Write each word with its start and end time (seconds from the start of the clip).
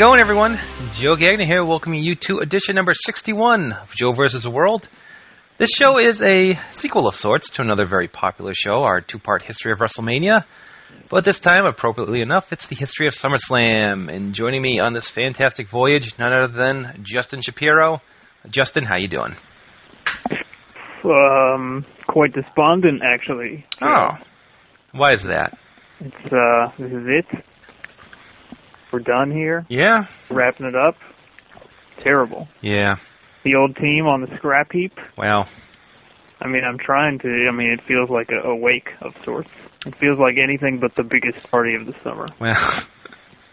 It 0.00 0.04
going, 0.04 0.18
everyone? 0.18 0.58
Joe 0.94 1.14
Gagnon 1.14 1.46
here, 1.46 1.62
welcoming 1.62 2.02
you 2.02 2.14
to 2.14 2.38
edition 2.38 2.74
number 2.74 2.94
61 2.94 3.72
of 3.72 3.94
Joe 3.94 4.12
vs. 4.12 4.44
the 4.44 4.50
World. 4.50 4.88
This 5.58 5.68
show 5.68 5.98
is 5.98 6.22
a 6.22 6.58
sequel 6.70 7.06
of 7.06 7.14
sorts 7.14 7.50
to 7.50 7.62
another 7.62 7.84
very 7.84 8.08
popular 8.08 8.54
show, 8.54 8.84
our 8.84 9.02
two 9.02 9.18
part 9.18 9.42
history 9.42 9.72
of 9.72 9.78
WrestleMania. 9.80 10.44
But 11.10 11.26
this 11.26 11.38
time, 11.38 11.66
appropriately 11.66 12.22
enough, 12.22 12.50
it's 12.50 12.68
the 12.68 12.76
history 12.76 13.08
of 13.08 13.14
SummerSlam. 13.14 14.08
And 14.08 14.32
joining 14.32 14.62
me 14.62 14.80
on 14.80 14.94
this 14.94 15.10
fantastic 15.10 15.68
voyage, 15.68 16.18
none 16.18 16.32
other 16.32 16.50
than 16.50 17.00
Justin 17.02 17.42
Shapiro. 17.42 18.00
Justin, 18.48 18.84
how 18.84 18.96
you 18.98 19.08
doing? 19.08 19.36
Um, 21.04 21.84
quite 22.06 22.32
despondent, 22.32 23.02
actually. 23.04 23.66
Oh, 23.86 24.12
why 24.92 25.12
is 25.12 25.24
that? 25.24 25.58
It's, 26.00 26.32
uh, 26.32 26.72
this 26.78 26.90
is 26.90 27.04
it. 27.06 27.44
We're 28.92 29.00
done 29.00 29.30
here. 29.30 29.64
Yeah, 29.68 30.06
Wrapping 30.30 30.66
it 30.66 30.74
up. 30.74 30.96
Terrible. 31.98 32.48
yeah. 32.60 32.96
The 33.42 33.54
old 33.56 33.76
team 33.76 34.06
on 34.06 34.20
the 34.20 34.36
scrap 34.36 34.70
heap. 34.72 34.98
Well, 35.16 35.48
I 36.40 36.48
mean, 36.48 36.62
I'm 36.64 36.78
trying 36.78 37.18
to, 37.20 37.28
I 37.48 37.52
mean, 37.56 37.72
it 37.72 37.80
feels 37.86 38.10
like 38.10 38.30
a, 38.30 38.48
a 38.48 38.56
wake 38.56 38.90
of 39.00 39.12
sorts. 39.24 39.48
It 39.86 39.94
feels 39.96 40.18
like 40.18 40.36
anything 40.36 40.78
but 40.80 40.94
the 40.94 41.02
biggest 41.04 41.50
party 41.50 41.74
of 41.74 41.86
the 41.86 41.94
summer. 42.04 42.26
well. 42.38 42.84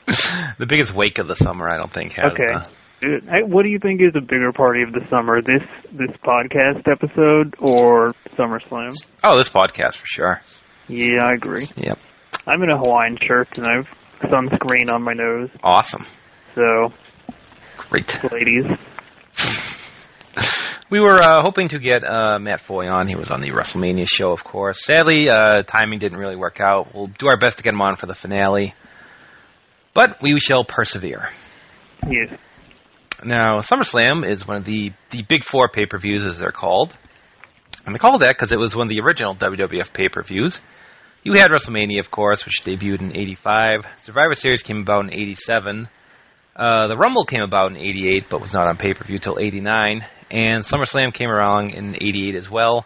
the 0.58 0.66
biggest 0.68 0.94
wake 0.94 1.20
of 1.20 1.28
the 1.28 1.36
summer, 1.36 1.68
I 1.68 1.78
don't 1.78 1.92
think 1.92 2.14
has. 2.14 2.32
Okay. 2.34 2.54
uh, 2.54 2.64
Dude, 3.00 3.30
what 3.52 3.64
do 3.64 3.70
you 3.70 3.78
think 3.80 4.02
is 4.02 4.14
a 4.16 4.22
bigger 4.22 4.52
party 4.54 4.82
of 4.82 4.92
the 4.92 5.02
summer? 5.10 5.42
This 5.42 5.62
this 5.92 6.16
podcast 6.26 6.88
episode 6.90 7.54
or 7.60 8.14
SummerSlam? 8.38 8.94
oh, 9.24 9.38
this 9.38 9.50
podcast 9.50 9.98
for 9.98 10.06
sure. 10.08 10.42
Yeah, 10.88 11.24
I 11.24 11.34
agree. 11.36 11.68
Yep. 11.76 12.00
I'm 12.48 12.64
in 12.64 12.70
a 12.72 12.78
Hawaiian 12.78 13.18
shirt 13.22 13.58
and 13.58 13.68
I've 13.68 13.88
sunscreen 14.24 14.92
on 14.94 15.04
my 15.04 15.14
nose. 15.14 15.50
Awesome. 15.64 16.06
So, 16.56 16.92
Great. 17.90 18.20
ladies, 18.32 18.66
We 20.90 21.02
were 21.02 21.16
uh, 21.22 21.42
hoping 21.42 21.68
to 21.70 21.80
get 21.80 22.06
uh, 22.06 22.40
Matt 22.40 22.62
Foy 22.62 22.88
on. 22.88 23.10
He 23.10 23.16
was 23.16 23.30
on 23.30 23.42
the 23.42 23.52
WrestleMania 23.52 24.08
show, 24.08 24.32
of 24.32 24.46
course. 24.46 24.86
Sadly, 24.86 25.30
uh, 25.30 25.64
timing 25.64 26.00
didn't 26.00 26.18
really 26.18 26.38
work 26.38 26.62
out. 26.62 26.96
We'll 26.96 27.08
do 27.08 27.28
our 27.28 27.38
best 27.38 27.58
to 27.58 27.64
get 27.64 27.74
him 27.74 27.82
on 27.82 27.98
for 27.98 28.06
the 28.06 28.16
finale, 28.16 28.74
but 29.94 30.22
we 30.22 30.40
shall 30.40 30.64
persevere. 30.64 31.30
yes. 32.10 32.40
Now, 33.22 33.60
SummerSlam 33.60 34.26
is 34.26 34.48
one 34.48 34.58
of 34.58 34.64
the 34.64 34.94
the 35.10 35.24
big 35.24 35.44
four 35.44 35.68
pay 35.68 35.88
per 35.88 35.98
views, 35.98 36.24
as 36.24 36.40
they're 36.40 36.52
called, 36.52 36.96
and 37.86 37.94
they 37.94 38.00
called 38.00 38.22
that 38.22 38.30
because 38.30 38.54
it 38.54 38.60
was 38.60 38.74
one 38.74 38.88
of 38.88 38.96
the 38.96 39.02
original 39.02 39.36
WWF 39.36 39.92
pay 39.92 40.08
per 40.08 40.22
views. 40.24 40.62
You 41.28 41.34
had 41.34 41.52
WrestleMania, 41.52 42.00
of 42.00 42.10
course, 42.10 42.46
which 42.46 42.62
debuted 42.64 43.02
in 43.02 43.16
'85. 43.16 43.86
Survivor 44.02 44.34
Series 44.34 44.64
came 44.64 44.80
about 44.80 45.04
in 45.06 45.14
'87. 45.14 45.90
Uh, 46.56 46.88
the 46.88 46.96
Rumble 46.96 47.26
came 47.26 47.44
about 47.44 47.72
in 47.72 47.78
'88, 47.78 48.30
but 48.30 48.42
was 48.42 48.54
not 48.54 48.68
on 48.68 48.78
pay 48.78 48.94
per 48.94 49.04
view 49.04 49.20
till 49.20 49.38
'89. 49.38 50.06
And 50.32 50.64
SummerSlam 50.64 51.14
came 51.14 51.30
around 51.30 51.76
in 51.76 51.96
'88 51.96 52.36
as 52.36 52.50
well. 52.50 52.86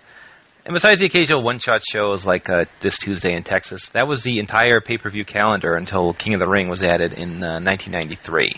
And 0.66 0.74
besides 0.74 1.00
the 1.00 1.06
occasional 1.06 1.44
one-shot 1.44 1.82
shows 1.84 2.26
like 2.26 2.50
uh, 2.50 2.66
this 2.80 2.98
Tuesday 2.98 3.36
in 3.36 3.44
Texas, 3.44 3.90
that 3.92 4.08
was 4.08 4.24
the 4.24 4.40
entire 4.40 4.80
pay-per-view 4.80 5.26
calendar 5.26 5.76
until 5.76 6.12
King 6.12 6.36
of 6.36 6.40
the 6.40 6.48
Ring 6.48 6.68
was 6.70 6.84
added 6.84 7.14
in 7.14 7.44
uh, 7.44 7.62
1993 7.62 8.54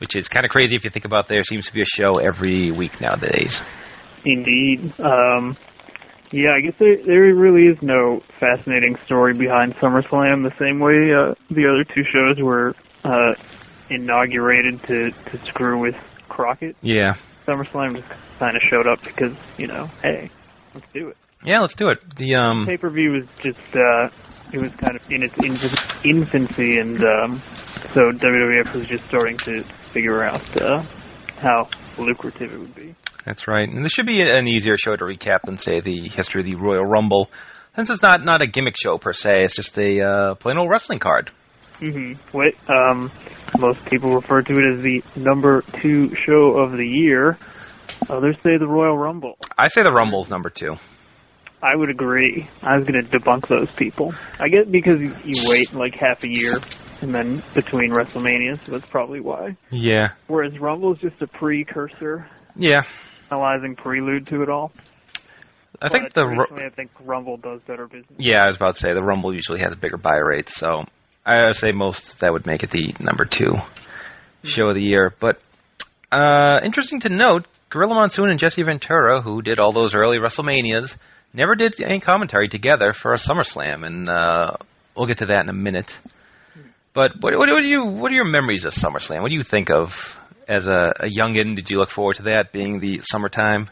which 0.00 0.14
is 0.14 0.28
kind 0.28 0.44
of 0.44 0.50
crazy 0.50 0.76
if 0.76 0.84
you 0.84 0.90
think 0.90 1.04
about 1.04 1.26
there 1.28 1.42
seems 1.42 1.66
to 1.66 1.72
be 1.72 1.82
a 1.82 1.84
show 1.84 2.20
every 2.22 2.70
week 2.70 3.00
nowadays. 3.00 3.60
Indeed. 4.24 4.92
Um, 5.00 5.56
yeah, 6.30 6.50
I 6.52 6.60
guess 6.60 6.74
there, 6.78 6.96
there 6.96 7.34
really 7.34 7.66
is 7.66 7.78
no 7.82 8.22
fascinating 8.38 8.96
story 9.06 9.34
behind 9.34 9.74
SummerSlam 9.76 10.42
the 10.42 10.54
same 10.58 10.80
way 10.80 11.12
uh, 11.14 11.34
the 11.50 11.68
other 11.68 11.84
two 11.84 12.04
shows 12.04 12.40
were 12.40 12.74
uh, 13.04 13.34
inaugurated 13.90 14.82
to, 14.84 15.10
to 15.10 15.46
screw 15.46 15.80
with 15.80 15.96
Crockett. 16.28 16.76
Yeah. 16.82 17.14
SummerSlam 17.46 17.96
just 17.96 18.08
kind 18.38 18.56
of 18.56 18.62
showed 18.62 18.86
up 18.86 19.02
because, 19.02 19.34
you 19.56 19.66
know, 19.66 19.88
hey, 20.02 20.30
let's 20.74 20.86
do 20.92 21.08
it. 21.08 21.16
Yeah, 21.44 21.60
let's 21.60 21.74
do 21.74 21.88
it. 21.88 22.16
The 22.16 22.34
um 22.34 22.66
Pay 22.66 22.76
per 22.76 22.90
view 22.90 23.12
was 23.12 23.24
just, 23.40 23.74
uh, 23.74 24.08
it 24.52 24.60
was 24.60 24.72
kind 24.74 24.96
of 24.96 25.10
in 25.10 25.22
its 25.22 25.34
inf- 25.38 26.04
infancy, 26.06 26.78
and 26.78 27.00
um, 27.02 27.40
so 27.92 28.10
WWF 28.12 28.74
was 28.74 28.86
just 28.86 29.04
starting 29.04 29.36
to 29.38 29.62
figure 29.92 30.22
out 30.22 30.60
uh, 30.60 30.84
how 31.38 31.68
lucrative 31.98 32.52
it 32.52 32.58
would 32.58 32.74
be. 32.74 32.94
That's 33.28 33.46
right. 33.46 33.68
And 33.68 33.84
this 33.84 33.92
should 33.92 34.06
be 34.06 34.22
an 34.22 34.48
easier 34.48 34.76
show 34.78 34.96
to 34.96 35.04
recap 35.04 35.42
than 35.44 35.58
say 35.58 35.80
the 35.80 36.08
history 36.08 36.40
of 36.40 36.46
the 36.46 36.54
Royal 36.56 36.84
Rumble. 36.84 37.30
Since 37.76 37.90
it's 37.90 38.02
not 38.02 38.24
not 38.24 38.42
a 38.42 38.46
gimmick 38.46 38.76
show 38.76 38.98
per 38.98 39.12
se, 39.12 39.36
it's 39.40 39.54
just 39.54 39.78
a 39.78 40.00
uh, 40.00 40.34
plain 40.34 40.58
old 40.58 40.70
wrestling 40.70 40.98
card. 40.98 41.30
hmm 41.78 42.14
What 42.32 42.54
um, 42.68 43.12
most 43.58 43.84
people 43.84 44.14
refer 44.14 44.42
to 44.42 44.58
it 44.58 44.74
as 44.76 44.82
the 44.82 45.02
number 45.14 45.62
two 45.80 46.14
show 46.16 46.58
of 46.58 46.72
the 46.72 46.86
year. 46.86 47.38
Others 48.08 48.36
say 48.42 48.56
the 48.56 48.66
Royal 48.66 48.96
Rumble. 48.96 49.36
I 49.56 49.68
say 49.68 49.82
the 49.82 49.92
Rumble's 49.92 50.30
number 50.30 50.50
2. 50.50 50.76
I 51.60 51.74
would 51.74 51.90
agree. 51.90 52.48
I 52.62 52.78
was 52.78 52.86
going 52.86 53.04
to 53.04 53.18
debunk 53.18 53.48
those 53.48 53.70
people. 53.72 54.14
I 54.38 54.48
guess 54.48 54.66
because 54.70 55.00
you 55.00 55.34
wait 55.48 55.74
like 55.74 55.94
half 55.96 56.22
a 56.22 56.28
year 56.28 56.58
and 57.00 57.12
then 57.14 57.42
between 57.54 57.90
WrestleMania, 57.90 58.64
so 58.64 58.72
that's 58.72 58.86
probably 58.86 59.20
why. 59.20 59.56
Yeah. 59.70 60.10
Whereas 60.28 60.58
Rumble 60.58 60.94
is 60.94 61.00
just 61.00 61.20
a 61.22 61.26
precursor, 61.26 62.28
Yeah. 62.56 62.82
Analyzing 63.30 63.76
prelude 63.76 64.26
to 64.28 64.42
it 64.42 64.48
all. 64.48 64.72
I 65.80 65.88
think 65.88 66.12
the 66.12 66.26
Ru- 66.26 66.64
I 66.64 66.70
think 66.70 66.90
Rumble 67.04 67.36
does 67.36 67.60
better 67.62 67.86
business. 67.86 68.18
Yeah, 68.18 68.42
I 68.42 68.48
was 68.48 68.56
about 68.56 68.74
to 68.74 68.80
say 68.80 68.92
the 68.92 69.04
Rumble 69.04 69.32
usually 69.32 69.60
has 69.60 69.74
bigger 69.76 69.96
buy 69.96 70.16
rates, 70.16 70.56
so 70.56 70.86
I 71.24 71.46
would 71.46 71.56
say 71.56 71.70
most 71.72 72.20
that 72.20 72.32
would 72.32 72.46
make 72.46 72.64
it 72.64 72.70
the 72.70 72.94
number 72.98 73.24
two 73.24 73.56
show 74.42 74.68
of 74.68 74.74
the 74.74 74.82
year. 74.82 75.14
But 75.20 75.40
uh, 76.10 76.60
interesting 76.64 77.00
to 77.00 77.08
note, 77.08 77.46
Gorilla 77.70 77.94
Monsoon 77.94 78.30
and 78.30 78.40
Jesse 78.40 78.62
Ventura, 78.62 79.20
who 79.22 79.42
did 79.42 79.58
all 79.58 79.72
those 79.72 79.94
early 79.94 80.18
WrestleManias, 80.18 80.96
never 81.32 81.54
did 81.54 81.80
any 81.80 82.00
commentary 82.00 82.48
together 82.48 82.92
for 82.92 83.12
a 83.12 83.18
SummerSlam, 83.18 83.84
and 83.84 84.08
uh, 84.08 84.56
we'll 84.96 85.06
get 85.06 85.18
to 85.18 85.26
that 85.26 85.42
in 85.42 85.48
a 85.48 85.54
minute. 85.54 85.96
But 86.92 87.12
what, 87.20 87.38
what, 87.38 87.48
what 87.50 87.62
are 87.62 87.66
you? 87.66 87.84
What 87.84 88.10
are 88.10 88.14
your 88.14 88.24
memories 88.24 88.64
of 88.64 88.72
SummerSlam? 88.72 89.20
What 89.20 89.28
do 89.28 89.36
you 89.36 89.44
think 89.44 89.70
of 89.70 90.18
as 90.48 90.66
a, 90.66 90.92
a 91.00 91.08
youngin? 91.08 91.54
Did 91.54 91.70
you 91.70 91.78
look 91.78 91.90
forward 91.90 92.16
to 92.16 92.22
that 92.24 92.52
being 92.52 92.80
the 92.80 93.00
summertime? 93.02 93.70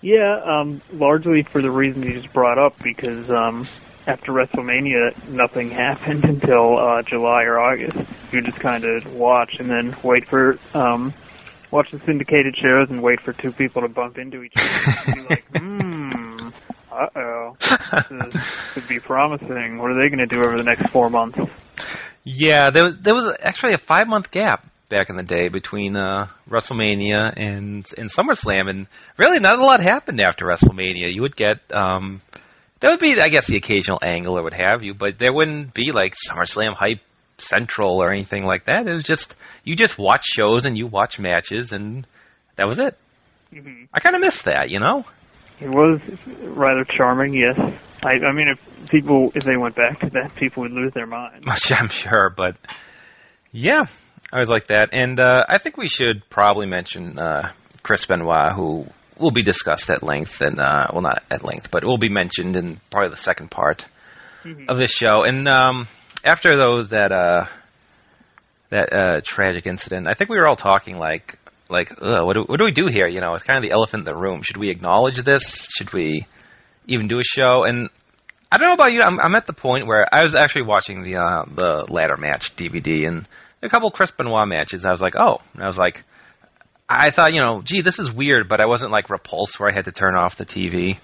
Yeah, 0.00 0.36
um, 0.44 0.82
largely 0.92 1.44
for 1.44 1.62
the 1.62 1.70
reasons 1.70 2.06
you 2.06 2.14
just 2.20 2.32
brought 2.32 2.58
up, 2.58 2.78
because 2.82 3.30
um, 3.30 3.66
after 4.06 4.32
WrestleMania, 4.32 5.28
nothing 5.28 5.70
happened 5.70 6.24
until 6.24 6.78
uh, 6.78 7.02
July 7.02 7.44
or 7.44 7.58
August. 7.58 7.96
You 8.32 8.42
just 8.42 8.58
kind 8.58 8.84
of 8.84 9.14
watch 9.14 9.56
and 9.58 9.70
then 9.70 9.96
wait 10.02 10.28
for 10.28 10.58
um, 10.74 11.14
watch 11.70 11.90
the 11.90 12.00
syndicated 12.04 12.56
shows 12.56 12.88
and 12.90 13.02
wait 13.02 13.20
for 13.20 13.32
two 13.32 13.52
people 13.52 13.82
to 13.82 13.88
bump 13.88 14.18
into 14.18 14.42
each 14.42 14.54
other. 14.56 15.00
and 15.06 15.14
be 15.14 15.34
like, 15.34 15.44
hmm, 15.56 16.48
uh 16.92 17.06
oh, 17.16 17.56
this 17.60 18.34
is, 18.34 18.42
could 18.74 18.88
be 18.88 19.00
promising. 19.00 19.78
What 19.78 19.90
are 19.90 20.02
they 20.02 20.08
going 20.08 20.26
to 20.26 20.26
do 20.26 20.42
over 20.42 20.56
the 20.56 20.64
next 20.64 20.90
four 20.90 21.10
months? 21.10 21.38
Yeah, 22.24 22.70
there 22.70 22.84
was, 22.84 22.96
there 23.00 23.14
was 23.14 23.36
actually 23.40 23.74
a 23.74 23.78
five 23.78 24.08
month 24.08 24.30
gap 24.30 24.66
back 24.94 25.10
in 25.10 25.16
the 25.16 25.24
day 25.24 25.48
between 25.48 25.96
uh, 25.96 26.28
WrestleMania 26.48 27.32
and 27.36 27.86
and 27.98 28.10
SummerSlam, 28.10 28.70
and 28.70 28.86
really 29.16 29.40
not 29.40 29.58
a 29.58 29.64
lot 29.64 29.80
happened 29.80 30.20
after 30.20 30.46
WrestleMania. 30.46 31.14
You 31.14 31.22
would 31.22 31.36
get 31.36 31.58
um, 31.74 32.20
there 32.80 32.90
would 32.90 33.00
be, 33.00 33.20
I 33.20 33.28
guess, 33.28 33.46
the 33.46 33.56
occasional 33.56 33.98
angle 34.02 34.38
or 34.38 34.42
what 34.42 34.54
have 34.54 34.82
you, 34.82 34.94
but 34.94 35.18
there 35.18 35.32
wouldn't 35.32 35.74
be 35.74 35.90
like 35.92 36.14
SummerSlam 36.14 36.74
hype 36.74 37.00
central 37.38 38.02
or 38.02 38.12
anything 38.12 38.44
like 38.44 38.64
that. 38.64 38.86
It 38.86 38.94
was 38.94 39.04
just 39.04 39.34
you 39.64 39.74
just 39.74 39.98
watch 39.98 40.24
shows 40.24 40.66
and 40.66 40.78
you 40.78 40.86
watch 40.86 41.18
matches, 41.18 41.72
and 41.72 42.06
that 42.56 42.68
was 42.68 42.78
it. 42.78 42.96
hmm 43.52 43.84
I 43.92 44.00
kind 44.00 44.14
of 44.14 44.20
miss 44.20 44.42
that, 44.42 44.70
you 44.70 44.78
know. 44.78 45.04
It 45.60 45.68
was 45.68 46.00
rather 46.40 46.84
charming, 46.84 47.32
yes. 47.34 47.58
I, 48.02 48.14
I 48.14 48.32
mean, 48.32 48.48
if 48.48 48.90
people, 48.90 49.32
if 49.34 49.44
they 49.44 49.56
went 49.56 49.76
back 49.76 50.00
to 50.00 50.10
that, 50.10 50.34
people 50.36 50.64
would 50.64 50.72
lose 50.72 50.92
their 50.94 51.06
minds. 51.06 51.46
I'm 51.70 51.88
sure, 51.88 52.28
but 52.36 52.56
yeah, 53.52 53.86
I 54.32 54.40
was 54.40 54.48
like 54.48 54.66
that, 54.68 54.90
and 54.92 55.20
uh, 55.20 55.44
I 55.48 55.58
think 55.58 55.76
we 55.76 55.88
should 55.88 56.28
probably 56.28 56.66
mention 56.66 57.18
uh, 57.18 57.52
Chris 57.82 58.04
Benoit, 58.06 58.52
who 58.52 58.86
will 59.18 59.30
be 59.30 59.42
discussed 59.42 59.90
at 59.90 60.02
length, 60.02 60.40
and 60.40 60.58
uh, 60.58 60.86
well, 60.92 61.02
not 61.02 61.22
at 61.30 61.44
length, 61.44 61.70
but 61.70 61.84
will 61.84 61.98
be 61.98 62.08
mentioned 62.08 62.56
in 62.56 62.78
probably 62.90 63.10
the 63.10 63.16
second 63.16 63.50
part 63.50 63.84
Mhm. 64.44 64.68
of 64.68 64.76
this 64.76 64.90
show. 64.90 65.22
And 65.24 65.48
um, 65.48 65.86
after 66.24 66.54
those 66.56 66.90
that 66.90 67.12
uh, 67.12 67.46
that 68.70 68.92
uh, 68.92 69.20
tragic 69.24 69.66
incident, 69.66 70.06
I 70.08 70.14
think 70.14 70.28
we 70.30 70.36
were 70.36 70.46
all 70.48 70.56
talking 70.56 70.98
like 70.98 71.38
like, 71.70 71.90
what 72.00 72.34
do, 72.34 72.42
what 72.42 72.58
do 72.58 72.64
we 72.66 72.72
do 72.72 72.86
here? 72.86 73.08
You 73.08 73.20
know, 73.20 73.32
it's 73.34 73.42
kind 73.44 73.56
of 73.56 73.62
the 73.62 73.70
elephant 73.72 74.02
in 74.02 74.04
the 74.06 74.16
room. 74.20 74.42
Should 74.42 74.58
we 74.58 74.68
acknowledge 74.68 75.16
this? 75.16 75.66
Should 75.74 75.92
we 75.94 76.26
even 76.86 77.08
do 77.08 77.18
a 77.18 77.24
show? 77.24 77.64
And 77.64 77.88
I 78.52 78.58
don't 78.58 78.68
know 78.68 78.74
about 78.74 78.92
you. 78.92 79.00
I'm, 79.00 79.18
I'm 79.18 79.34
at 79.34 79.46
the 79.46 79.54
point 79.54 79.86
where 79.86 80.06
I 80.12 80.22
was 80.24 80.34
actually 80.34 80.66
watching 80.66 81.02
the 81.02 81.16
uh, 81.16 81.44
the 81.46 81.86
ladder 81.88 82.16
match 82.18 82.54
DVD 82.54 83.08
and 83.08 83.26
a 83.64 83.68
couple 83.68 83.90
Chris 83.90 84.10
Benoit 84.10 84.46
matches. 84.46 84.84
I 84.84 84.92
was 84.92 85.00
like, 85.00 85.16
oh, 85.16 85.40
and 85.54 85.62
I 85.62 85.66
was 85.66 85.78
like, 85.78 86.04
I 86.88 87.10
thought, 87.10 87.32
you 87.32 87.40
know, 87.40 87.62
gee, 87.62 87.80
this 87.80 87.98
is 87.98 88.12
weird, 88.12 88.48
but 88.48 88.60
I 88.60 88.66
wasn't 88.66 88.92
like 88.92 89.08
repulsed 89.10 89.58
where 89.58 89.70
I 89.70 89.72
had 89.74 89.86
to 89.86 89.92
turn 89.92 90.16
off 90.16 90.36
the 90.36 90.44
TV. 90.44 90.98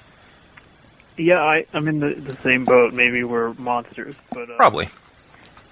Yeah, 1.17 1.39
I, 1.41 1.67
I'm 1.73 1.89
in 1.89 2.01
the, 2.01 2.15
the 2.15 2.37
same 2.43 2.65
boat. 2.65 2.93
Maybe 2.95 3.25
we're 3.25 3.53
monsters, 3.55 4.15
but 4.33 4.51
uh, 4.51 4.57
Probably. 4.57 4.89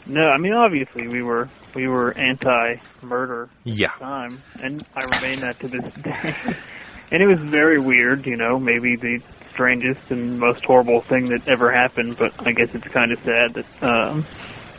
No, 0.06 0.26
I 0.29 0.38
mean 0.38 0.55
obviously 0.55 1.06
we 1.06 1.23
were 1.23 1.50
we 1.75 1.87
were 1.87 2.17
anti-murder 2.17 3.50
Yeah. 3.64 3.88
at 3.88 3.99
the 3.99 4.05
time, 4.05 4.43
and 4.62 4.85
I 4.96 5.05
remain 5.05 5.40
that 5.40 5.61
to 5.61 5.69
this 5.69 5.93
day. 6.02 6.35
and 7.12 7.23
it 7.23 7.26
was 7.26 7.38
very 7.40 7.79
weird, 7.79 8.26
you 8.26 8.37
know, 8.37 8.58
maybe 8.58 8.96
the 8.96 9.20
strangest 9.52 10.11
and 10.11 10.38
most 10.38 10.64
horrible 10.64 11.02
thing 11.02 11.26
that 11.26 11.46
ever 11.46 11.70
happened. 11.70 12.17
But 12.17 12.32
I 12.38 12.52
guess 12.52 12.69
it's 12.73 12.88
kind 12.88 13.12
of 13.12 13.19
sad 13.23 13.55
that 13.55 13.82
um, 13.82 14.26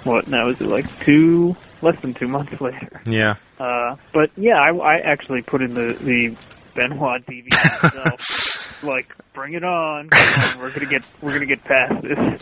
what 0.04 0.28
now 0.28 0.50
is 0.50 0.60
it 0.60 0.68
like 0.68 1.06
two 1.06 1.56
less 1.81 2.00
than 2.02 2.14
two 2.14 2.28
months 2.28 2.60
later. 2.62 3.02
Yeah. 3.08 3.36
Uh, 3.60 3.96
but 4.14 4.31
yeah, 4.38 4.58
I, 4.60 4.76
I 4.76 4.98
actually 5.00 5.42
put 5.42 5.62
in 5.62 5.74
the 5.74 5.94
the 6.00 6.36
Benoit 6.76 7.26
DVD 7.26 7.52
myself. 7.84 8.84
like, 8.84 9.14
bring 9.34 9.54
it 9.54 9.64
on! 9.64 10.10
We're 10.60 10.72
gonna 10.72 10.86
get 10.90 11.04
we're 11.22 11.34
gonna 11.34 11.46
get 11.46 11.64
past 11.64 12.02
this. 12.02 12.42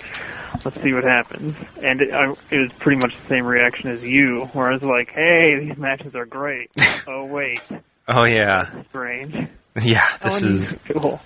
Let's 0.66 0.82
see 0.82 0.94
what 0.94 1.04
happens. 1.04 1.56
And 1.82 2.02
it, 2.02 2.12
I, 2.14 2.32
it 2.52 2.58
was 2.60 2.72
pretty 2.80 3.00
much 3.00 3.14
the 3.24 3.28
same 3.30 3.46
reaction 3.46 3.90
as 3.92 4.04
you, 4.04 4.50
where 4.54 4.70
I 4.70 4.74
was 4.74 4.84
like, 4.84 5.10
"Hey, 5.12 5.60
these 5.66 5.78
matches 5.78 6.14
are 6.16 6.26
great." 6.26 6.70
oh 7.08 7.26
wait, 7.26 7.62
Oh 8.08 8.26
yeah. 8.26 8.84
strange. 8.90 9.36
Yeah. 9.82 10.00
How 10.02 10.30
This 10.30 10.42
is. 10.44 10.74
unusual. 10.90 11.20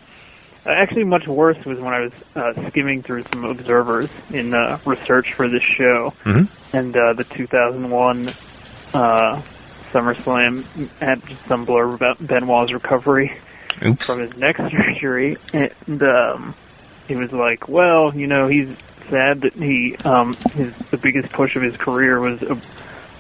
Uh, 0.66 0.69
actually, 0.69 1.06
much 1.06 1.28
worse 1.28 1.58
was 1.66 1.80
when 1.80 1.94
I 1.94 2.02
was 2.02 2.12
uh, 2.36 2.69
skimming 2.69 3.02
through 3.02 3.24
some 3.31 3.44
observers 3.46 4.10
in 4.30 4.54
uh, 4.54 4.80
research 4.86 5.34
for 5.36 5.50
this 5.50 5.63
show, 5.63 6.13
Mhm. 6.24 6.48
and 6.74 6.96
uh, 6.96 7.13
the 7.13 7.24
2001 7.24 8.28
uh, 8.94 9.42
SummerSlam 9.92 10.63
had 11.00 11.25
just 11.28 11.42
some 11.48 11.66
blurb 11.66 11.96
about 11.96 12.25
Benoit's 12.25 12.74
recovery 12.74 13.31
Oops. 13.84 14.04
from 14.06 14.19
his 14.19 14.38
neck 14.38 14.58
surgery, 14.72 15.36
and 15.52 16.04
um, 16.04 16.56
he 17.07 17.16
was 17.16 17.31
like, 17.31 17.68
"Well, 17.68 18.16
you 18.16 18.28
know, 18.28 18.48
he's 18.48 18.69
sad 19.10 19.42
that 19.42 19.54
he 19.56 19.96
um, 20.06 20.36
his 20.54 20.74
the 20.92 20.98
biggest 20.98 21.34
push 21.34 21.56
of 21.56 21.64
his 21.64 21.75
career 21.78 22.19
was." 22.19 22.40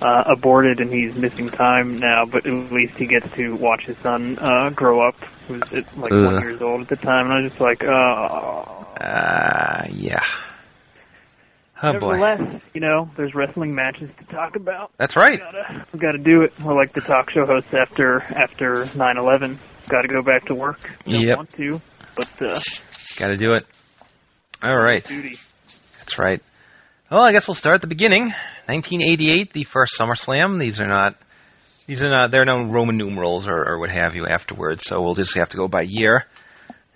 Uh, 0.01 0.23
aborted 0.25 0.79
and 0.79 0.91
he's 0.91 1.13
missing 1.15 1.47
time 1.47 1.95
now, 1.97 2.25
but 2.25 2.47
at 2.47 2.71
least 2.71 2.95
he 2.97 3.05
gets 3.05 3.31
to 3.35 3.55
watch 3.55 3.83
his 3.83 3.95
son 4.01 4.35
uh, 4.39 4.71
grow 4.71 4.99
up. 5.07 5.13
He 5.47 5.53
was 5.53 5.61
uh, 5.71 5.81
like 5.95 6.11
one 6.11 6.41
years 6.41 6.59
old 6.59 6.81
at 6.81 6.87
the 6.87 6.95
time, 6.95 7.25
and 7.27 7.33
I 7.33 7.41
was 7.41 7.51
just 7.51 7.61
like, 7.61 7.83
oh. 7.83 8.87
Uh, 8.99 9.85
yeah. 9.91 10.23
Oh 11.83 11.93
boy. 11.99 12.13
Nevertheless, 12.13 12.61
you 12.73 12.81
know, 12.81 13.09
there's 13.15 13.33
wrestling 13.33 13.73
matches 13.73 14.09
to 14.19 14.25
talk 14.25 14.55
about. 14.55 14.91
That's 14.97 15.15
right. 15.15 15.33
We 15.33 15.37
gotta, 15.37 15.85
we 15.93 15.99
gotta 15.99 16.17
do 16.19 16.41
it. 16.43 16.59
We're 16.59 16.75
like 16.75 16.93
the 16.93 17.01
talk 17.01 17.31
show 17.31 17.45
hosts 17.45 17.73
after 17.73 18.21
after 18.21 18.85
9/11. 18.85 19.57
Got 19.87 20.03
to 20.03 20.07
go 20.07 20.21
back 20.21 20.45
to 20.45 20.55
work. 20.55 20.79
Don't 21.05 21.21
Yep. 21.21 21.37
want 21.37 21.53
to, 21.53 21.81
but 22.15 22.41
uh, 22.41 22.59
Got 23.17 23.27
to 23.27 23.37
do 23.37 23.53
it. 23.53 23.65
All 24.63 24.77
right. 24.77 25.03
duty. 25.03 25.37
That's 25.97 26.17
right. 26.19 26.41
Well, 27.11 27.23
I 27.23 27.33
guess 27.33 27.45
we'll 27.45 27.55
start 27.55 27.75
at 27.75 27.81
the 27.81 27.87
beginning. 27.87 28.27
1988, 28.67 29.51
the 29.51 29.65
first 29.65 29.99
SummerSlam. 29.99 30.57
These 30.57 30.79
are 30.79 30.87
not, 30.87 31.17
these 31.85 32.01
are 32.03 32.09
not, 32.09 32.31
they're 32.31 32.45
no 32.45 32.63
Roman 32.63 32.95
numerals 32.95 33.49
or, 33.49 33.67
or 33.67 33.79
what 33.79 33.89
have 33.89 34.15
you 34.15 34.27
afterwards, 34.27 34.85
so 34.85 35.01
we'll 35.01 35.13
just 35.13 35.35
have 35.35 35.49
to 35.49 35.57
go 35.57 35.67
by 35.67 35.81
year. 35.85 36.25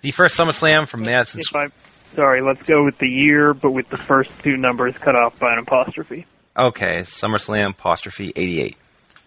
The 0.00 0.12
first 0.12 0.38
SummerSlam 0.38 0.88
from 0.88 1.02
Madison. 1.02 1.42
Sorry, 1.42 2.40
let's 2.40 2.66
go 2.66 2.82
with 2.82 2.96
the 2.96 3.08
year, 3.08 3.52
but 3.52 3.72
with 3.72 3.90
the 3.90 3.98
first 3.98 4.30
two 4.42 4.56
numbers 4.56 4.94
cut 5.04 5.14
off 5.14 5.38
by 5.38 5.52
an 5.52 5.58
apostrophe. 5.58 6.24
Okay, 6.56 7.00
SummerSlam 7.00 7.72
apostrophe 7.72 8.32
88. 8.34 8.74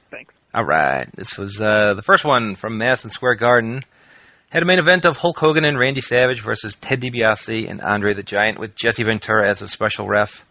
Thanks. 0.09 0.33
All 0.55 0.65
right, 0.65 1.07
this 1.15 1.37
was 1.37 1.61
uh, 1.61 1.93
the 1.93 2.01
first 2.01 2.25
one 2.25 2.55
from 2.55 2.79
Madison 2.79 3.11
Square 3.11 3.35
Garden. 3.35 3.81
Had 4.49 4.63
a 4.63 4.65
main 4.65 4.79
event 4.79 5.05
of 5.05 5.17
Hulk 5.17 5.37
Hogan 5.37 5.65
and 5.65 5.77
Randy 5.77 6.01
Savage 6.01 6.41
versus 6.41 6.75
Ted 6.77 6.99
DiBiase 6.99 7.69
and 7.69 7.79
Andre 7.79 8.15
the 8.15 8.23
Giant 8.23 8.57
with 8.57 8.73
Jesse 8.73 9.03
Ventura 9.03 9.47
as 9.47 9.61
a 9.61 9.67
special 9.67 10.07
ref. 10.07 10.43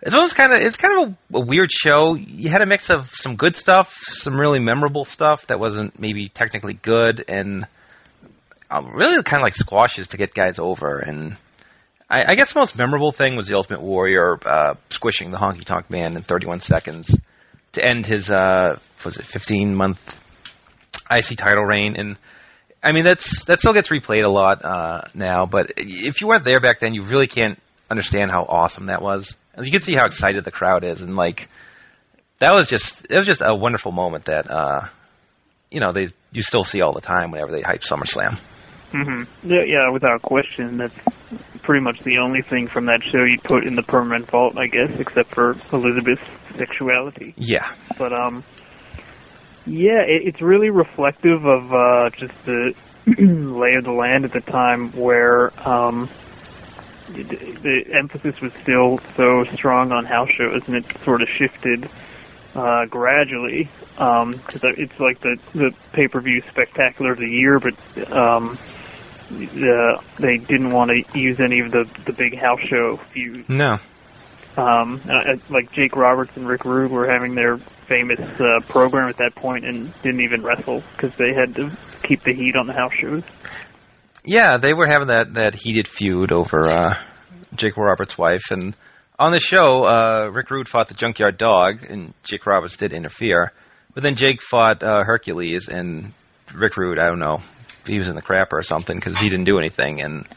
It 0.00 0.14
was 0.14 0.32
kind 0.32 0.52
of 0.52 0.60
it's 0.60 0.76
kind 0.76 1.02
of 1.02 1.16
a, 1.34 1.38
a 1.38 1.40
weird 1.40 1.72
show. 1.72 2.14
You 2.14 2.48
had 2.48 2.62
a 2.62 2.66
mix 2.66 2.90
of 2.90 3.08
some 3.08 3.34
good 3.34 3.56
stuff, 3.56 3.96
some 3.98 4.36
really 4.36 4.60
memorable 4.60 5.04
stuff 5.04 5.48
that 5.48 5.58
wasn't 5.58 5.98
maybe 5.98 6.28
technically 6.28 6.74
good, 6.74 7.24
and 7.26 7.66
uh, 8.70 8.82
really 8.92 9.22
kind 9.24 9.40
of 9.40 9.44
like 9.44 9.54
squashes 9.54 10.08
to 10.08 10.16
get 10.16 10.32
guys 10.32 10.60
over. 10.60 10.98
And 10.98 11.36
I, 12.08 12.20
I 12.28 12.34
guess 12.36 12.52
the 12.52 12.60
most 12.60 12.78
memorable 12.78 13.10
thing 13.10 13.34
was 13.34 13.48
the 13.48 13.56
Ultimate 13.56 13.82
Warrior 13.82 14.38
uh, 14.44 14.74
squishing 14.90 15.32
the 15.32 15.38
Honky 15.38 15.64
Tonk 15.64 15.90
Man 15.90 16.16
in 16.16 16.22
31 16.22 16.60
seconds 16.60 17.14
to 17.72 17.84
end 17.84 18.06
his 18.06 18.30
uh, 18.30 18.78
was 19.04 19.16
it 19.16 19.26
15 19.26 19.74
month 19.74 20.16
IC 21.10 21.38
title 21.38 21.64
reign. 21.64 21.96
And 21.96 22.16
I 22.84 22.92
mean 22.92 23.04
that's 23.04 23.46
that 23.46 23.58
still 23.58 23.72
gets 23.72 23.88
replayed 23.88 24.24
a 24.24 24.30
lot 24.30 24.64
uh, 24.64 25.02
now, 25.14 25.46
but 25.46 25.72
if 25.76 26.20
you 26.20 26.28
weren't 26.28 26.44
there 26.44 26.60
back 26.60 26.78
then, 26.78 26.94
you 26.94 27.02
really 27.02 27.26
can't 27.26 27.60
understand 27.90 28.30
how 28.30 28.44
awesome 28.44 28.86
that 28.86 29.02
was. 29.02 29.34
And 29.58 29.66
you 29.66 29.72
can 29.72 29.80
see 29.82 29.94
how 29.94 30.06
excited 30.06 30.44
the 30.44 30.52
crowd 30.52 30.84
is, 30.84 31.02
and 31.02 31.16
like 31.16 31.48
that 32.38 32.54
was 32.54 32.68
just 32.68 33.08
it 33.10 33.16
was 33.18 33.26
just 33.26 33.42
a 33.44 33.54
wonderful 33.54 33.90
moment 33.90 34.26
that 34.26 34.48
uh, 34.48 34.86
you 35.68 35.80
know 35.80 35.90
they 35.90 36.06
you 36.30 36.42
still 36.42 36.62
see 36.62 36.80
all 36.80 36.92
the 36.92 37.00
time 37.00 37.32
whenever 37.32 37.50
they 37.50 37.62
hype 37.62 37.80
SummerSlam. 37.80 38.38
hmm 38.92 39.24
Yeah, 39.42 39.64
yeah, 39.66 39.90
without 39.90 40.22
question. 40.22 40.78
That's 40.78 40.94
pretty 41.62 41.82
much 41.82 41.98
the 42.04 42.18
only 42.18 42.42
thing 42.42 42.68
from 42.68 42.86
that 42.86 43.02
show 43.02 43.24
you'd 43.24 43.42
put 43.42 43.66
in 43.66 43.74
the 43.74 43.82
permanent 43.82 44.30
vault, 44.30 44.56
I 44.56 44.68
guess, 44.68 44.92
except 44.98 45.34
for 45.34 45.56
Elizabeth's 45.72 46.22
sexuality. 46.56 47.34
Yeah, 47.36 47.74
But 47.98 48.12
um, 48.12 48.44
yeah, 49.66 50.02
it, 50.06 50.28
it's 50.28 50.40
really 50.40 50.70
reflective 50.70 51.44
of 51.44 51.72
uh, 51.72 52.10
just 52.10 52.32
the 52.46 52.74
lay 53.06 53.74
of 53.74 53.84
the 53.84 53.92
land 53.92 54.24
at 54.24 54.32
the 54.32 54.40
time, 54.40 54.92
where 54.92 55.52
um, 55.68 56.08
the, 57.08 57.22
the 57.22 57.84
emphasis 57.92 58.40
was 58.40 58.52
still 58.62 59.00
so 59.16 59.44
strong 59.54 59.92
on 59.92 60.04
house 60.04 60.30
shows, 60.30 60.62
and 60.66 60.76
it 60.76 60.84
sort 61.04 61.22
of 61.22 61.28
shifted 61.28 61.88
uh, 62.54 62.86
gradually. 62.86 63.68
Because 63.96 64.60
it's 64.76 65.00
like 65.00 65.20
the 65.20 65.38
the 65.52 65.74
pay 65.92 66.06
per 66.06 66.20
view 66.20 66.42
spectacular 66.48 67.12
of 67.12 67.18
the 67.18 67.28
year, 67.28 67.58
but 67.58 68.12
um, 68.12 68.58
uh, 69.30 70.00
they 70.18 70.38
didn't 70.38 70.70
want 70.70 70.90
to 70.90 71.18
use 71.18 71.40
any 71.40 71.60
of 71.60 71.72
the 71.72 71.88
the 72.06 72.12
big 72.12 72.36
house 72.38 72.60
show 72.60 72.96
feuds 73.12 73.48
no, 73.48 73.78
um, 74.58 75.00
uh, 75.08 75.36
like 75.48 75.70
Jake 75.72 75.94
Roberts 75.94 76.32
and 76.36 76.46
Rick 76.46 76.64
Rude 76.64 76.90
were 76.90 77.08
having 77.08 77.34
their 77.34 77.58
famous 77.86 78.18
uh, 78.40 78.60
program 78.66 79.08
at 79.08 79.16
that 79.18 79.34
point 79.34 79.64
and 79.64 79.92
didn't 80.02 80.20
even 80.20 80.42
wrestle 80.42 80.82
because 80.92 81.14
they 81.16 81.32
had 81.32 81.54
to 81.54 81.70
keep 82.02 82.22
the 82.24 82.34
heat 82.34 82.56
on 82.56 82.66
the 82.66 82.72
house 82.72 82.92
shows. 82.92 83.22
Yeah, 84.28 84.58
they 84.58 84.74
were 84.74 84.86
having 84.86 85.08
that 85.08 85.34
that 85.34 85.54
heated 85.54 85.88
feud 85.88 86.32
over 86.32 86.66
uh, 86.66 86.94
Jake 87.54 87.76
Roberts' 87.76 88.18
wife, 88.18 88.50
and 88.50 88.76
on 89.18 89.32
the 89.32 89.40
show, 89.40 89.84
uh, 89.84 90.30
Rick 90.32 90.50
Rude 90.50 90.68
fought 90.68 90.88
the 90.88 90.94
Junkyard 90.94 91.38
Dog, 91.38 91.82
and 91.88 92.12
Jake 92.22 92.46
Roberts 92.46 92.76
did 92.76 92.92
interfere. 92.92 93.52
But 93.94 94.04
then 94.04 94.14
Jake 94.14 94.42
fought 94.42 94.82
uh, 94.82 95.02
Hercules, 95.02 95.68
and 95.68 96.12
Rick 96.54 96.76
Rude, 96.76 97.00
I 97.00 97.06
don't 97.06 97.18
know, 97.18 97.40
he 97.86 97.98
was 97.98 98.08
in 98.08 98.14
the 98.14 98.22
crapper 98.22 98.52
or 98.52 98.62
something 98.62 98.96
because 98.96 99.18
he 99.18 99.30
didn't 99.30 99.46
do 99.46 99.58
anything. 99.58 100.02
And 100.02 100.28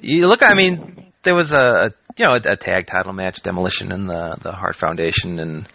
you 0.00 0.26
look, 0.26 0.42
I 0.42 0.54
mean, 0.54 1.12
there 1.22 1.34
was 1.34 1.52
a, 1.52 1.92
you 2.16 2.24
know 2.24 2.32
a, 2.32 2.52
a 2.52 2.56
tag 2.56 2.86
title 2.86 3.12
match, 3.12 3.42
Demolition 3.42 3.92
and 3.92 4.08
the 4.08 4.38
the 4.40 4.52
Hart 4.52 4.74
Foundation, 4.74 5.38
and 5.38 5.68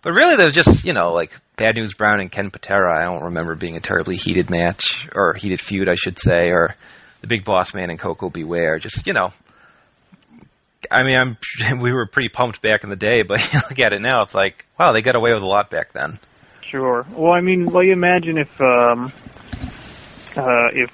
but 0.00 0.14
really 0.14 0.36
there 0.36 0.46
was 0.46 0.54
just 0.54 0.84
you 0.84 0.94
know 0.94 1.12
like 1.12 1.32
Bad 1.56 1.76
News 1.76 1.92
Brown 1.92 2.20
and 2.20 2.32
Ken 2.32 2.50
Patera. 2.50 2.98
I 2.98 3.04
don't 3.04 3.24
remember 3.24 3.54
being 3.54 3.76
a 3.76 3.80
terribly 3.80 4.16
heated 4.16 4.48
match 4.50 5.06
or 5.14 5.34
heated 5.34 5.60
feud, 5.60 5.90
I 5.90 5.94
should 5.94 6.18
say, 6.18 6.50
or 6.50 6.74
the 7.24 7.28
Big 7.28 7.44
Boss 7.44 7.72
Man 7.72 7.88
and 7.88 7.98
Koko 7.98 8.28
B. 8.28 8.44
Ware. 8.44 8.78
Just 8.78 9.06
you 9.06 9.14
know. 9.14 9.32
I 10.90 11.02
mean, 11.04 11.16
I'm 11.16 11.80
we 11.80 11.90
were 11.90 12.06
pretty 12.06 12.28
pumped 12.28 12.60
back 12.60 12.84
in 12.84 12.90
the 12.90 12.96
day, 12.96 13.22
but 13.22 13.40
you 13.52 13.60
look 13.68 13.80
at 13.80 13.94
it 13.94 14.02
now, 14.02 14.22
it's 14.22 14.34
like, 14.34 14.66
wow, 14.78 14.92
they 14.92 15.00
got 15.00 15.16
away 15.16 15.32
with 15.32 15.42
a 15.42 15.46
lot 15.48 15.70
back 15.70 15.92
then. 15.92 16.18
Sure. 16.60 17.06
Well, 17.10 17.32
I 17.32 17.40
mean, 17.40 17.70
well, 17.70 17.82
you 17.82 17.92
imagine 17.92 18.36
if 18.36 18.60
um, 18.60 19.10
uh, 20.36 20.68
if 20.74 20.90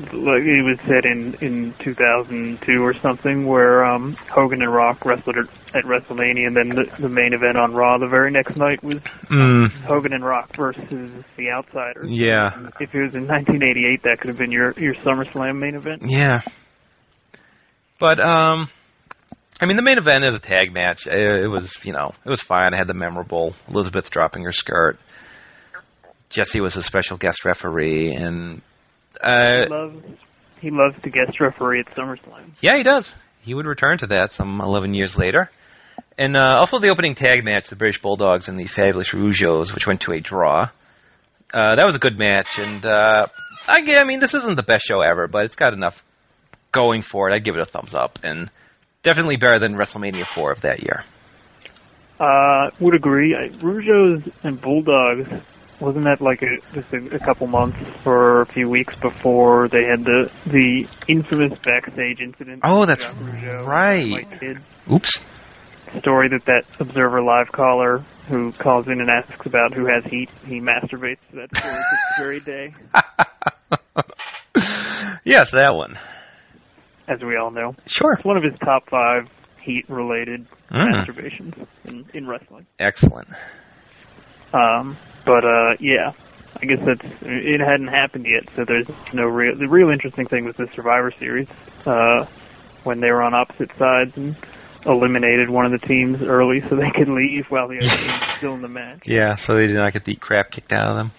like 0.00 0.42
it 0.42 0.62
was 0.62 0.78
said 0.86 1.04
in 1.04 1.34
in 1.40 1.74
2002 1.78 2.82
or 2.82 2.94
something, 2.94 3.46
where 3.46 3.84
um, 3.84 4.14
Hogan 4.30 4.62
and 4.62 4.72
Rock 4.72 5.04
wrestled 5.04 5.36
at, 5.38 5.84
WrestleMania, 5.84 6.46
and 6.46 6.56
then 6.56 6.68
the, 6.70 6.84
the 6.98 7.08
main 7.08 7.32
event 7.32 7.56
on 7.56 7.72
Raw 7.74 7.98
the 7.98 8.08
very 8.08 8.30
next 8.30 8.56
night 8.56 8.82
was 8.82 8.96
Mm, 9.30 9.70
Hogan 9.82 10.12
and 10.12 10.24
Rock 10.24 10.56
versus 10.56 11.10
the 11.36 11.50
Outsiders. 11.50 12.06
yeah, 12.08 12.68
If 12.80 12.94
it 12.94 13.00
was 13.02 13.14
in 13.14 13.26
1988, 13.28 14.02
that 14.02 14.18
could 14.20 14.28
have 14.28 14.38
been 14.38 14.52
your 14.52 14.72
your 14.78 14.94
SummerSlam 14.94 15.58
main 15.58 15.74
event. 15.76 16.02
yeah. 16.06 16.40
But 17.98 18.18
um, 18.24 18.68
I 19.60 19.66
mean, 19.66 19.76
the 19.76 19.82
main 19.82 19.98
event 19.98 20.24
is 20.24 20.34
a 20.34 20.38
tag 20.40 20.72
match. 20.72 21.06
It, 21.06 21.42
it 21.44 21.48
was, 21.48 21.78
you 21.84 21.92
know, 21.92 22.14
it 22.24 22.28
was 22.30 22.40
fine. 22.40 22.72
I 22.72 22.76
had 22.78 22.86
the 22.86 22.94
memorable 22.94 23.54
Elizabeth 23.68 24.10
dropping 24.10 24.44
her 24.44 24.52
skirt. 24.52 24.98
Jesse 26.30 26.60
was 26.60 26.76
a 26.76 26.82
special 26.82 27.16
guest 27.18 27.44
referee, 27.44 28.12
and 28.12 28.62
uh, 29.20 29.60
He 29.60 29.66
loves 29.66 30.04
he 30.60 30.70
loves 30.70 31.02
to 31.02 31.10
guest 31.10 31.40
referee 31.40 31.80
at 31.80 31.86
SummerSlam. 31.94 32.50
Yeah, 32.60 32.76
he 32.76 32.82
does. 32.82 33.12
He 33.40 33.54
would 33.54 33.66
return 33.66 33.98
to 33.98 34.08
that 34.08 34.32
some 34.32 34.60
11 34.60 34.92
years 34.92 35.16
later. 35.16 35.50
And 36.18 36.36
uh, 36.36 36.56
also 36.60 36.78
the 36.78 36.90
opening 36.90 37.14
tag 37.14 37.44
match, 37.44 37.68
the 37.70 37.76
British 37.76 38.02
Bulldogs 38.02 38.48
and 38.48 38.60
the 38.60 38.66
Fabulous 38.66 39.08
Rougeaus, 39.08 39.74
which 39.74 39.86
went 39.86 40.02
to 40.02 40.12
a 40.12 40.20
draw. 40.20 40.68
Uh, 41.52 41.76
that 41.76 41.86
was 41.86 41.96
a 41.96 41.98
good 41.98 42.18
match, 42.18 42.58
and 42.58 42.84
uh, 42.84 43.26
I, 43.66 43.96
I 43.96 44.04
mean, 44.04 44.20
this 44.20 44.34
isn't 44.34 44.54
the 44.54 44.62
best 44.62 44.84
show 44.86 45.00
ever, 45.00 45.26
but 45.26 45.46
it's 45.46 45.56
got 45.56 45.72
enough 45.72 46.04
going 46.70 47.02
for 47.02 47.28
it. 47.28 47.34
I'd 47.34 47.42
give 47.42 47.56
it 47.56 47.60
a 47.60 47.64
thumbs 47.64 47.92
up, 47.92 48.20
and 48.22 48.50
definitely 49.02 49.36
better 49.36 49.58
than 49.58 49.74
WrestleMania 49.74 50.26
4 50.26 50.52
of 50.52 50.60
that 50.60 50.82
year. 50.82 51.02
Uh, 52.20 52.70
would 52.78 52.94
agree. 52.94 53.34
I, 53.34 53.48
Rougeaus 53.48 54.30
and 54.44 54.60
Bulldogs 54.60 55.28
wasn't 55.80 56.04
that 56.04 56.20
like 56.20 56.42
a, 56.42 56.60
just 56.74 56.92
a, 56.92 57.16
a 57.16 57.18
couple 57.18 57.46
months 57.46 57.78
or 58.04 58.42
a 58.42 58.46
few 58.52 58.68
weeks 58.68 58.94
before 59.00 59.68
they 59.68 59.84
had 59.84 60.04
the 60.04 60.30
the 60.46 60.86
infamous 61.08 61.58
backstage 61.64 62.20
incident? 62.20 62.60
Oh, 62.64 62.84
that's 62.86 63.04
right. 63.04 64.26
Oops. 64.92 65.10
story 66.00 66.28
that 66.30 66.44
that 66.46 66.64
Observer 66.80 67.22
Live 67.22 67.50
caller 67.52 68.04
who 68.28 68.52
calls 68.52 68.86
in 68.86 69.00
and 69.00 69.10
asks 69.10 69.44
about 69.46 69.74
who 69.74 69.86
has 69.86 70.04
heat, 70.04 70.30
he 70.46 70.60
masturbates 70.60 71.18
to 71.30 71.36
that 71.36 71.56
story 71.56 71.74
this 71.74 72.18
very 72.18 72.40
day, 72.40 72.74
yes, 75.24 75.50
that 75.52 75.74
one. 75.74 75.98
as 77.08 77.20
we 77.22 77.36
all 77.36 77.50
know. 77.50 77.74
Sure. 77.86 78.12
It's 78.12 78.24
one 78.24 78.36
of 78.36 78.44
his 78.44 78.58
top 78.58 78.88
five 78.88 79.28
heat-related 79.62 80.46
Mm. 80.70 80.92
masturbations 80.94 81.66
in, 81.86 82.06
in 82.14 82.28
wrestling. 82.28 82.64
Excellent. 82.78 83.28
Um, 84.52 84.96
but 85.24 85.44
uh, 85.44 85.76
yeah, 85.80 86.12
I 86.56 86.66
guess 86.66 86.80
that's 86.84 87.04
it 87.22 87.60
hadn't 87.60 87.88
happened 87.88 88.26
yet, 88.26 88.44
so 88.56 88.64
there's 88.64 88.86
no 89.14 89.24
real. 89.24 89.56
The 89.56 89.68
real 89.68 89.90
interesting 89.90 90.26
thing 90.26 90.44
was 90.44 90.56
the 90.56 90.68
Survivor 90.74 91.12
Series 91.18 91.48
uh, 91.86 92.26
when 92.84 93.00
they 93.00 93.10
were 93.10 93.22
on 93.22 93.34
opposite 93.34 93.70
sides 93.78 94.16
and 94.16 94.36
eliminated 94.86 95.50
one 95.50 95.66
of 95.66 95.78
the 95.78 95.86
teams 95.86 96.22
early 96.22 96.62
so 96.68 96.76
they 96.76 96.90
could 96.90 97.08
leave 97.08 97.46
while 97.50 97.68
the 97.68 97.78
other 97.78 97.88
team 97.88 98.08
was 98.08 98.36
still 98.36 98.54
in 98.54 98.62
the 98.62 98.68
match. 98.68 99.02
Yeah, 99.04 99.36
so 99.36 99.54
they 99.54 99.66
did 99.66 99.76
not 99.76 99.92
get 99.92 100.04
the 100.04 100.14
crap 100.16 100.50
kicked 100.50 100.72
out 100.72 100.88
of 100.88 100.96
them. 100.96 101.12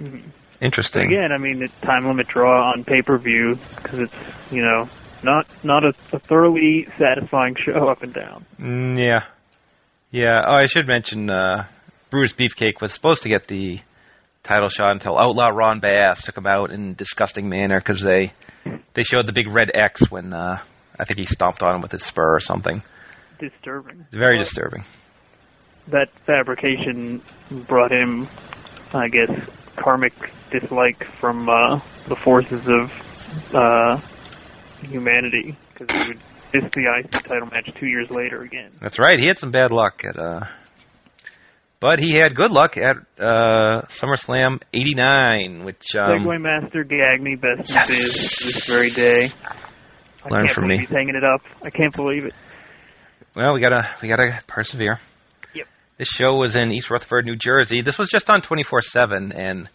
Mhm. 0.00 0.22
Interesting. 0.60 1.06
Again, 1.12 1.32
I 1.32 1.38
mean, 1.38 1.62
it's 1.62 1.78
time 1.80 2.06
limit 2.06 2.28
draw 2.28 2.72
on 2.72 2.84
pay 2.84 3.02
per 3.02 3.18
view 3.18 3.58
because 3.76 4.00
it's 4.00 4.14
you 4.50 4.62
know 4.62 4.88
not 5.22 5.46
not 5.62 5.84
a, 5.84 5.92
a 6.12 6.18
thoroughly 6.18 6.88
satisfying 6.98 7.54
show 7.56 7.88
up 7.88 8.02
and 8.02 8.14
down. 8.14 8.46
Mm, 8.58 8.98
yeah. 8.98 9.24
Yeah. 10.10 10.40
Oh, 10.46 10.54
I 10.54 10.66
should 10.66 10.86
mention 10.86 11.28
uh, 11.28 11.66
Brutus 12.10 12.32
Beefcake 12.32 12.80
was 12.80 12.92
supposed 12.92 13.24
to 13.24 13.28
get 13.28 13.48
the 13.48 13.80
title 14.42 14.68
shot 14.68 14.92
until 14.92 15.18
Outlaw 15.18 15.48
Ron 15.48 15.80
Bass 15.80 16.22
took 16.22 16.36
him 16.38 16.46
out 16.46 16.70
in 16.70 16.90
a 16.90 16.94
disgusting 16.94 17.48
manner 17.48 17.78
because 17.78 18.00
they 18.00 18.32
they 18.94 19.02
showed 19.02 19.26
the 19.26 19.32
big 19.32 19.48
red 19.48 19.72
X 19.74 20.10
when 20.10 20.32
uh, 20.32 20.60
I 20.98 21.04
think 21.04 21.18
he 21.18 21.26
stomped 21.26 21.62
on 21.62 21.74
him 21.74 21.80
with 21.80 21.92
his 21.92 22.04
spur 22.04 22.36
or 22.36 22.40
something. 22.40 22.82
Disturbing. 23.38 24.06
Very 24.12 24.38
disturbing. 24.38 24.84
That 25.88 26.08
fabrication 26.24 27.22
brought 27.68 27.92
him, 27.92 28.28
I 28.92 29.08
guess, 29.08 29.30
karmic 29.76 30.14
dislike 30.50 31.04
from 31.20 31.48
uh, 31.48 31.80
the 32.08 32.16
forces 32.16 32.62
of 32.66 32.90
uh, 33.54 34.00
humanity 34.82 35.56
because 35.74 35.94
he 35.94 36.14
would 36.14 36.22
miss 36.54 36.72
the 36.72 37.02
IC 37.04 37.10
title 37.10 37.48
match 37.48 37.70
two 37.78 37.86
years 37.86 38.10
later 38.10 38.42
again. 38.42 38.72
That's 38.80 38.98
right. 38.98 39.18
He 39.18 39.26
had 39.26 39.38
some 39.38 39.50
bad 39.50 39.70
luck 39.70 40.04
at 40.04 40.18
uh 40.18 40.46
but 41.80 41.98
he 41.98 42.12
had 42.14 42.34
good 42.34 42.50
luck 42.50 42.76
at 42.76 42.96
uh 43.18 43.82
SummerSlam 43.88 44.62
89, 44.72 45.64
which 45.64 45.94
um 45.96 46.24
Segway 46.24 46.40
Master 46.40 46.84
gagged 46.84 47.22
me 47.22 47.36
best 47.36 47.70
Yes! 47.74 47.88
this 47.88 48.66
very 48.68 48.90
day. 48.90 49.28
I 50.24 50.28
Learn 50.28 50.48
from 50.48 50.66
me. 50.68 50.78
he's 50.78 50.88
hanging 50.88 51.14
it 51.14 51.22
up. 51.24 51.42
I 51.62 51.70
can't 51.70 51.94
believe 51.94 52.24
it. 52.24 52.34
well, 53.34 53.54
we 53.54 53.60
got 53.60 53.68
to 53.70 53.88
we 54.02 54.08
got 54.08 54.16
to 54.16 54.40
persevere. 54.46 54.98
Yep. 55.54 55.66
This 55.98 56.08
show 56.08 56.34
was 56.36 56.56
in 56.56 56.72
East 56.72 56.90
Rutherford, 56.90 57.26
New 57.26 57.36
Jersey. 57.36 57.82
This 57.82 57.96
was 57.98 58.08
just 58.08 58.28
on 58.30 58.40
24/7 58.42 59.32
and 59.34 59.68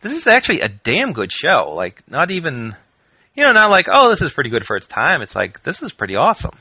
this 0.00 0.12
is 0.12 0.26
actually 0.26 0.60
a 0.60 0.68
damn 0.68 1.12
good 1.12 1.30
show. 1.32 1.72
Like 1.74 2.02
not 2.08 2.30
even 2.30 2.74
you 3.34 3.44
know, 3.44 3.52
not 3.52 3.70
like, 3.70 3.86
"Oh, 3.92 4.10
this 4.10 4.20
is 4.22 4.32
pretty 4.32 4.50
good 4.50 4.64
for 4.66 4.76
its 4.76 4.88
time." 4.88 5.22
It's 5.22 5.36
like, 5.36 5.62
"This 5.62 5.80
is 5.82 5.92
pretty 5.92 6.16
awesome." 6.16 6.56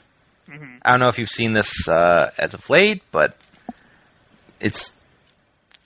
hmm 0.48 0.76
I 0.84 0.92
don't 0.92 1.00
know 1.00 1.08
if 1.10 1.18
you've 1.20 1.30
seen 1.30 1.54
this 1.54 1.88
uh 1.88 2.30
as 2.38 2.54
of 2.54 2.70
late, 2.70 3.02
but 3.12 3.36
it's 4.60 4.94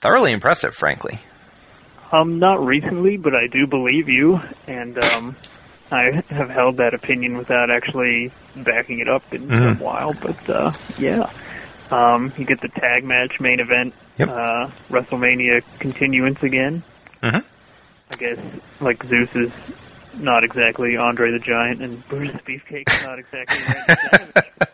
thoroughly 0.00 0.32
impressive, 0.32 0.74
frankly. 0.74 1.18
Um, 2.12 2.38
not 2.38 2.64
recently, 2.64 3.16
but 3.16 3.34
I 3.34 3.46
do 3.46 3.66
believe 3.66 4.08
you, 4.08 4.38
and 4.68 5.02
um, 5.02 5.36
I 5.90 6.22
have 6.28 6.50
held 6.50 6.76
that 6.76 6.92
opinion 6.94 7.38
without 7.38 7.70
actually 7.70 8.30
backing 8.54 9.00
it 9.00 9.08
up 9.08 9.22
in 9.32 9.48
Mhm. 9.48 9.80
a 9.80 9.82
while. 9.82 10.12
But 10.12 10.50
uh, 10.50 10.70
yeah, 10.98 11.30
um, 11.90 12.32
you 12.36 12.44
get 12.44 12.60
the 12.60 12.68
tag 12.68 13.04
match 13.04 13.40
main 13.40 13.60
event, 13.60 13.94
Yep. 14.18 14.28
uh, 14.28 14.70
WrestleMania 14.90 15.62
continuance 15.78 16.42
again. 16.42 16.82
Mhm. 17.22 17.44
I 18.10 18.16
guess 18.16 18.38
like 18.80 19.02
Zeus 19.04 19.30
is 19.34 19.52
not 20.14 20.44
exactly 20.44 20.96
Andre 20.98 21.30
the 21.30 21.38
Giant, 21.38 21.82
and 21.82 22.06
Brutus 22.08 22.40
Beefcake 22.46 22.88
is 22.92 23.02
not 23.02 23.18
exactly 23.18 23.58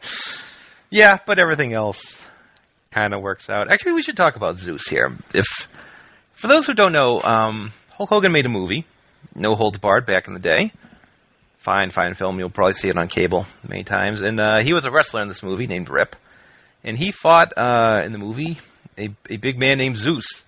yeah, 0.90 1.18
but 1.24 1.38
everything 1.38 1.72
else 1.72 2.20
kind 2.90 3.14
of 3.14 3.20
works 3.20 3.48
out. 3.50 3.70
Actually, 3.72 3.92
we 3.92 4.02
should 4.02 4.16
talk 4.16 4.36
about 4.36 4.58
Zeus 4.58 4.86
here. 4.86 5.16
If 5.34 5.68
for 6.32 6.48
those 6.48 6.66
who 6.66 6.74
don't 6.74 6.92
know, 6.92 7.20
um, 7.22 7.72
Hulk 7.94 8.10
Hogan 8.10 8.32
made 8.32 8.46
a 8.46 8.50
movie, 8.50 8.86
No 9.34 9.54
Holds 9.54 9.78
Barred, 9.78 10.06
back 10.06 10.28
in 10.28 10.34
the 10.34 10.40
day. 10.40 10.72
Fine, 11.58 11.90
fine 11.90 12.14
film. 12.14 12.38
You'll 12.38 12.50
probably 12.50 12.74
see 12.74 12.88
it 12.88 12.96
on 12.96 13.08
cable 13.08 13.46
many 13.68 13.82
times. 13.82 14.20
And 14.20 14.40
uh, 14.40 14.62
he 14.62 14.72
was 14.72 14.84
a 14.84 14.90
wrestler 14.90 15.22
in 15.22 15.28
this 15.28 15.42
movie 15.42 15.66
named 15.66 15.90
Rip, 15.90 16.16
and 16.84 16.96
he 16.96 17.10
fought 17.10 17.52
uh, 17.56 18.02
in 18.04 18.12
the 18.12 18.18
movie 18.18 18.58
a, 18.96 19.08
a 19.28 19.36
big 19.36 19.58
man 19.58 19.78
named 19.78 19.96
Zeus. 19.96 20.44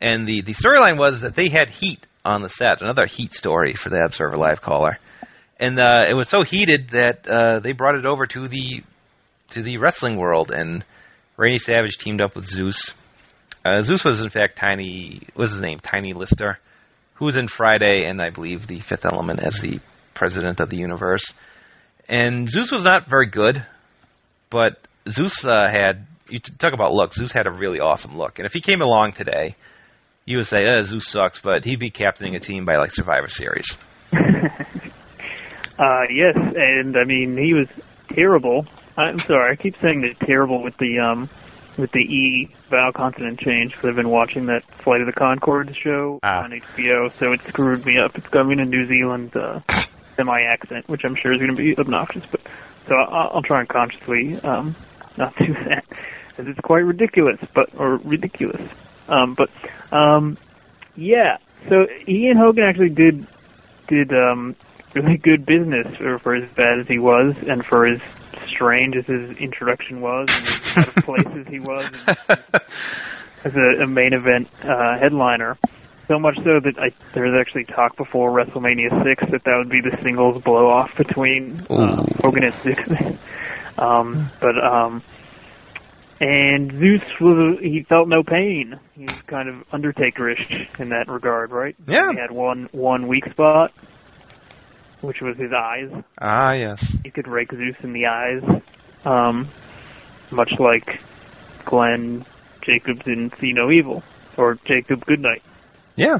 And 0.00 0.26
the 0.26 0.42
the 0.42 0.52
storyline 0.52 0.98
was 0.98 1.22
that 1.22 1.34
they 1.34 1.48
had 1.48 1.68
heat 1.68 2.06
on 2.24 2.42
the 2.42 2.48
set. 2.48 2.80
Another 2.80 3.06
heat 3.06 3.32
story 3.32 3.74
for 3.74 3.90
the 3.90 4.02
Observer 4.04 4.36
Live 4.36 4.60
caller. 4.60 4.98
And 5.58 5.78
uh, 5.80 6.04
it 6.08 6.14
was 6.14 6.28
so 6.28 6.42
heated 6.42 6.90
that 6.90 7.26
uh, 7.26 7.60
they 7.60 7.72
brought 7.72 7.94
it 7.94 8.06
over 8.06 8.26
to 8.26 8.46
the 8.46 8.82
to 9.48 9.62
the 9.62 9.78
wrestling 9.78 10.16
world, 10.16 10.50
and 10.50 10.84
Randy 11.36 11.58
Savage 11.58 11.98
teamed 11.98 12.20
up 12.20 12.34
with 12.34 12.46
Zeus. 12.46 12.92
Uh, 13.64 13.82
Zeus 13.82 14.04
was 14.04 14.20
in 14.20 14.30
fact 14.30 14.56
Tiny. 14.56 15.20
What 15.34 15.44
was 15.44 15.52
his 15.52 15.60
name? 15.60 15.78
Tiny 15.78 16.12
Lister, 16.12 16.58
who 17.14 17.26
was 17.26 17.36
in 17.36 17.48
Friday, 17.48 18.06
and 18.06 18.20
I 18.22 18.30
believe 18.30 18.66
the 18.66 18.80
Fifth 18.80 19.04
Element 19.04 19.40
as 19.40 19.60
the 19.60 19.80
president 20.14 20.60
of 20.60 20.70
the 20.70 20.78
universe. 20.78 21.34
And 22.08 22.48
Zeus 22.48 22.70
was 22.70 22.84
not 22.84 23.08
very 23.08 23.26
good, 23.26 23.64
but 24.50 24.78
Zeus 25.08 25.44
uh, 25.44 25.68
had. 25.68 26.06
You 26.28 26.38
talk 26.40 26.72
about 26.72 26.92
look. 26.92 27.14
Zeus 27.14 27.32
had 27.32 27.46
a 27.46 27.52
really 27.52 27.80
awesome 27.80 28.14
look, 28.14 28.38
and 28.38 28.46
if 28.46 28.52
he 28.52 28.60
came 28.60 28.80
along 28.80 29.12
today, 29.12 29.54
you 30.24 30.38
would 30.38 30.46
say, 30.46 30.64
uh, 30.64 30.82
"Zeus 30.82 31.06
sucks," 31.06 31.40
but 31.40 31.64
he'd 31.64 31.78
be 31.78 31.90
captaining 31.90 32.34
a 32.34 32.40
team 32.40 32.64
by 32.64 32.76
like 32.76 32.92
Survivor 32.92 33.28
Series. 33.28 33.76
uh, 34.12 34.18
yes, 36.10 36.34
and 36.34 36.96
I 36.96 37.04
mean 37.04 37.36
he 37.36 37.54
was 37.54 37.66
terrible. 38.12 38.66
I'm 38.96 39.18
sorry, 39.20 39.52
I 39.52 39.56
keep 39.56 39.76
saying 39.82 40.02
that 40.02 40.18
terrible 40.20 40.62
with 40.62 40.76
the 40.78 40.98
um 41.00 41.28
with 41.76 41.92
the 41.92 42.00
E 42.00 42.54
vowel 42.70 42.92
consonant 42.92 43.38
change 43.38 43.72
because 43.72 43.90
I've 43.90 43.96
been 43.96 44.08
watching 44.08 44.46
that 44.46 44.64
Flight 44.82 45.02
of 45.02 45.06
the 45.06 45.12
Conchords 45.12 45.74
show 45.74 46.18
Ah. 46.22 46.44
on 46.44 46.52
HBO, 46.52 47.12
so 47.18 47.32
it 47.32 47.40
screwed 47.48 47.84
me 47.84 47.98
up. 47.98 48.16
It's 48.16 48.32
me 48.32 48.58
in 48.58 48.70
New 48.70 48.86
Zealand 48.86 49.36
uh, 49.36 49.60
semi 50.16 50.40
accent, 50.42 50.88
which 50.88 51.04
I'm 51.04 51.14
sure 51.14 51.32
is 51.32 51.38
going 51.38 51.50
to 51.50 51.56
be 51.56 51.76
obnoxious, 51.76 52.24
but 52.30 52.40
so 52.88 52.94
I'll, 52.94 53.36
I'll 53.36 53.42
try 53.42 53.60
and 53.60 53.68
consciously 53.68 54.36
um 54.42 54.74
not 55.18 55.36
do 55.36 55.52
that, 55.52 55.84
as 56.38 56.46
it's 56.46 56.60
quite 56.60 56.84
ridiculous, 56.84 57.38
but 57.54 57.70
or 57.76 57.96
ridiculous. 57.98 58.62
Um, 59.08 59.34
but 59.34 59.50
um, 59.92 60.36
yeah, 60.96 61.36
so 61.68 61.86
Ian 62.08 62.38
Hogan 62.38 62.64
actually 62.64 62.90
did 62.90 63.26
did 63.88 64.12
um 64.12 64.56
really 64.96 65.18
good 65.18 65.46
business 65.46 65.96
for, 65.96 66.18
for 66.18 66.34
as 66.34 66.48
bad 66.56 66.80
as 66.80 66.86
he 66.88 66.98
was 66.98 67.34
and 67.46 67.64
for 67.64 67.86
as 67.86 68.00
strange 68.48 68.96
as 68.96 69.06
his 69.06 69.36
introduction 69.38 70.00
was 70.00 70.28
and 70.30 70.46
as 70.46 70.76
out 70.78 70.88
of 70.88 70.94
place 71.04 71.26
as 71.26 71.46
he 71.48 71.60
was 71.60 71.86
as 73.44 73.54
a, 73.54 73.82
a 73.82 73.86
main 73.86 74.12
event 74.12 74.48
uh, 74.62 74.98
headliner. 74.98 75.58
So 76.08 76.20
much 76.20 76.36
so 76.36 76.60
that 76.60 76.74
I, 76.78 76.92
there 77.14 77.24
was 77.24 77.34
actually 77.40 77.64
talk 77.64 77.96
before 77.96 78.30
WrestleMania 78.30 79.04
6 79.04 79.24
that 79.32 79.44
that 79.44 79.56
would 79.56 79.70
be 79.70 79.80
the 79.80 79.98
singles 80.04 80.42
blow 80.42 80.68
off 80.68 80.96
between 80.96 81.60
uh, 81.68 82.04
Hogan 82.22 82.44
and 82.44 82.54
Six. 82.54 82.82
um, 83.78 84.30
but 84.40 84.56
um, 84.56 85.02
and 86.20 86.70
Zeus 86.70 87.02
was 87.20 87.58
he 87.60 87.82
felt 87.82 88.08
no 88.08 88.22
pain. 88.22 88.78
He 88.94 89.02
was 89.02 89.20
kind 89.22 89.48
of 89.48 89.68
Undertakerish 89.70 90.78
in 90.78 90.90
that 90.90 91.08
regard, 91.08 91.50
right? 91.50 91.74
Yeah. 91.88 92.12
He 92.12 92.18
had 92.18 92.30
one 92.30 92.68
one 92.72 93.08
weak 93.08 93.28
spot, 93.30 93.72
which 95.06 95.20
was 95.20 95.36
his 95.36 95.52
eyes. 95.52 95.90
ah, 96.20 96.52
yes. 96.52 96.84
He 97.04 97.10
could 97.10 97.28
rake 97.28 97.50
Zeus 97.52 97.76
in 97.82 97.92
the 97.92 98.06
eyes, 98.06 98.42
um, 99.04 99.48
much 100.30 100.52
like 100.58 101.00
Glenn 101.64 102.24
Jacobs 102.62 103.02
in 103.06 103.32
See 103.40 103.52
No 103.52 103.70
Evil 103.70 104.02
or 104.36 104.56
Jacob 104.64 105.04
Goodnight, 105.06 105.42
Yeah. 105.94 106.18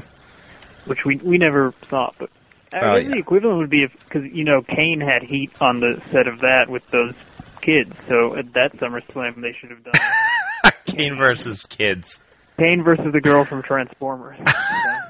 which 0.85 1.05
we 1.05 1.17
we 1.17 1.37
never 1.37 1.73
saw. 1.89 2.11
But 2.17 2.29
I 2.73 2.79
Oh, 2.79 2.95
guess 2.95 3.03
yeah. 3.03 3.09
the 3.11 3.17
equivalent 3.19 3.57
would 3.59 3.69
be 3.69 3.83
if 3.83 3.91
because 3.99 4.23
you 4.31 4.43
know 4.45 4.61
Kane 4.61 5.01
had 5.01 5.23
heat 5.23 5.51
on 5.61 5.79
the 5.79 6.01
set 6.11 6.27
of 6.27 6.39
that 6.41 6.69
with 6.69 6.83
those 6.91 7.13
kids. 7.61 7.95
So 8.07 8.35
at 8.35 8.53
that 8.53 8.73
SummerSlam 8.77 9.41
they 9.41 9.53
should 9.53 9.71
have 9.71 9.83
done 9.83 10.73
Kane 10.85 11.17
versus 11.17 11.61
kids. 11.63 12.19
Kane 12.57 12.83
versus 12.83 13.11
the 13.13 13.21
girl 13.21 13.45
from 13.45 13.61
Transformers. 13.63 14.37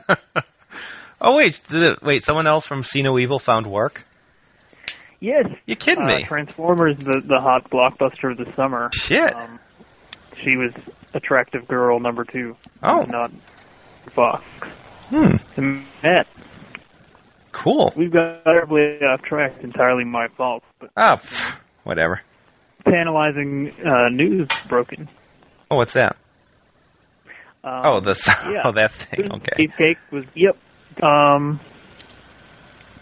Oh 1.20 1.36
wait, 1.36 1.56
the, 1.68 1.98
wait, 2.02 2.24
someone 2.24 2.48
else 2.48 2.66
from 2.66 2.84
See 2.84 3.02
No 3.02 3.18
Evil 3.18 3.40
found 3.40 3.66
work? 3.68 4.06
yes, 5.20 5.46
You 5.66 5.76
kidding 5.76 6.04
uh, 6.04 6.08
me? 6.08 6.24
Transformers, 6.24 6.98
the 6.98 7.22
the 7.26 7.40
hot 7.40 7.70
blockbuster 7.72 8.32
of 8.32 8.38
the 8.38 8.52
summer. 8.56 8.90
Shit. 8.94 9.34
Um, 9.36 9.60
she 10.44 10.56
was 10.58 10.72
attractive 11.14 11.68
girl 11.68 12.00
number 12.00 12.24
two. 12.24 12.56
Oh. 12.84 13.02
not 13.02 13.32
Fox. 14.16 14.44
Hmm. 15.10 15.38
Matt, 16.04 16.28
Cool. 17.52 17.92
we've 17.96 18.12
got 18.12 18.44
terribly 18.44 19.00
off 19.02 19.22
track. 19.24 19.54
It's 19.56 19.64
entirely 19.64 20.04
my 20.06 20.28
fault. 20.38 20.64
But 20.80 20.92
Oh, 20.96 21.16
pff, 21.16 21.56
whatever. 21.84 22.22
tantalizing 22.86 23.74
uh, 23.84 24.10
news 24.10 24.48
broken. 24.70 25.10
Oh, 25.72 25.78
what's 25.78 25.94
that? 25.94 26.16
Um, 27.64 27.82
Oh, 27.86 28.00
the 28.02 28.16
yeah. 28.52 28.62
oh 28.66 28.72
that 28.74 28.92
thing. 28.92 29.32
Okay. 29.34 29.68
Beefcake 29.68 29.98
was 30.12 30.26
yep. 30.36 30.58
Um, 31.04 31.60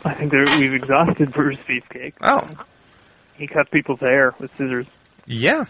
I 0.03 0.13
think 0.13 0.31
we've 0.33 0.73
exhausted 0.73 1.31
Brutus 1.33 1.59
Beefcake. 1.67 2.13
Oh, 2.21 2.47
He 3.37 3.47
cut 3.47 3.71
people's 3.71 3.99
hair 3.99 4.33
with 4.39 4.51
scissors. 4.57 4.87
yeah. 5.25 5.65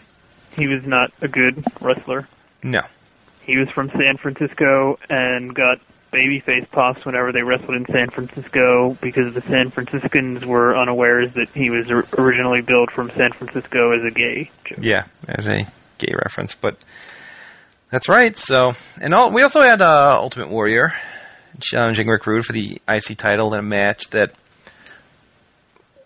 He 0.57 0.67
was 0.67 0.83
not 0.85 1.11
a 1.21 1.27
good 1.27 1.65
wrestler. 1.81 2.27
No. 2.63 2.81
He 3.41 3.57
was 3.57 3.69
from 3.71 3.89
San 3.89 4.17
Francisco 4.17 4.97
and 5.09 5.53
got 5.53 5.79
babyface 6.13 6.69
pops 6.71 7.03
whenever 7.05 7.33
they 7.33 7.43
wrestled 7.43 7.75
in 7.75 7.85
San 7.91 8.09
Francisco 8.09 8.97
because 9.01 9.33
the 9.33 9.41
San 9.49 9.69
Franciscans 9.71 10.45
were 10.45 10.73
unawares 10.77 11.33
that 11.35 11.49
he 11.53 11.69
was 11.69 11.89
originally 12.17 12.61
billed 12.61 12.89
from 12.91 13.09
San 13.17 13.31
Francisco 13.33 13.91
as 13.91 14.05
a 14.09 14.11
gay. 14.11 14.49
joke. 14.63 14.79
Yeah, 14.81 15.03
as 15.27 15.45
a 15.45 15.67
gay 15.97 16.13
reference, 16.23 16.55
but 16.55 16.77
that's 17.89 18.07
right. 18.07 18.35
So, 18.37 18.71
and 19.01 19.13
all, 19.13 19.33
we 19.33 19.41
also 19.43 19.59
had 19.61 19.81
uh, 19.81 20.11
Ultimate 20.13 20.49
Warrior 20.49 20.93
challenging 21.59 22.07
Rick 22.07 22.25
Rude 22.27 22.45
for 22.45 22.53
the 22.53 22.79
IC 22.87 23.17
title 23.17 23.53
in 23.53 23.59
a 23.59 23.63
match 23.63 24.09
that 24.09 24.33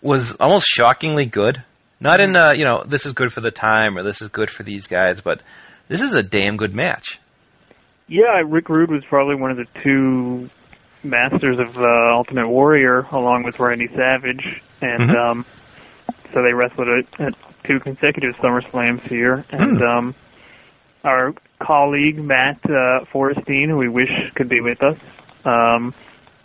was 0.02 0.32
almost 0.36 0.66
shockingly 0.66 1.26
good. 1.26 1.62
Not 2.00 2.20
in 2.20 2.34
uh, 2.34 2.52
you 2.56 2.64
know 2.64 2.82
this 2.86 3.04
is 3.06 3.12
good 3.12 3.32
for 3.32 3.40
the 3.40 3.50
time 3.50 3.98
or 3.98 4.02
this 4.02 4.22
is 4.22 4.28
good 4.28 4.50
for 4.50 4.62
these 4.62 4.86
guys, 4.86 5.20
but 5.20 5.42
this 5.88 6.00
is 6.00 6.14
a 6.14 6.22
damn 6.22 6.56
good 6.56 6.74
match. 6.74 7.18
Yeah, 8.08 8.42
Rick 8.46 8.68
Rude 8.68 8.90
was 8.90 9.04
probably 9.04 9.36
one 9.36 9.50
of 9.50 9.56
the 9.58 9.66
two 9.82 10.48
masters 11.04 11.58
of 11.58 11.76
uh, 11.78 12.12
Ultimate 12.16 12.48
Warrior, 12.48 13.06
along 13.12 13.44
with 13.44 13.60
Randy 13.60 13.88
Savage, 13.88 14.60
and 14.80 15.10
Mhm. 15.10 15.16
um, 15.16 15.44
so 16.32 16.42
they 16.42 16.52
wrestled 16.54 16.88
at, 16.88 17.20
at 17.20 17.34
two 17.64 17.78
consecutive 17.80 18.34
SummerSlams 18.36 19.02
here. 19.08 19.44
And 19.50 19.78
Hmm. 19.78 19.82
um, 19.82 20.14
our 21.04 21.34
colleague 21.58 22.18
Matt 22.18 22.58
uh, 22.68 23.04
Forrestine, 23.12 23.68
who 23.68 23.76
we 23.76 23.88
wish 23.88 24.10
could 24.34 24.48
be 24.48 24.60
with 24.60 24.82
us, 24.82 24.96
um, 25.44 25.94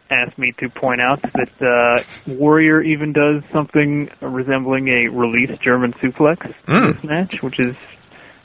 asked 0.09 0.37
me 0.37 0.53
to 0.59 0.69
point 0.69 1.01
out 1.01 1.21
that 1.21 1.49
uh, 1.61 2.31
Warrior 2.31 2.81
even 2.81 3.13
does 3.13 3.43
something 3.51 4.09
resembling 4.21 4.87
a 4.87 5.07
release 5.09 5.57
German 5.59 5.93
suplex 5.93 6.45
in 6.45 6.53
Mm. 6.67 6.93
this 6.95 7.03
match, 7.03 7.41
which 7.41 7.59
is 7.59 7.75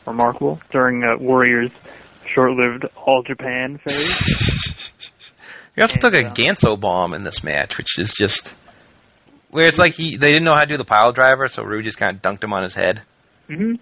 remarkable 0.07 0.61
during 0.73 1.03
uh, 1.05 1.17
Warrior's 1.19 1.71
short-lived 2.27 2.87
All 2.97 3.23
Japan 3.23 3.79
phase. 3.79 4.77
He 5.77 5.83
also 5.83 5.99
took 5.99 6.15
a 6.15 6.27
uh, 6.27 6.35
Ganso 6.35 6.79
bomb 6.79 7.15
in 7.15 7.23
this 7.23 7.45
match, 7.45 7.79
which 7.79 7.99
is 7.99 8.13
just 8.13 8.53
where 9.51 9.67
it's 9.69 9.79
like 9.79 9.95
he 9.95 10.17
they 10.17 10.29
didn't 10.33 10.45
know 10.45 10.53
how 10.53 10.61
to 10.65 10.67
do 10.73 10.77
the 10.77 10.85
pile 10.85 11.13
driver, 11.13 11.49
so 11.49 11.63
Rude 11.63 11.85
just 11.85 11.97
kind 11.97 12.15
of 12.15 12.21
dunked 12.21 12.43
him 12.43 12.53
on 12.53 12.65
his 12.65 12.75
head. 12.75 13.03
hmm 13.49 13.75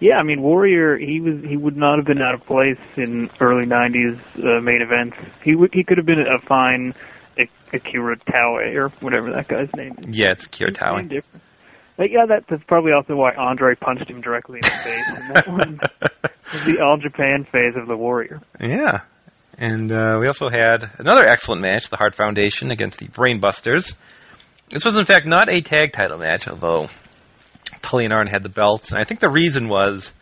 Yeah, 0.00 0.18
I 0.18 0.22
mean 0.22 0.40
Warrior, 0.40 0.96
he 0.96 1.20
was 1.20 1.44
he 1.44 1.56
would 1.56 1.76
not 1.76 1.98
have 1.98 2.06
been 2.06 2.22
out 2.22 2.34
of 2.34 2.46
place 2.46 2.78
in 2.96 3.30
early 3.40 3.66
'90s 3.66 4.18
uh, 4.38 4.60
main 4.62 4.80
events. 4.80 5.16
He 5.44 5.54
would 5.54 5.74
he 5.74 5.84
could 5.84 5.98
have 5.98 6.06
been 6.06 6.20
a 6.20 6.40
fine 6.46 6.94
A- 7.38 7.76
Akira 7.76 8.16
Taue 8.16 8.74
or 8.76 8.88
whatever 9.00 9.32
that 9.32 9.46
guy's 9.46 9.68
name 9.76 9.96
is. 10.04 10.16
Yeah, 10.16 10.32
it's 10.32 10.46
Akira 10.46 10.72
Taue. 10.72 11.22
But 12.00 12.10
yeah, 12.10 12.24
that, 12.24 12.46
that's 12.48 12.64
probably 12.64 12.92
also 12.92 13.14
why 13.14 13.34
Andre 13.34 13.74
punched 13.74 14.08
him 14.08 14.22
directly 14.22 14.60
in 14.60 14.62
the 14.62 14.70
face. 14.70 15.08
And 15.08 15.36
that 15.36 15.48
one 15.52 15.80
was 16.50 16.62
the 16.64 16.80
All 16.82 16.96
Japan 16.96 17.44
phase 17.44 17.74
of 17.76 17.86
the 17.86 17.96
Warrior. 17.96 18.40
Yeah. 18.58 19.00
And 19.58 19.92
uh, 19.92 20.16
we 20.18 20.26
also 20.26 20.48
had 20.48 20.90
another 20.96 21.28
excellent 21.28 21.60
match, 21.60 21.90
the 21.90 21.98
Hart 21.98 22.14
Foundation 22.14 22.70
against 22.70 23.00
the 23.00 23.08
Brainbusters. 23.08 23.94
This 24.70 24.86
was, 24.86 24.96
in 24.96 25.04
fact, 25.04 25.26
not 25.26 25.52
a 25.52 25.60
tag 25.60 25.92
title 25.92 26.16
match, 26.16 26.48
although 26.48 26.88
Tully 27.82 28.04
and 28.04 28.12
Arn 28.12 28.26
had 28.26 28.42
the 28.42 28.48
belts. 28.48 28.90
And 28.90 29.00
I 29.00 29.04
think 29.04 29.20
the 29.20 29.30
reason 29.30 29.68
was 29.68 30.12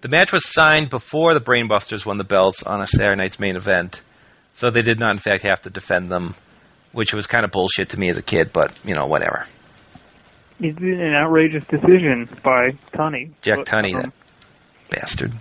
the 0.00 0.08
match 0.08 0.32
was 0.32 0.48
signed 0.48 0.90
before 0.90 1.34
the 1.34 1.40
Brainbusters 1.40 2.04
won 2.04 2.18
the 2.18 2.24
belts 2.24 2.62
on 2.62 2.80
a 2.80 2.86
Saturday 2.86 3.16
night's 3.16 3.38
main 3.38 3.56
event. 3.56 4.00
So 4.54 4.70
they 4.70 4.82
did 4.82 4.98
not, 4.98 5.12
in 5.12 5.18
fact, 5.18 5.42
have 5.42 5.62
to 5.62 5.70
defend 5.70 6.08
them, 6.08 6.34
which 6.92 7.12
was 7.12 7.26
kind 7.26 7.44
of 7.44 7.50
bullshit 7.50 7.90
to 7.90 7.98
me 7.98 8.08
as 8.08 8.16
a 8.16 8.22
kid, 8.22 8.52
but, 8.52 8.78
you 8.84 8.94
know, 8.94 9.06
whatever. 9.06 9.46
It's 10.58 10.78
an 10.78 11.14
outrageous 11.14 11.64
decision 11.68 12.28
by 12.42 12.70
Tunney. 12.94 13.32
Jack 13.42 13.58
But, 13.58 13.66
Tunney, 13.66 13.94
um, 13.94 14.00
that 14.00 14.12
bastard. 14.88 15.34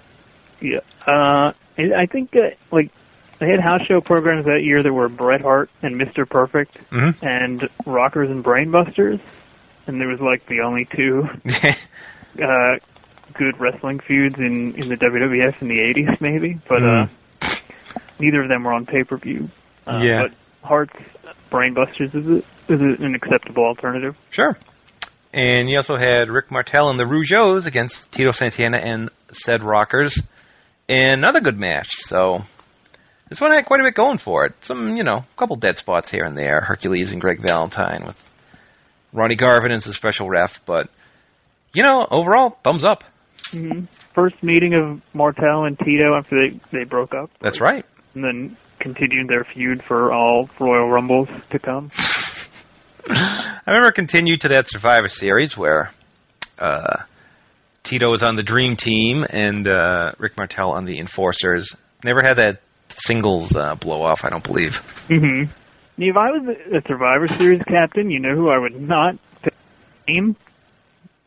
Yeah. 0.59 0.79
Uh, 1.05 1.53
I 1.77 2.05
think 2.07 2.31
that, 2.31 2.57
like, 2.71 2.91
they 3.39 3.47
had 3.47 3.59
house 3.59 3.83
show 3.83 4.01
programs 4.01 4.45
that 4.45 4.63
year 4.63 4.81
that 4.81 4.91
were 4.91 5.09
Bret 5.09 5.41
Hart 5.41 5.69
and 5.81 5.99
Mr. 5.99 6.27
Perfect 6.27 6.77
hmm 6.89 7.11
and 7.21 7.69
Rockers 7.85 8.29
and 8.29 8.43
Brainbusters. 8.43 9.19
And 9.87 10.01
there 10.01 10.07
was, 10.07 10.19
like, 10.19 10.47
the 10.47 10.61
only 10.61 10.85
two 10.85 11.27
uh, 12.43 12.77
good 13.33 13.59
wrestling 13.59 13.99
feuds 13.99 14.35
in, 14.37 14.75
in 14.75 14.89
the 14.89 14.97
WWF 14.97 15.61
in 15.61 15.67
the 15.67 15.79
80s, 15.79 16.21
maybe. 16.21 16.59
But 16.67 16.83
uh, 16.83 17.07
neither 18.19 18.43
of 18.43 18.49
them 18.49 18.63
were 18.63 18.73
on 18.73 18.85
pay-per-view. 18.85 19.49
Uh, 19.85 19.99
Mm. 19.99 20.03
Yeah. 20.03 20.17
But 20.17 20.31
Hart's 20.67 20.95
Brainbusters 21.51 22.15
is, 22.15 22.25
a, 22.25 22.73
is 22.73 22.99
an 22.99 23.15
acceptable 23.15 23.65
alternative. 23.65 24.15
Sure. 24.31 24.57
And 25.33 25.69
you 25.69 25.75
also 25.77 25.95
had 25.97 26.29
Rick 26.29 26.49
Martel 26.49 26.89
and 26.89 26.99
the 26.99 27.03
Rougeaus 27.03 27.67
against 27.67 28.11
Tito 28.11 28.31
Santana 28.31 28.77
and 28.77 29.09
said 29.31 29.63
Rockers. 29.63 30.19
And 30.87 31.21
another 31.21 31.41
good 31.41 31.59
match. 31.59 31.95
So 31.97 32.43
this 33.29 33.41
one 33.41 33.51
had 33.51 33.65
quite 33.65 33.81
a 33.81 33.83
bit 33.83 33.95
going 33.95 34.17
for 34.17 34.45
it. 34.45 34.53
Some, 34.61 34.95
you 34.95 35.03
know, 35.03 35.17
a 35.17 35.25
couple 35.35 35.55
dead 35.57 35.77
spots 35.77 36.09
here 36.09 36.23
and 36.23 36.37
there. 36.37 36.61
Hercules 36.61 37.11
and 37.11 37.19
Greg 37.19 37.41
Valentine 37.41 38.05
with 38.05 38.31
Ronnie 39.15 39.35
Garvin 39.35 39.71
is 39.71 39.85
the 39.85 39.93
special 39.93 40.27
ref. 40.29 40.63
But, 40.65 40.89
you 41.73 41.83
know, 41.83 42.05
overall, 42.09 42.57
thumbs 42.63 42.83
up. 42.85 43.03
hmm 43.51 43.85
First 44.13 44.41
meeting 44.43 44.73
of 44.75 45.01
Martel 45.13 45.65
and 45.65 45.77
Tito 45.79 46.15
after 46.15 46.35
they, 46.37 46.59
they 46.71 46.83
broke 46.83 47.13
up. 47.13 47.31
That's 47.39 47.59
right. 47.61 47.85
and 48.13 48.23
then 48.23 48.57
continued 48.79 49.27
their 49.27 49.45
feud 49.53 49.81
for 49.87 50.11
all 50.11 50.49
Royal 50.59 50.89
Rumbles 50.89 51.27
to 51.51 51.59
come. 51.59 51.89
I 53.07 53.61
remember 53.67 53.91
continued 53.91 54.41
to 54.41 54.49
that 54.49 54.67
Survivor 54.69 55.09
Series 55.09 55.55
where 55.57 55.91
uh, 56.59 57.03
Tito 57.83 58.09
was 58.09 58.23
on 58.23 58.35
the 58.35 58.43
Dream 58.43 58.75
Team 58.75 59.25
and 59.29 59.67
uh, 59.67 60.11
Rick 60.17 60.37
Martel 60.37 60.71
on 60.71 60.85
the 60.85 60.99
Enforcers. 60.99 61.75
Never 62.03 62.21
had 62.21 62.37
that 62.37 62.61
singles 62.89 63.55
uh, 63.55 63.75
blow 63.75 64.01
off, 64.03 64.25
I 64.25 64.29
don't 64.29 64.43
believe. 64.43 64.81
Mm-hmm. 65.07 65.51
If 65.97 66.17
I 66.17 66.31
was 66.31 66.57
a 66.71 66.81
Survivor 66.87 67.27
Series 67.27 67.61
captain, 67.63 68.09
you 68.09 68.19
know 68.19 68.35
who 68.35 68.49
I 68.49 68.57
would 68.57 68.79
not 68.79 69.17
pick? 69.41 69.53
Name? 70.07 70.35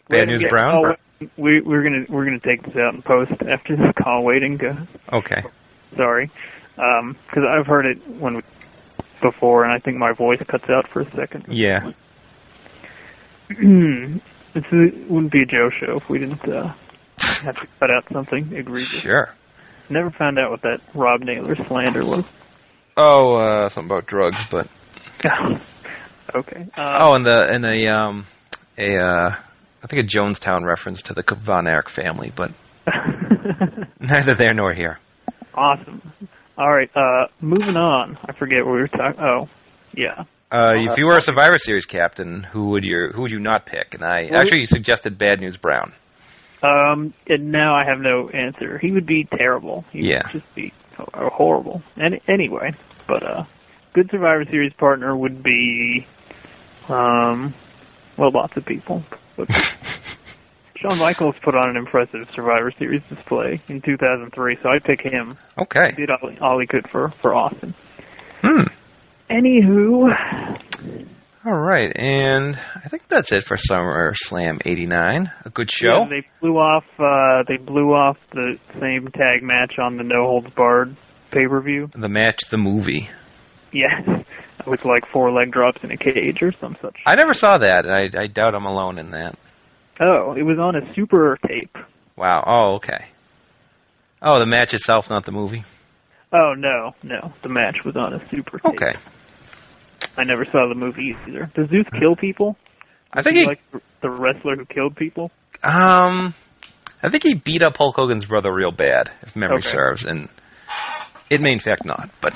Bad 0.09 0.28
News 0.28 0.44
Brown? 0.48 0.96
We 1.37 1.61
we're 1.61 1.83
gonna 1.83 2.04
we're 2.09 2.24
gonna 2.24 2.38
take 2.38 2.62
this 2.62 2.76
out 2.76 2.94
and 2.94 3.04
post 3.04 3.33
after 3.46 3.76
this 3.76 3.92
call 3.96 4.24
waiting 4.24 4.57
goes. 4.57 4.76
Okay. 5.12 5.42
Sorry, 5.96 6.31
because 6.76 7.44
I've 7.44 7.66
heard 7.66 7.87
it 7.87 8.07
when 8.07 8.37
we, 8.37 8.42
before, 9.20 9.64
and 9.64 9.72
I 9.72 9.78
think 9.78 9.96
my 9.96 10.12
voice 10.12 10.40
cuts 10.46 10.68
out 10.68 10.87
for 10.88 11.00
a 11.00 11.11
second. 11.12 11.46
Yeah. 11.48 11.92
this 13.48 14.64
is, 14.70 15.09
wouldn't 15.09 15.33
be 15.33 15.42
a 15.42 15.46
Joe 15.46 15.70
show 15.70 15.96
if 15.96 16.09
we 16.09 16.18
didn't 16.18 16.46
uh, 16.46 16.72
have 17.42 17.59
to 17.59 17.66
cut 17.81 17.90
out 17.90 18.04
something 18.12 18.52
egregious. 18.52 19.00
Sure. 19.00 19.35
Never 19.88 20.11
found 20.11 20.38
out 20.38 20.50
what 20.50 20.62
that 20.62 20.83
Rob 20.94 21.22
Naylor 21.22 21.57
slander 21.57 22.04
was. 22.04 22.24
Oh, 23.00 23.37
uh, 23.37 23.68
something 23.68 23.90
about 23.90 24.06
drugs, 24.06 24.38
but 24.50 24.66
okay. 26.34 26.66
Uh, 26.76 27.04
oh, 27.06 27.14
and 27.14 27.24
the 27.24 27.48
and 27.48 27.64
a 27.64 27.88
um 27.92 28.24
a 28.76 28.96
uh 28.98 29.30
I 29.82 29.87
think 29.87 30.02
a 30.02 30.06
Jonestown 30.06 30.64
reference 30.64 31.02
to 31.02 31.14
the 31.14 31.22
Von 31.22 31.68
Erich 31.68 31.88
family, 31.88 32.32
but 32.34 32.50
neither 34.00 34.34
there 34.34 34.52
nor 34.54 34.72
here. 34.74 34.98
awesome. 35.54 36.02
All 36.56 36.68
right. 36.68 36.90
Uh, 36.94 37.26
moving 37.40 37.76
on. 37.76 38.18
I 38.24 38.32
forget 38.32 38.64
what 38.64 38.74
we 38.74 38.80
were 38.80 38.88
talking. 38.88 39.20
Oh, 39.22 39.48
yeah. 39.94 40.24
Uh, 40.50 40.72
if 40.76 40.96
you 40.98 41.06
were 41.06 41.16
a 41.16 41.20
Survivor 41.20 41.58
Series 41.58 41.87
captain, 41.87 42.42
who 42.42 42.70
would 42.70 42.84
you 42.84 43.11
who 43.14 43.22
would 43.22 43.30
you 43.30 43.38
not 43.38 43.66
pick? 43.66 43.94
And 43.94 44.02
I 44.02 44.28
Well, 44.30 44.40
actually 44.40 44.66
suggested 44.66 45.18
Bad 45.18 45.40
News 45.40 45.56
Brown. 45.56 45.92
Um, 46.62 47.14
and 47.28 47.52
now 47.52 47.74
I 47.74 47.84
have 47.88 48.00
no 48.00 48.28
answer. 48.30 48.78
He 48.78 48.90
would 48.90 49.06
be 49.06 49.24
terrible. 49.24 49.84
He 49.92 50.08
Yeah. 50.08 50.22
would 50.24 50.32
just 50.32 50.54
be 50.56 50.72
ho- 50.98 51.30
horrible. 51.32 51.82
And 51.96 52.20
anyway, 52.28 52.74
but 53.06 53.22
uh, 53.22 53.44
good 53.92 54.11
Survivor 54.11 54.44
Series 54.50 54.72
partner 54.74 55.16
would 55.16 55.42
be, 55.42 56.06
um, 56.88 57.54
well, 58.16 58.30
lots 58.32 58.56
of 58.56 58.64
people. 58.66 59.04
But 59.37 59.50
Shawn 60.76 60.98
Michaels 60.98 61.37
put 61.42 61.54
on 61.54 61.70
an 61.70 61.76
impressive 61.76 62.28
Survivor 62.34 62.72
Series 62.78 63.02
display 63.08 63.61
in 63.68 63.80
2003, 63.82 64.58
so 64.62 64.68
I'd 64.68 64.84
pick 64.84 65.00
him. 65.00 65.38
Okay. 65.56 65.90
He 65.90 66.06
did 66.06 66.11
all, 66.11 66.30
all 66.40 66.61
he 66.61 66.66
could 66.66 66.88
for 66.90 67.12
for 67.22 67.34
Austin. 67.34 67.74
Hmm. 68.42 68.64
Anywho, 69.30 70.58
All 71.44 71.53
right, 71.53 71.92
and 71.94 72.59
I 72.74 72.88
think 72.88 73.07
that's 73.09 73.31
it 73.31 73.44
for 73.44 73.57
SummerSlam 73.57 74.61
'89. 74.64 75.31
A 75.44 75.51
good 75.51 75.70
show. 75.70 75.87
Yeah, 76.01 76.09
they 76.09 76.27
blew 76.40 76.57
off. 76.57 76.85
Uh, 76.98 77.44
they 77.46 77.59
blew 77.59 77.92
off 77.94 78.16
the 78.33 78.59
same 78.81 79.07
tag 79.09 79.42
match 79.42 79.79
on 79.79 79.96
the 79.96 80.03
No 80.03 80.24
Holds 80.24 80.51
Barred 80.55 80.96
pay 81.31 81.46
per 81.46 81.61
view. 81.62 81.90
the 81.94 82.09
match, 82.09 82.40
the 82.51 82.59
movie. 82.59 83.09
Yeah, 83.72 84.22
with 84.66 84.85
like 84.85 85.05
four 85.12 85.31
leg 85.31 85.53
drops 85.53 85.79
in 85.85 85.92
a 85.92 85.96
cage 85.96 86.42
or 86.42 86.53
some 86.61 86.77
such. 86.83 86.96
I 87.07 87.14
never 87.14 87.35
saw 87.35 87.59
that. 87.59 87.87
I, 87.88 88.11
I 88.20 88.27
doubt 88.27 88.57
I'm 88.57 88.66
alone 88.66 88.98
in 88.98 89.11
that. 89.11 89.38
Oh, 90.01 90.35
it 90.37 90.42
was 90.42 90.59
on 90.59 90.74
a 90.74 90.92
super 90.94 91.38
tape. 91.46 91.77
Wow. 92.16 92.42
Oh, 92.46 92.74
okay. 92.77 93.07
Oh, 94.20 94.40
the 94.40 94.46
match 94.46 94.74
itself, 94.74 95.09
not 95.09 95.24
the 95.24 95.33
movie. 95.33 95.62
Oh 96.33 96.55
no, 96.55 96.92
no, 97.03 97.33
the 97.42 97.48
match 97.48 97.79
was 97.85 97.94
on 97.96 98.12
a 98.12 98.29
super 98.29 98.59
tape. 98.59 98.74
Okay. 98.83 98.96
I 100.18 100.24
never 100.24 100.44
saw 100.44 100.68
the 100.68 100.74
movie 100.74 101.14
either. 101.28 101.50
Does 101.54 101.70
Zeus 101.70 101.87
kill 101.98 102.16
people? 102.16 102.57
I 103.12 103.22
think 103.22 103.37
he, 103.37 103.46
like 103.46 103.61
the 104.02 104.11
wrestler 104.11 104.57
who 104.57 104.66
killed 104.66 104.96
people. 104.96 105.31
um, 105.62 106.35
I 107.02 107.09
think 107.09 107.22
he 107.22 107.35
beat 107.35 107.62
up 107.62 107.76
Hulk 107.76 107.96
Hogan's 107.96 108.24
brother 108.26 108.52
real 108.52 108.72
bad, 108.72 109.11
if 109.22 109.37
memory 109.37 109.59
Okay. 109.59 109.68
serves, 109.70 110.04
and 110.04 110.28
it 111.31 111.40
may 111.40 111.52
in 111.52 111.61
fact 111.61 111.85
not. 111.85 112.11
But 112.20 112.35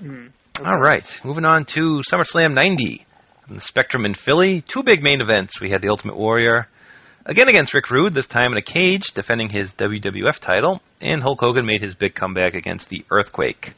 Hmm. 0.00 0.26
all 0.64 0.80
right, 0.80 1.20
moving 1.24 1.44
on 1.44 1.64
to 1.66 2.00
SummerSlam 2.10 2.54
'90 2.54 3.04
from 3.46 3.54
the 3.54 3.60
Spectrum 3.60 4.04
in 4.06 4.14
Philly. 4.14 4.62
Two 4.62 4.82
big 4.82 5.02
main 5.02 5.20
events. 5.20 5.60
We 5.60 5.68
had 5.70 5.82
the 5.82 5.88
Ultimate 5.90 6.16
Warrior 6.16 6.66
again 7.26 7.48
against 7.48 7.74
Rick 7.74 7.90
Rude, 7.90 8.14
this 8.14 8.26
time 8.26 8.52
in 8.52 8.58
a 8.58 8.62
cage, 8.62 9.08
defending 9.14 9.50
his 9.50 9.72
WWF 9.74 10.40
title, 10.40 10.80
and 11.00 11.22
Hulk 11.22 11.40
Hogan 11.40 11.66
made 11.66 11.82
his 11.82 11.94
big 11.94 12.14
comeback 12.14 12.54
against 12.54 12.88
the 12.88 13.04
Earthquake. 13.10 13.74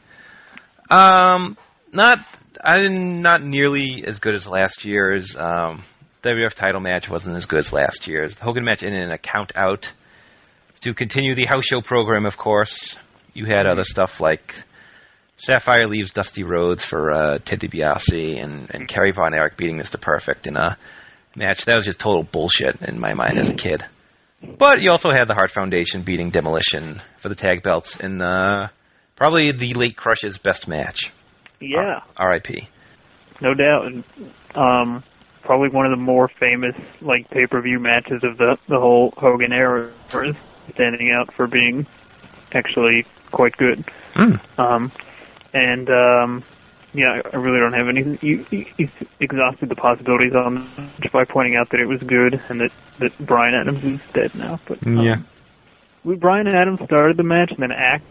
Um, 0.91 1.57
not 1.91 2.19
I 2.61 2.87
not 2.87 3.41
nearly 3.41 4.03
as 4.05 4.19
good 4.19 4.35
as 4.35 4.47
last 4.47 4.85
year's. 4.85 5.35
Um, 5.35 5.83
WWF 6.23 6.53
title 6.53 6.81
match 6.81 7.09
wasn't 7.09 7.37
as 7.37 7.45
good 7.45 7.59
as 7.59 7.71
last 7.71 8.07
year's. 8.07 8.35
The 8.35 8.43
Hogan 8.43 8.65
match 8.65 8.83
ended 8.83 9.01
in 9.01 9.11
a 9.11 9.17
count 9.17 9.53
out. 9.55 9.91
To 10.81 10.93
continue 10.93 11.35
the 11.35 11.45
house 11.45 11.65
show 11.65 11.81
program, 11.81 12.25
of 12.25 12.37
course, 12.37 12.95
you 13.33 13.45
had 13.45 13.65
other 13.65 13.83
stuff 13.83 14.21
like 14.21 14.63
Sapphire 15.37 15.87
leaves 15.87 16.11
Dusty 16.11 16.43
Rhodes 16.43 16.83
for 16.83 17.11
uh, 17.11 17.37
Ted 17.37 17.61
DiBiase 17.61 18.41
and, 18.41 18.69
and 18.73 18.87
Kerry 18.87 19.11
Von 19.11 19.33
Erich 19.33 19.55
beating 19.55 19.77
Mr. 19.77 19.99
Perfect 19.99 20.47
in 20.47 20.57
a 20.57 20.77
match. 21.35 21.65
That 21.65 21.75
was 21.75 21.85
just 21.85 21.99
total 21.99 22.23
bullshit 22.23 22.81
in 22.81 22.99
my 22.99 23.13
mind 23.13 23.39
as 23.39 23.49
a 23.49 23.55
kid. 23.55 23.85
But 24.41 24.81
you 24.81 24.91
also 24.91 25.11
had 25.11 25.27
the 25.27 25.33
Hart 25.33 25.51
Foundation 25.51 26.01
beating 26.01 26.29
Demolition 26.29 27.01
for 27.17 27.29
the 27.29 27.35
tag 27.35 27.63
belts 27.63 27.97
in 27.97 28.21
uh, 28.21 28.69
probably 29.15 29.51
the 29.51 29.73
late 29.73 29.95
Crush's 29.95 30.37
best 30.37 30.67
match. 30.67 31.11
Yeah, 31.59 32.01
R.I.P. 32.17 32.67
no 33.41 33.53
doubt. 33.53 33.85
And, 33.87 34.03
um, 34.55 35.03
probably 35.43 35.69
one 35.69 35.85
of 35.85 35.91
the 35.91 35.97
more 35.97 36.27
famous 36.27 36.75
like 37.01 37.29
pay 37.29 37.47
per 37.47 37.61
view 37.61 37.79
matches 37.79 38.23
of 38.23 38.37
the 38.37 38.57
the 38.67 38.79
whole 38.79 39.13
Hogan 39.17 39.51
era, 39.51 39.91
is 40.13 40.35
standing 40.73 41.11
out 41.11 41.33
for 41.33 41.47
being 41.47 41.87
actually 42.51 43.05
quite 43.31 43.55
good. 43.57 43.83
Mm. 44.15 44.39
Um, 44.59 44.91
and 45.53 45.89
um, 45.89 46.43
yeah, 46.93 47.21
I 47.31 47.37
really 47.37 47.59
don't 47.59 47.73
have 47.73 47.87
anything. 47.87 48.19
You, 48.21 48.45
you, 48.51 48.65
you 48.77 48.89
exhausted 49.19 49.69
the 49.69 49.75
possibilities 49.75 50.33
on 50.33 50.55
the 50.55 50.81
match 50.81 51.11
by 51.11 51.25
pointing 51.25 51.55
out 51.55 51.69
that 51.71 51.79
it 51.79 51.87
was 51.87 52.01
good 52.01 52.41
and 52.49 52.61
that 52.61 52.71
that 52.99 53.17
Brian 53.25 53.53
Adams 53.53 53.83
is 53.83 53.99
dead 54.13 54.35
now. 54.35 54.59
But 54.65 54.85
um, 54.85 54.99
Yeah. 54.99 55.17
we, 56.03 56.15
Brian 56.15 56.47
Adams 56.47 56.79
started 56.85 57.17
the 57.17 57.23
match 57.23 57.51
and 57.51 57.59
then 57.59 57.71
Ax 57.71 58.03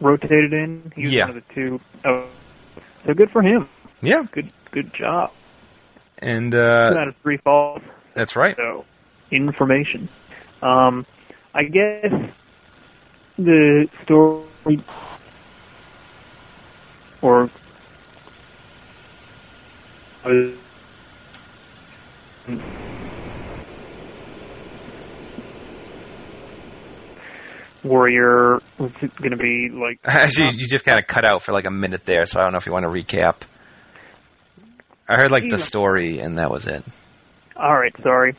rotated 0.00 0.52
in. 0.52 0.92
He 0.96 1.06
was 1.06 1.14
Yeah. 1.14 1.26
one 1.26 1.36
of 1.36 1.42
the 1.42 1.54
two. 1.54 1.80
Oh, 2.04 2.28
so 3.06 3.14
good 3.14 3.30
for 3.30 3.42
him. 3.42 3.68
Yeah, 4.02 4.24
Good 4.32 4.50
good 4.72 4.92
job. 4.94 5.30
and 6.18 6.52
Two 6.54 6.58
uh, 6.58 6.94
out 6.98 7.08
of 7.08 7.14
three 7.22 7.38
falls. 7.44 7.82
that's 8.14 8.36
right. 8.36 8.56
So 8.56 8.84
information. 9.30 10.08
Um, 10.62 11.06
I 11.54 11.64
guess 11.64 12.12
the 13.38 13.88
story 14.04 14.80
or 17.22 17.50
Warrior 27.84 28.60
was 28.78 28.92
going 29.00 29.30
to 29.30 29.36
be 29.36 29.68
like 29.70 30.00
Actually, 30.04 30.56
you 30.56 30.66
just 30.66 30.84
kind 30.84 30.98
of 30.98 31.06
cut 31.06 31.24
out 31.24 31.42
for 31.42 31.52
like 31.52 31.66
a 31.66 31.70
minute 31.70 32.04
there, 32.04 32.26
so 32.26 32.40
I 32.40 32.42
don't 32.42 32.52
know 32.52 32.58
if 32.58 32.66
you 32.66 32.72
want 32.72 32.84
to 32.84 32.90
recap. 32.90 33.42
I 35.06 35.20
heard 35.20 35.30
like 35.30 35.48
the 35.48 35.58
story, 35.58 36.18
and 36.18 36.38
that 36.38 36.50
was 36.50 36.66
it. 36.66 36.82
All 37.56 37.78
right, 37.78 37.94
sorry. 38.02 38.36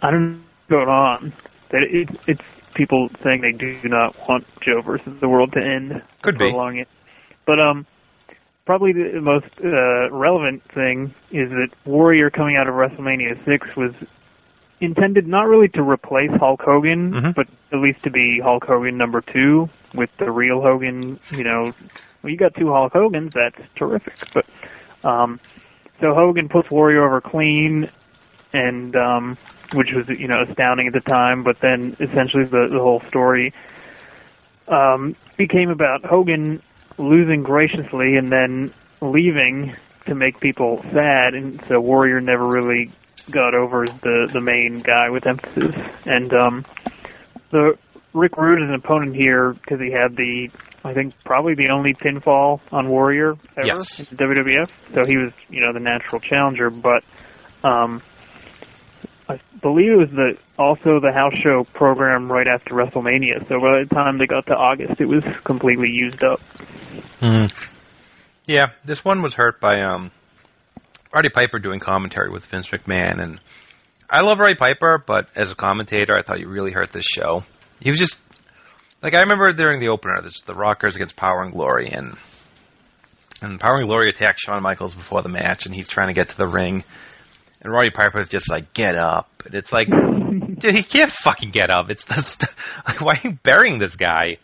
I 0.00 0.10
don't 0.10 0.32
know 0.32 0.38
what's 0.38 0.70
going 0.70 0.88
on. 0.88 1.32
That 1.70 1.82
it, 1.90 2.08
it's 2.28 2.74
people 2.74 3.08
saying 3.24 3.42
they 3.42 3.52
do 3.52 3.80
not 3.84 4.16
want 4.28 4.46
Joe 4.60 4.80
versus 4.82 5.20
the 5.20 5.28
world 5.28 5.52
to 5.52 5.60
end. 5.60 6.02
Could 6.22 6.38
be. 6.38 6.50
prolong 6.50 6.78
it. 6.78 6.88
But 7.44 7.58
um, 7.58 7.86
probably 8.64 8.92
the 8.92 9.20
most 9.20 9.46
uh, 9.62 10.10
relevant 10.12 10.62
thing 10.72 11.14
is 11.30 11.50
that 11.50 11.70
Warrior 11.84 12.30
coming 12.30 12.56
out 12.56 12.68
of 12.68 12.74
WrestleMania 12.74 13.44
six 13.44 13.66
was 13.76 13.92
intended 14.82 15.26
not 15.26 15.46
really 15.46 15.68
to 15.70 15.82
replace 15.82 16.30
Hulk 16.38 16.62
Hogan, 16.62 17.12
Mhm. 17.12 17.34
but 17.34 17.48
at 17.72 17.78
least 17.78 18.02
to 18.04 18.10
be 18.10 18.40
Hulk 18.40 18.64
Hogan 18.64 18.96
number 18.96 19.20
two 19.20 19.68
with 19.94 20.10
the 20.18 20.30
real 20.30 20.60
Hogan. 20.60 21.18
You 21.30 21.44
know, 21.44 21.72
well, 22.22 22.30
you 22.30 22.36
got 22.36 22.54
two 22.54 22.70
Hulk 22.72 22.92
Hogans. 22.92 23.32
That's 23.34 23.60
terrific. 23.76 24.14
But 24.34 24.46
um, 25.04 25.40
so 26.00 26.14
Hogan 26.14 26.48
puts 26.48 26.70
Warrior 26.70 27.04
over 27.04 27.20
clean, 27.20 27.88
and 28.52 28.94
um, 28.96 29.38
which 29.74 29.92
was 29.92 30.08
you 30.08 30.28
know 30.28 30.42
astounding 30.48 30.86
at 30.88 30.92
the 30.92 31.00
time. 31.00 31.42
But 31.44 31.60
then 31.60 31.96
essentially 32.00 32.44
the 32.44 32.68
the 32.68 32.78
whole 32.80 33.02
story 33.08 33.52
um, 34.68 35.16
became 35.36 35.70
about 35.70 36.04
Hogan 36.04 36.62
losing 36.98 37.42
graciously 37.42 38.16
and 38.16 38.30
then 38.30 38.72
leaving 39.00 39.74
to 40.06 40.14
make 40.14 40.40
people 40.40 40.80
sad, 40.92 41.34
and 41.34 41.64
so 41.66 41.80
Warrior 41.80 42.20
never 42.20 42.46
really 42.46 42.90
got 43.30 43.54
over 43.54 43.86
the 43.86 44.28
the 44.32 44.40
main 44.40 44.80
guy 44.80 45.10
with 45.10 45.26
emphasis. 45.26 45.74
And 46.04 46.32
um, 46.34 46.64
the 47.50 47.78
Rick 48.12 48.36
Rude 48.36 48.60
is 48.62 48.68
an 48.68 48.74
opponent 48.74 49.14
here 49.14 49.52
because 49.52 49.80
he 49.80 49.90
had 49.90 50.16
the 50.16 50.50
I 50.84 50.94
think 50.94 51.14
probably 51.24 51.54
the 51.54 51.68
only 51.68 51.94
pinfall 51.94 52.60
on 52.72 52.88
Warrior 52.88 53.36
ever 53.56 53.66
Yes. 53.66 54.00
in 54.00 54.06
the 54.16 54.24
WWF. 54.24 54.70
So 54.94 55.02
he 55.08 55.16
was 55.16 55.32
you 55.48 55.60
know 55.60 55.72
the 55.72 55.80
natural 55.80 56.20
challenger, 56.20 56.70
but 56.70 57.04
um, 57.62 58.02
I 59.28 59.38
believe 59.60 59.92
it 59.92 59.96
was 59.96 60.10
the 60.10 60.36
also 60.58 61.00
the 61.00 61.12
house 61.12 61.34
show 61.34 61.64
program 61.64 62.30
right 62.30 62.46
after 62.48 62.74
WrestleMania. 62.74 63.48
So 63.48 63.60
by 63.60 63.80
the 63.84 63.88
time 63.92 64.18
they 64.18 64.26
got 64.26 64.46
to 64.46 64.54
August, 64.54 65.00
it 65.00 65.06
was 65.06 65.22
completely 65.44 65.88
used 65.90 66.22
up. 66.22 66.40
Yeah, 68.46 68.66
this 68.84 69.04
one 69.04 69.22
was 69.22 69.34
hurt 69.34 69.60
by 69.60 69.78
um, 69.80 70.10
Roddy 71.14 71.28
Piper 71.28 71.58
doing 71.58 71.78
commentary 71.78 72.30
with 72.30 72.44
Vince 72.46 72.68
McMahon, 72.68 73.22
and 73.22 73.40
I 74.10 74.22
love 74.22 74.40
Roddy 74.40 74.56
Piper, 74.56 75.02
but 75.04 75.28
as 75.36 75.50
a 75.50 75.54
commentator, 75.54 76.14
I 76.16 76.22
thought 76.22 76.38
he 76.38 76.44
really 76.44 76.72
hurt 76.72 76.92
this 76.92 77.04
show. 77.04 77.44
He 77.80 77.90
was 77.90 78.00
just 78.00 78.20
like 79.02 79.14
I 79.14 79.20
remember 79.20 79.52
during 79.52 79.80
the 79.80 79.88
opener, 79.88 80.20
this 80.22 80.40
the 80.42 80.54
Rockers 80.54 80.96
against 80.96 81.16
Power 81.16 81.42
and 81.42 81.52
Glory, 81.52 81.88
and 81.88 82.16
and 83.40 83.60
Power 83.60 83.78
and 83.78 83.86
Glory 83.86 84.08
attacked 84.08 84.40
Shawn 84.40 84.62
Michaels 84.62 84.94
before 84.94 85.22
the 85.22 85.28
match, 85.28 85.66
and 85.66 85.74
he's 85.74 85.88
trying 85.88 86.08
to 86.08 86.14
get 86.14 86.30
to 86.30 86.36
the 86.36 86.46
ring, 86.46 86.82
and 87.60 87.72
Roddy 87.72 87.90
Piper 87.90 88.20
is 88.20 88.28
just 88.28 88.50
like, 88.50 88.72
"Get 88.72 88.96
up!" 88.96 89.28
And 89.46 89.54
it's 89.54 89.72
like, 89.72 89.88
dude, 90.58 90.74
he 90.74 90.82
can't 90.82 91.12
fucking 91.12 91.50
get 91.50 91.70
up. 91.70 91.90
It's 91.90 92.04
the 92.04 92.14
st- 92.14 92.54
like, 92.86 93.00
why 93.00 93.14
are 93.14 93.28
you 93.28 93.38
burying 93.42 93.78
this 93.78 93.96
guy 93.96 94.38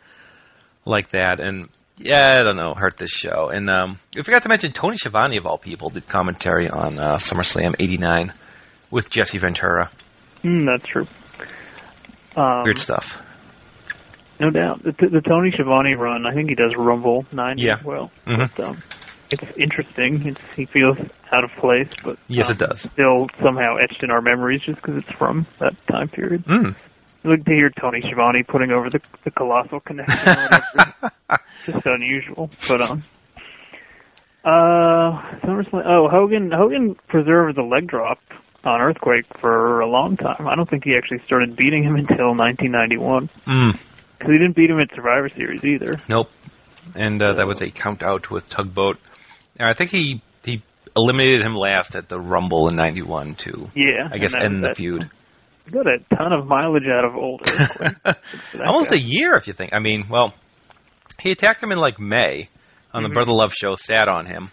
like 0.85 1.11
that? 1.11 1.41
And 1.41 1.69
yeah, 1.99 2.39
I 2.41 2.43
don't 2.43 2.57
know, 2.57 2.75
hurt 2.75 2.97
this 2.97 3.11
show. 3.11 3.49
And 3.51 3.69
um, 3.71 3.99
we 4.15 4.23
forgot 4.23 4.43
to 4.45 4.49
mention 4.49 4.73
Tony 4.73 4.97
Schiavone 4.99 5.37
of 5.39 5.47
all 5.47 5.59
people 5.59 5.91
did 5.91 6.07
commentary 6.07 6.69
on 6.69 6.99
uh, 6.99 7.17
SummerSlam 7.17 7.75
'89 7.79 8.33
with 8.91 9.11
Jesse 9.11 9.39
Ventura. 9.39 9.91
Mm, 10.43 10.67
that's 10.67 10.89
true. 10.91 11.07
Um, 12.37 12.63
Weird 12.65 12.79
stuff. 12.79 13.21
No 14.41 14.51
doubt. 14.51 14.83
The, 14.85 14.93
the 14.93 15.21
Tony 15.21 15.51
Schiavone 15.51 15.95
run, 15.97 16.25
I 16.27 16.33
think 16.33 16.49
he 16.49 16.55
does 16.55 16.75
Rumble 16.77 17.27
9 17.33 17.59
Yeah. 17.59 17.79
as 17.79 17.85
well. 17.85 18.11
Mhm. 18.27 18.51
But, 18.57 18.65
um, 18.65 18.83
it's 19.33 19.43
interesting. 19.59 20.27
It's, 20.29 20.41
he 20.55 20.67
feels 20.67 20.97
out 21.33 21.43
of 21.45 21.51
place, 21.59 21.89
but 22.05 22.19
Yes, 22.29 22.49
um, 22.49 22.53
it 22.53 22.59
does. 22.59 22.81
still 22.83 23.27
somehow 23.43 23.77
etched 23.77 24.03
in 24.05 24.11
our 24.13 24.23
memories 24.23 24.63
just 24.63 24.77
because 24.81 24.97
it's 25.03 25.13
from 25.19 25.47
that 25.59 25.75
time 25.89 26.09
period. 26.09 26.45
Mm. 26.47 26.77
Like 27.25 27.45
to 27.45 27.53
hear 27.53 27.71
Tony 27.71 28.01
Schiavone 28.01 28.43
putting 28.45 28.71
over 28.71 28.91
the, 28.91 29.01
the 29.25 29.31
colossal 29.31 29.81
connection. 29.81 30.35
just 31.67 31.85
unusual. 31.85 32.49
But 32.69 32.81
um, 32.83 33.05
uh, 34.45 35.21
SummerSlam. 35.41 35.83
Oh, 35.85 36.09
Hogan. 36.09 36.51
Hogan 36.51 36.95
preserved 37.09 37.57
the 37.57 37.63
leg 37.63 37.87
drop 37.89 38.21
on 38.65 38.81
Earthquake 38.81 39.27
for 39.41 39.81
a 39.81 39.87
long 39.87 40.17
time. 40.17 40.47
I 40.47 40.55
don't 40.55 40.69
think 40.69 40.85
he 40.85 40.97
actually 40.97 41.21
started 41.27 41.57
beating 41.57 41.83
him 41.85 41.97
until 41.97 42.35
1991 42.35 43.29
Mm. 43.47 43.73
because 44.19 44.33
he 44.33 44.39
didn't 44.39 44.57
beat 44.57 44.71
him 44.71 44.79
at 44.81 44.91
Survivor 44.95 45.29
Series 45.37 45.63
either. 45.65 46.01
Nope. 46.09 46.31
And 46.95 47.21
uh, 47.21 47.35
that 47.35 47.47
was 47.47 47.61
a 47.61 47.71
count 47.71 48.03
out 48.03 48.31
with 48.31 48.49
Tugboat. 48.49 48.99
And 49.59 49.69
I 49.69 49.75
think 49.75 49.91
he 49.91 50.23
he 50.45 50.63
eliminated 50.97 51.43
him 51.43 51.55
last 51.55 51.97
at 51.97 52.09
the 52.09 52.19
Rumble 52.19 52.69
in 52.69 52.77
'91 52.77 53.35
too. 53.35 53.71
Yeah, 53.75 54.09
I 54.11 54.19
guess 54.19 54.35
end 54.35 54.65
the 54.65 54.75
feud. 54.75 55.11
Got 55.71 55.87
a 55.87 55.99
ton 56.17 56.33
of 56.33 56.47
mileage 56.47 56.87
out 56.87 57.05
of 57.05 57.15
old 57.15 57.43
Earthquake. 57.47 58.17
Almost 58.65 58.91
guy. 58.91 58.97
a 58.97 58.99
year, 58.99 59.35
if 59.35 59.47
you 59.47 59.53
think. 59.53 59.75
I 59.75 59.81
mean, 59.81 60.07
well, 60.09 60.33
he 61.21 61.31
attacked 61.31 61.63
him 61.63 61.73
in 61.73 61.79
like 61.79 62.01
May 62.01 62.49
on 62.95 63.03
the 63.03 63.11
Mhm. 63.11 63.15
Brother 63.15 63.33
Love 63.33 63.53
show. 63.53 63.75
Sat 63.75 64.09
on 64.09 64.25
him 64.27 64.51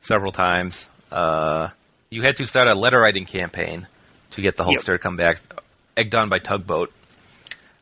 several 0.00 0.30
times. 0.32 0.86
Uh, 1.10 1.68
you 2.10 2.22
had 2.22 2.36
to 2.36 2.46
start 2.46 2.68
a 2.68 2.74
letter 2.74 3.00
writing 3.00 3.24
campaign 3.24 3.86
to 4.32 4.42
get 4.42 4.56
the 4.56 4.64
Yep. 4.64 4.80
To 4.84 4.98
come 4.98 5.16
back, 5.16 5.40
egged 5.96 6.14
on 6.14 6.28
by 6.28 6.38
Tugboat. 6.38 6.92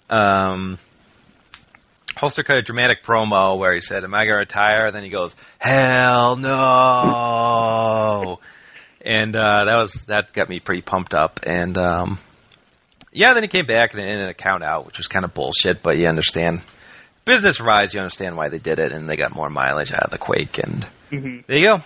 Um, 0.08 0.78
Hulkster 2.16 2.44
cut 2.44 2.58
a 2.58 2.62
dramatic 2.62 3.02
promo 3.04 3.58
where 3.58 3.74
he 3.74 3.80
said, 3.80 4.02
"Am 4.04 4.14
I 4.14 4.24
going 4.24 4.34
to 4.34 4.38
retire?" 4.38 4.86
And 4.86 4.94
then 4.94 5.02
he 5.04 5.10
goes, 5.10 5.34
"Hell 5.58 6.36
no!" 6.36 8.40
and 9.04 9.36
uh, 9.36 9.64
that 9.66 9.76
was 9.76 9.92
that 10.06 10.32
got 10.32 10.48
me 10.48 10.58
pretty 10.60 10.82
pumped 10.82 11.14
up. 11.14 11.40
And 11.44 11.76
um, 11.78 12.18
yeah, 13.12 13.34
then 13.34 13.42
he 13.42 13.48
came 13.48 13.66
back 13.66 13.94
and 13.94 14.02
in 14.04 14.22
a 14.22 14.34
count 14.34 14.62
out, 14.62 14.86
which 14.86 14.98
was 14.98 15.06
kind 15.06 15.24
of 15.24 15.34
bullshit, 15.34 15.82
but 15.82 15.98
you 15.98 16.06
understand. 16.06 16.60
Business 17.24 17.60
wise, 17.60 17.92
you 17.94 18.00
understand 18.00 18.36
why 18.36 18.48
they 18.48 18.58
did 18.58 18.78
it, 18.78 18.92
and 18.92 19.08
they 19.08 19.16
got 19.16 19.34
more 19.34 19.50
mileage 19.50 19.92
out 19.92 20.04
of 20.04 20.10
the 20.10 20.18
Quake, 20.18 20.58
and 20.58 20.86
Mhm. 21.10 21.44
there 21.46 21.58
you 21.58 21.66
go. 21.66 21.82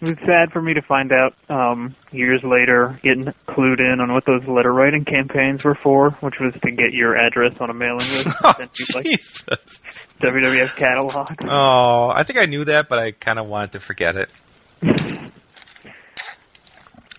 It 0.00 0.10
was 0.10 0.18
sad 0.26 0.52
for 0.52 0.60
me 0.60 0.74
to 0.74 0.82
find 0.82 1.10
out 1.10 1.34
um, 1.48 1.94
years 2.12 2.42
later, 2.44 3.00
getting 3.02 3.32
clued 3.48 3.80
in 3.80 4.00
on 4.00 4.12
what 4.12 4.24
those 4.26 4.46
letter 4.46 4.70
writing 4.72 5.04
campaigns 5.06 5.64
were 5.64 5.74
for, 5.82 6.10
which 6.20 6.34
was 6.38 6.52
to 6.62 6.70
get 6.70 6.92
your 6.92 7.16
address 7.16 7.56
on 7.60 7.70
a 7.70 7.74
mailing 7.74 8.06
list 8.10 8.28
Oh, 8.44 8.52
you 8.58 8.86
like 8.94 9.04
Jesus. 9.04 9.80
WWF 10.20 10.76
catalog. 10.76 11.30
Oh, 11.48 12.10
I 12.14 12.24
think 12.24 12.38
I 12.38 12.44
knew 12.44 12.64
that, 12.66 12.88
but 12.90 12.98
I 12.98 13.12
kind 13.12 13.38
of 13.38 13.46
wanted 13.48 13.72
to 13.72 13.80
forget 13.80 14.16
it. 14.16 14.28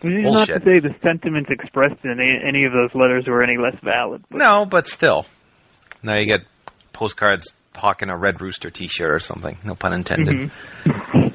Which 0.02 0.14
is 0.14 0.24
not 0.26 0.48
to 0.48 0.60
say 0.64 0.80
the 0.80 0.96
sentiments 1.02 1.50
expressed 1.50 2.04
in 2.04 2.12
any, 2.20 2.40
any 2.46 2.66
of 2.66 2.74
those 2.74 2.90
letters 2.94 3.26
were 3.28 3.42
any 3.44 3.58
less 3.58 3.76
valid. 3.84 4.24
But 4.30 4.38
No, 4.38 4.66
but 4.66 4.88
still. 4.88 5.26
Now 6.04 6.16
you 6.16 6.26
get 6.28 6.42
postcards 6.94 7.54
hawking 7.76 8.10
a 8.10 8.18
Red 8.18 8.42
Rooster 8.42 8.70
T-shirt 8.70 9.10
or 9.10 9.20
something. 9.20 9.58
No 9.64 9.76
pun 9.76 9.94
intended. 9.94 10.52
Mhm. 10.86 11.34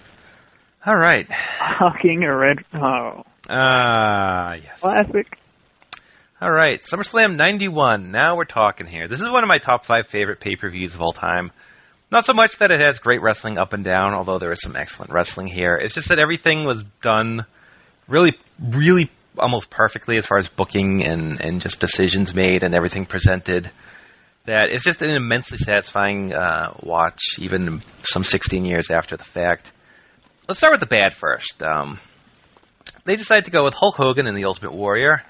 All 0.85 0.97
right. 0.97 1.31
Hawking 1.31 2.25
a 2.25 2.37
red. 2.37 2.59
Oh, 2.75 3.23
Ah, 3.49 4.55
yes. 4.55 4.81
classic. 4.81 5.39
All 6.41 6.51
right, 6.51 6.81
SummerSlam 6.81 7.37
91. 7.37 8.11
Now 8.11 8.37
we're 8.37 8.45
talking 8.45 8.87
here. 8.87 9.07
This 9.07 9.21
is 9.21 9.29
one 9.29 9.45
of 9.45 9.49
my 9.49 9.59
top 9.59 9.87
five 9.87 10.07
favorite 10.09 10.41
pay-per-views 10.41 10.95
of 10.97 11.01
all 11.01 11.13
time. 11.13 11.53
Not 12.11 12.25
so 12.25 12.33
much 12.33 12.59
that 12.59 12.73
it 12.73 12.85
has 12.85 12.99
great 12.99 13.23
wrestling 13.23 13.59
up 13.59 13.73
and 13.73 13.85
down, 13.85 14.15
although 14.15 14.39
there 14.39 14.53
is 14.53 14.61
some 14.61 14.75
excellent 14.75 15.13
wrestling 15.13 15.47
here. 15.47 15.77
It's 15.81 15.95
just 15.95 16.09
that 16.09 16.19
everything 16.19 16.65
was 16.65 16.83
done 17.01 17.47
really, 18.13 18.39
really 18.61 19.11
almost 19.39 19.71
perfectly 19.71 20.19
as 20.19 20.27
far 20.27 20.39
as 20.39 20.49
booking 20.49 21.07
and, 21.07 21.41
and 21.45 21.63
just 21.63 21.81
decisions 21.81 22.35
made 22.35 22.63
and 22.63 22.75
everything 22.75 23.07
presented. 23.07 23.71
That 24.45 24.71
it's 24.71 24.85
just 24.85 25.03
an 25.03 25.11
immensely 25.11 25.59
satisfying 25.59 26.35
uh, 26.35 26.75
watch, 26.83 27.39
even 27.39 27.83
some 28.03 28.25
16 28.25 28.65
years 28.65 28.91
after 28.91 29.17
the 29.17 29.25
fact. 29.25 29.73
Let's 30.49 30.59
start 30.59 30.75
with 30.75 30.81
the 30.81 30.87
bad 30.87 31.15
first. 31.15 31.63
Um, 31.63 31.99
they 33.05 33.17
decided 33.17 33.47
to 33.47 33.51
go 33.51 33.65
with 33.65 33.75
Hulk 33.75 33.97
Hogan 33.97 34.27
and 34.27 34.37
the 34.37 34.45
Ultimate 34.45 34.75
Warrior 34.75 35.23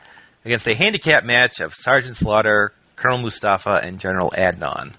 against 0.45 0.67
a 0.67 0.75
handicap 0.75 1.25
match 1.25 1.61
of 1.61 1.75
Sergeant 1.75 2.17
Slaughter, 2.17 2.73
Colonel 2.97 3.19
Mustafa, 3.19 3.81
and 3.83 4.01
General 4.01 4.31
Adnan. 4.31 4.95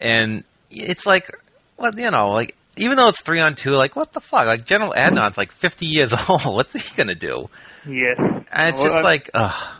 And 0.00 0.42
it's 0.70 1.06
like, 1.06 1.30
well, 1.76 1.92
you 1.94 2.10
know, 2.10 2.30
like 2.30 2.56
even 2.76 2.96
though 2.96 3.08
it's 3.08 3.20
three 3.22 3.40
on 3.40 3.54
two, 3.54 3.70
like 3.72 3.96
what 3.96 4.12
the 4.12 4.20
fuck? 4.20 4.46
Like 4.46 4.66
General 4.66 4.92
Adnan's 4.92 5.36
like 5.38 5.52
50 5.52 5.86
years 5.86 6.12
old. 6.28 6.44
What's 6.44 6.72
he 6.72 6.96
gonna 6.96 7.14
do? 7.14 7.48
Yes. 7.86 8.16
And 8.18 8.70
it's 8.70 8.78
Well, 8.78 8.82
just 8.88 8.96
I- 8.96 9.02
like, 9.02 9.30
ugh, 9.34 9.72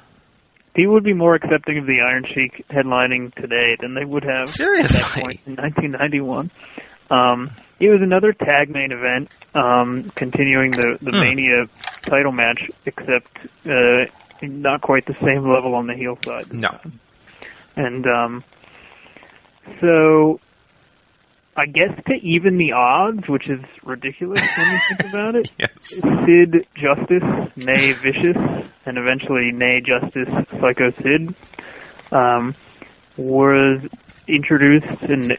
People 0.75 0.93
would 0.93 1.05
be 1.05 1.15
more 1.15 1.35
accepting 1.35 1.79
of 1.79 1.87
the 1.87 2.03
Iron 2.03 2.25
Sheik 2.27 2.67
headlining 2.69 3.35
today 3.35 3.77
than 3.81 3.95
they 3.95 4.05
would 4.05 4.25
have 4.25 4.43
at 4.43 4.47
that 4.49 4.53
seriously. 4.53 5.23
point 5.23 5.41
in 5.47 5.55
1991. 5.57 6.51
Um, 7.09 7.51
it 7.81 7.89
was 7.89 8.03
another 8.03 8.35
tag 8.35 8.69
main 8.69 8.93
event, 8.93 9.33
um, 9.55 10.11
continuing 10.15 10.73
the, 10.73 10.99
the 11.01 11.13
Hmm. 11.13 11.21
Mania 11.21 11.65
title 12.03 12.33
match, 12.33 12.69
except 12.85 13.31
uh, 13.65 14.05
not 14.43 14.83
quite 14.83 15.07
the 15.07 15.15
same 15.25 15.51
level 15.51 15.75
on 15.75 15.87
the 15.87 15.95
heel 15.95 16.19
side. 16.23 16.53
No. 16.53 16.69
time. 16.69 17.01
And 17.77 18.07
um, 18.07 18.45
so, 19.81 20.41
I 21.59 21.67
guess 21.67 21.99
to 22.09 22.15
even 22.15 22.59
the 22.59 22.73
odds, 22.73 23.27
which 23.29 23.49
is 23.49 23.61
ridiculous 23.83 24.41
when 24.59 24.71
you 24.71 24.79
think 24.89 25.11
about 25.11 25.35
it, 25.37 25.51
Yes. 25.59 25.89
Sid 25.89 26.67
Justice, 26.75 27.23
nay 27.57 27.95
Vicious, 28.03 28.37
and 28.85 28.99
eventually 28.99 29.53
nay 29.53 29.81
Justice 29.81 30.29
Psycho 30.61 30.91
Sid, 31.03 31.35
um, 32.13 32.55
was 33.17 33.81
introduced 34.29 35.01
and 35.03 35.39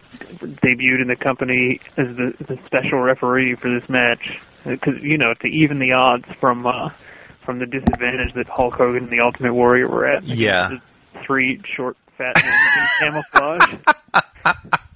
debuted 0.63 1.01
in 1.01 1.07
the 1.07 1.15
company 1.15 1.79
as 1.97 2.07
the, 2.15 2.33
the 2.45 2.57
special 2.65 2.99
referee 2.99 3.55
for 3.55 3.69
this 3.69 3.87
match. 3.87 4.39
Because 4.65 4.95
you 5.01 5.17
know, 5.19 5.33
to 5.35 5.47
even 5.47 5.77
the 5.77 5.93
odds 5.93 6.25
from 6.39 6.65
uh, 6.65 6.89
from 7.45 7.59
the 7.59 7.67
disadvantage 7.67 8.33
that 8.33 8.47
Hulk 8.47 8.73
Hogan 8.73 9.03
and 9.03 9.11
the 9.11 9.21
Ultimate 9.21 9.53
Warrior 9.53 9.87
were 9.87 10.07
at. 10.07 10.23
Yeah. 10.23 10.79
Three 11.25 11.61
short, 11.63 11.95
fat 12.17 12.35
men 12.35 12.53
in 13.13 13.23
camouflage. 13.33 14.73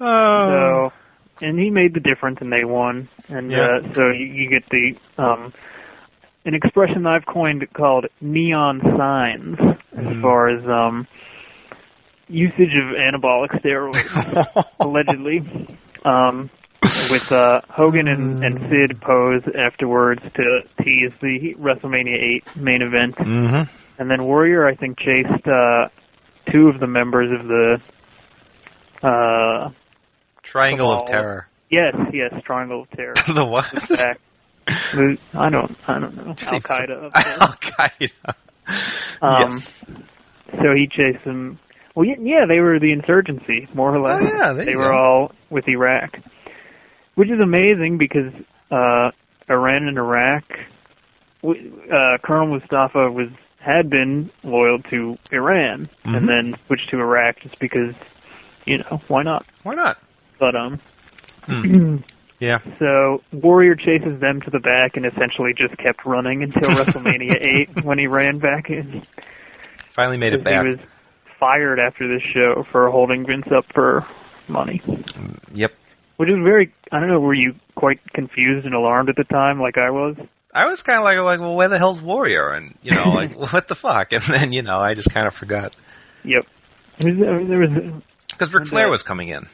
Oh. 0.00 0.46
So, 0.48 0.92
and 1.46 1.58
he 1.58 1.70
made 1.70 1.94
the 1.94 2.00
difference, 2.00 2.38
and 2.40 2.52
they 2.52 2.64
won. 2.64 3.08
And 3.28 3.50
Yeah. 3.50 3.58
uh, 3.82 3.94
so 3.94 4.08
you, 4.10 4.26
you 4.26 4.50
get 4.50 4.64
the 4.70 4.96
um, 5.16 5.52
an 6.44 6.54
expression 6.54 7.04
that 7.04 7.12
I've 7.12 7.26
coined 7.26 7.66
called 7.72 8.06
neon 8.20 8.80
signs, 8.98 9.56
as 9.96 10.04
Mhm. 10.04 10.22
far 10.22 10.48
as 10.48 10.64
um, 10.66 11.06
usage 12.28 12.74
of 12.74 12.96
anabolic 12.96 13.50
steroids, 13.62 14.66
allegedly. 14.80 15.42
Um, 16.04 16.50
with 17.10 17.30
uh, 17.30 17.60
Hogan 17.70 18.08
and, 18.08 18.42
and 18.42 18.58
Sid 18.70 19.00
pose 19.00 19.42
afterwards 19.56 20.20
to 20.34 20.62
tease 20.82 21.12
the 21.20 21.54
WrestleMania 21.54 22.18
8 22.56 22.56
main 22.56 22.82
event, 22.82 23.14
hmm 23.18 23.62
and 23.98 24.10
then 24.10 24.24
Warrior 24.24 24.66
I 24.66 24.74
think 24.74 24.98
chased 24.98 25.46
uh, 25.46 25.88
two 26.50 26.68
of 26.68 26.80
the 26.80 26.88
members 26.88 27.30
of 27.40 27.46
the 27.46 27.80
uh, 29.02 29.70
Triangle 30.42 30.90
of 30.92 31.06
Terror. 31.08 31.48
Yes, 31.70 31.94
yes, 32.12 32.32
Triangle 32.44 32.82
of 32.82 32.90
Terror. 32.90 33.14
the 33.34 33.44
what? 33.46 33.70
Back. 33.88 34.20
I 35.34 35.50
don't, 35.50 35.76
I 35.88 35.98
don't 35.98 36.16
know. 36.16 36.28
Al 36.28 36.60
Qaeda. 36.60 37.10
Al 37.14 37.52
Qaeda. 37.54 38.34
Um, 39.20 39.50
yes. 39.50 39.74
So 40.62 40.74
he 40.74 40.86
chased 40.86 41.24
them. 41.24 41.58
Well, 41.94 42.06
yeah, 42.06 42.46
they 42.48 42.60
were 42.60 42.78
the 42.78 42.92
insurgency, 42.92 43.68
more 43.74 43.94
or 43.94 44.00
less. 44.00 44.22
Oh, 44.22 44.36
yeah, 44.36 44.52
they 44.52 44.76
were 44.76 44.92
go. 44.92 44.98
all 44.98 45.32
with 45.50 45.68
Iraq, 45.68 46.18
which 47.14 47.28
is 47.30 47.40
amazing 47.40 47.98
because 47.98 48.32
uh, 48.70 49.10
Iran 49.48 49.88
and 49.88 49.98
Iraq. 49.98 50.44
w- 51.42 51.82
Uh, 51.90 52.18
Colonel 52.22 52.46
Mustafa 52.58 53.10
was 53.10 53.28
had 53.58 53.90
been 53.90 54.30
loyal 54.42 54.78
to 54.90 55.18
Iran 55.30 55.88
Mhm. 56.04 56.16
and 56.16 56.28
then 56.28 56.54
switched 56.66 56.90
to 56.90 56.98
Iraq 56.98 57.40
just 57.40 57.58
because, 57.60 57.94
you 58.64 58.78
know, 58.78 59.00
why 59.08 59.22
not? 59.22 59.46
Why 59.62 59.74
not? 59.74 59.98
But 60.38 60.56
um, 60.56 60.80
Hmm. 61.46 61.96
Yeah. 62.38 62.58
So 62.80 63.22
Warrior 63.32 63.76
chases 63.76 64.18
them 64.18 64.40
to 64.40 64.50
the 64.50 64.58
back 64.58 64.96
and 64.96 65.06
essentially 65.06 65.54
just 65.54 65.78
kept 65.78 66.04
running 66.04 66.42
until 66.42 66.62
WrestleMania 66.74 67.40
8 67.78 67.84
when 67.84 68.00
he 68.00 68.08
ran 68.08 68.40
back 68.40 68.68
in. 68.68 69.04
Finally 69.90 70.16
made 70.16 70.32
it 70.32 70.42
back. 70.42 70.66
He 70.66 70.72
was 70.74 70.80
fired 71.38 71.78
after 71.78 72.08
this 72.08 72.20
show 72.20 72.64
for 72.72 72.90
holding 72.90 73.24
Vince 73.24 73.46
up 73.56 73.66
for 73.72 74.04
money. 74.48 74.82
Yep. 75.54 75.72
Which 76.16 76.30
is 76.30 76.34
very, 76.42 76.74
I 76.90 76.98
don't 76.98 77.10
know, 77.10 77.20
were 77.20 77.32
you 77.32 77.54
quite 77.76 78.00
confused 78.12 78.66
and 78.66 78.74
alarmed 78.74 79.08
at 79.08 79.14
the 79.14 79.22
time 79.22 79.60
like 79.60 79.78
I 79.78 79.92
was? 79.92 80.16
I 80.52 80.66
was 80.66 80.82
kind 80.82 80.98
of 80.98 81.04
like, 81.04 81.18
like, 81.20 81.38
well, 81.38 81.54
where 81.54 81.68
the 81.68 81.78
hell's 81.78 82.02
Warrior? 82.02 82.48
And 82.48 82.76
you 82.82 82.96
know, 82.96 83.04
like, 83.10 83.38
what 83.38 83.68
the 83.68 83.76
fuck? 83.76 84.12
And 84.12 84.22
then 84.24 84.52
you 84.52 84.62
know, 84.62 84.78
I 84.78 84.94
just 84.94 85.14
kind 85.14 85.28
of 85.28 85.34
forgot 85.34 85.76
Yep. 86.24 86.44
It 86.98 87.04
was, 87.04 87.14
I 87.14 87.32
mean, 87.38 87.48
there 87.48 87.58
was, 87.60 88.02
because 88.42 88.54
Ric 88.54 88.68
Flair 88.68 88.86
uh, 88.88 88.90
was 88.90 89.02
coming 89.02 89.28
in. 89.28 89.46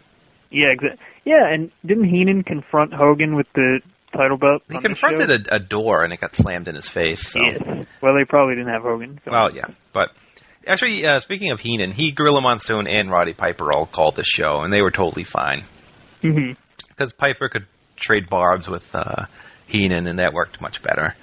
yeah, 0.50 0.68
exa- 0.68 0.98
yeah, 1.24 1.46
and 1.46 1.70
didn't 1.84 2.08
Heenan 2.08 2.42
confront 2.42 2.94
Hogan 2.94 3.36
with 3.36 3.46
the 3.54 3.80
title 4.12 4.38
belt? 4.38 4.62
He 4.70 4.78
confronted 4.78 5.48
a, 5.48 5.56
a 5.56 5.58
door 5.58 6.02
and 6.04 6.12
it 6.12 6.20
got 6.20 6.34
slammed 6.34 6.68
in 6.68 6.74
his 6.74 6.88
face. 6.88 7.28
So. 7.28 7.40
Yes. 7.40 7.86
Well, 8.00 8.14
they 8.16 8.24
probably 8.24 8.54
didn't 8.54 8.72
have 8.72 8.82
Hogan. 8.82 9.20
So. 9.24 9.30
Well, 9.30 9.48
yeah, 9.54 9.66
but 9.92 10.10
actually, 10.66 11.04
uh, 11.06 11.20
speaking 11.20 11.50
of 11.50 11.60
Heenan, 11.60 11.92
he, 11.92 12.12
Gorilla 12.12 12.40
Monsoon, 12.40 12.86
and 12.86 13.10
Roddy 13.10 13.34
Piper 13.34 13.72
all 13.72 13.86
called 13.86 14.16
the 14.16 14.24
show, 14.24 14.60
and 14.60 14.72
they 14.72 14.80
were 14.80 14.90
totally 14.90 15.24
fine 15.24 15.64
because 16.22 17.12
Piper 17.12 17.48
could 17.48 17.66
trade 17.96 18.28
barbs 18.28 18.68
with 18.68 18.94
uh, 18.94 19.26
Heenan, 19.66 20.06
and 20.06 20.18
that 20.18 20.32
worked 20.32 20.60
much 20.60 20.82
better. 20.82 21.14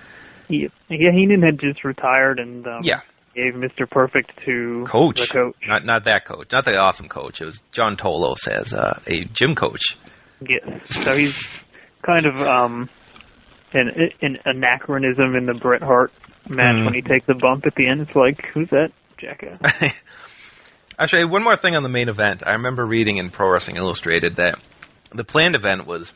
Yeah, 0.47 0.67
yeah, 0.87 1.11
Heenan 1.11 1.41
had 1.41 1.59
just 1.59 1.83
retired 1.83 2.39
and 2.39 2.67
um, 2.67 2.81
Yeah, 2.83 3.01
gave 3.35 3.53
Mr. 3.53 3.89
Perfect 3.89 4.31
to 4.45 4.85
coach, 4.87 5.21
the 5.21 5.27
coach. 5.27 5.55
not 5.67 5.85
not 5.85 6.05
that 6.05 6.25
coach, 6.25 6.51
not 6.51 6.65
the 6.65 6.77
awesome 6.77 7.09
coach. 7.09 7.41
It 7.41 7.45
was 7.45 7.61
John 7.71 7.97
Tolos 7.97 8.47
as 8.47 8.73
uh, 8.73 8.99
a 9.05 9.25
gym 9.25 9.55
coach. 9.55 9.97
Yes. 10.47 10.95
So 11.03 11.15
he's 11.15 11.63
kind 12.05 12.25
of 12.25 12.35
um, 12.35 12.89
an 13.73 14.11
an 14.21 14.39
anachronism 14.45 15.35
in 15.35 15.45
the 15.45 15.53
Bret 15.53 15.81
Hart 15.81 16.11
match 16.47 16.75
Mm. 16.75 16.85
when 16.85 16.93
he 16.93 17.01
takes 17.01 17.25
the 17.25 17.35
bump 17.35 17.65
at 17.65 17.75
the 17.75 17.87
end. 17.87 18.01
It's 18.01 18.15
like, 18.15 18.45
who's 18.53 18.69
that 18.69 18.91
jackass? 19.17 19.59
Actually, 20.99 21.25
one 21.25 21.43
more 21.43 21.57
thing 21.57 21.75
on 21.75 21.83
the 21.83 21.89
main 21.89 22.07
event. 22.07 22.43
I 22.45 22.51
remember 22.51 22.85
reading 22.85 23.17
in 23.17 23.29
Pro 23.31 23.51
Wrestling 23.51 23.75
Illustrated 23.77 24.35
that 24.37 24.59
the 25.11 25.23
planned 25.25 25.55
event 25.55 25.85
was 25.87 26.13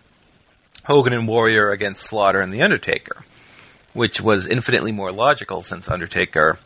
Hogan 0.85 1.13
and 1.13 1.27
Warrior 1.27 1.69
against 1.71 2.03
Slaughter 2.03 2.39
and 2.39 2.53
The 2.53 2.61
Undertaker, 2.61 3.25
which 3.93 4.21
was 4.21 4.47
infinitely 4.47 4.91
more 4.91 5.11
logical 5.11 5.63
since 5.63 5.89
Undertaker, 5.89 6.59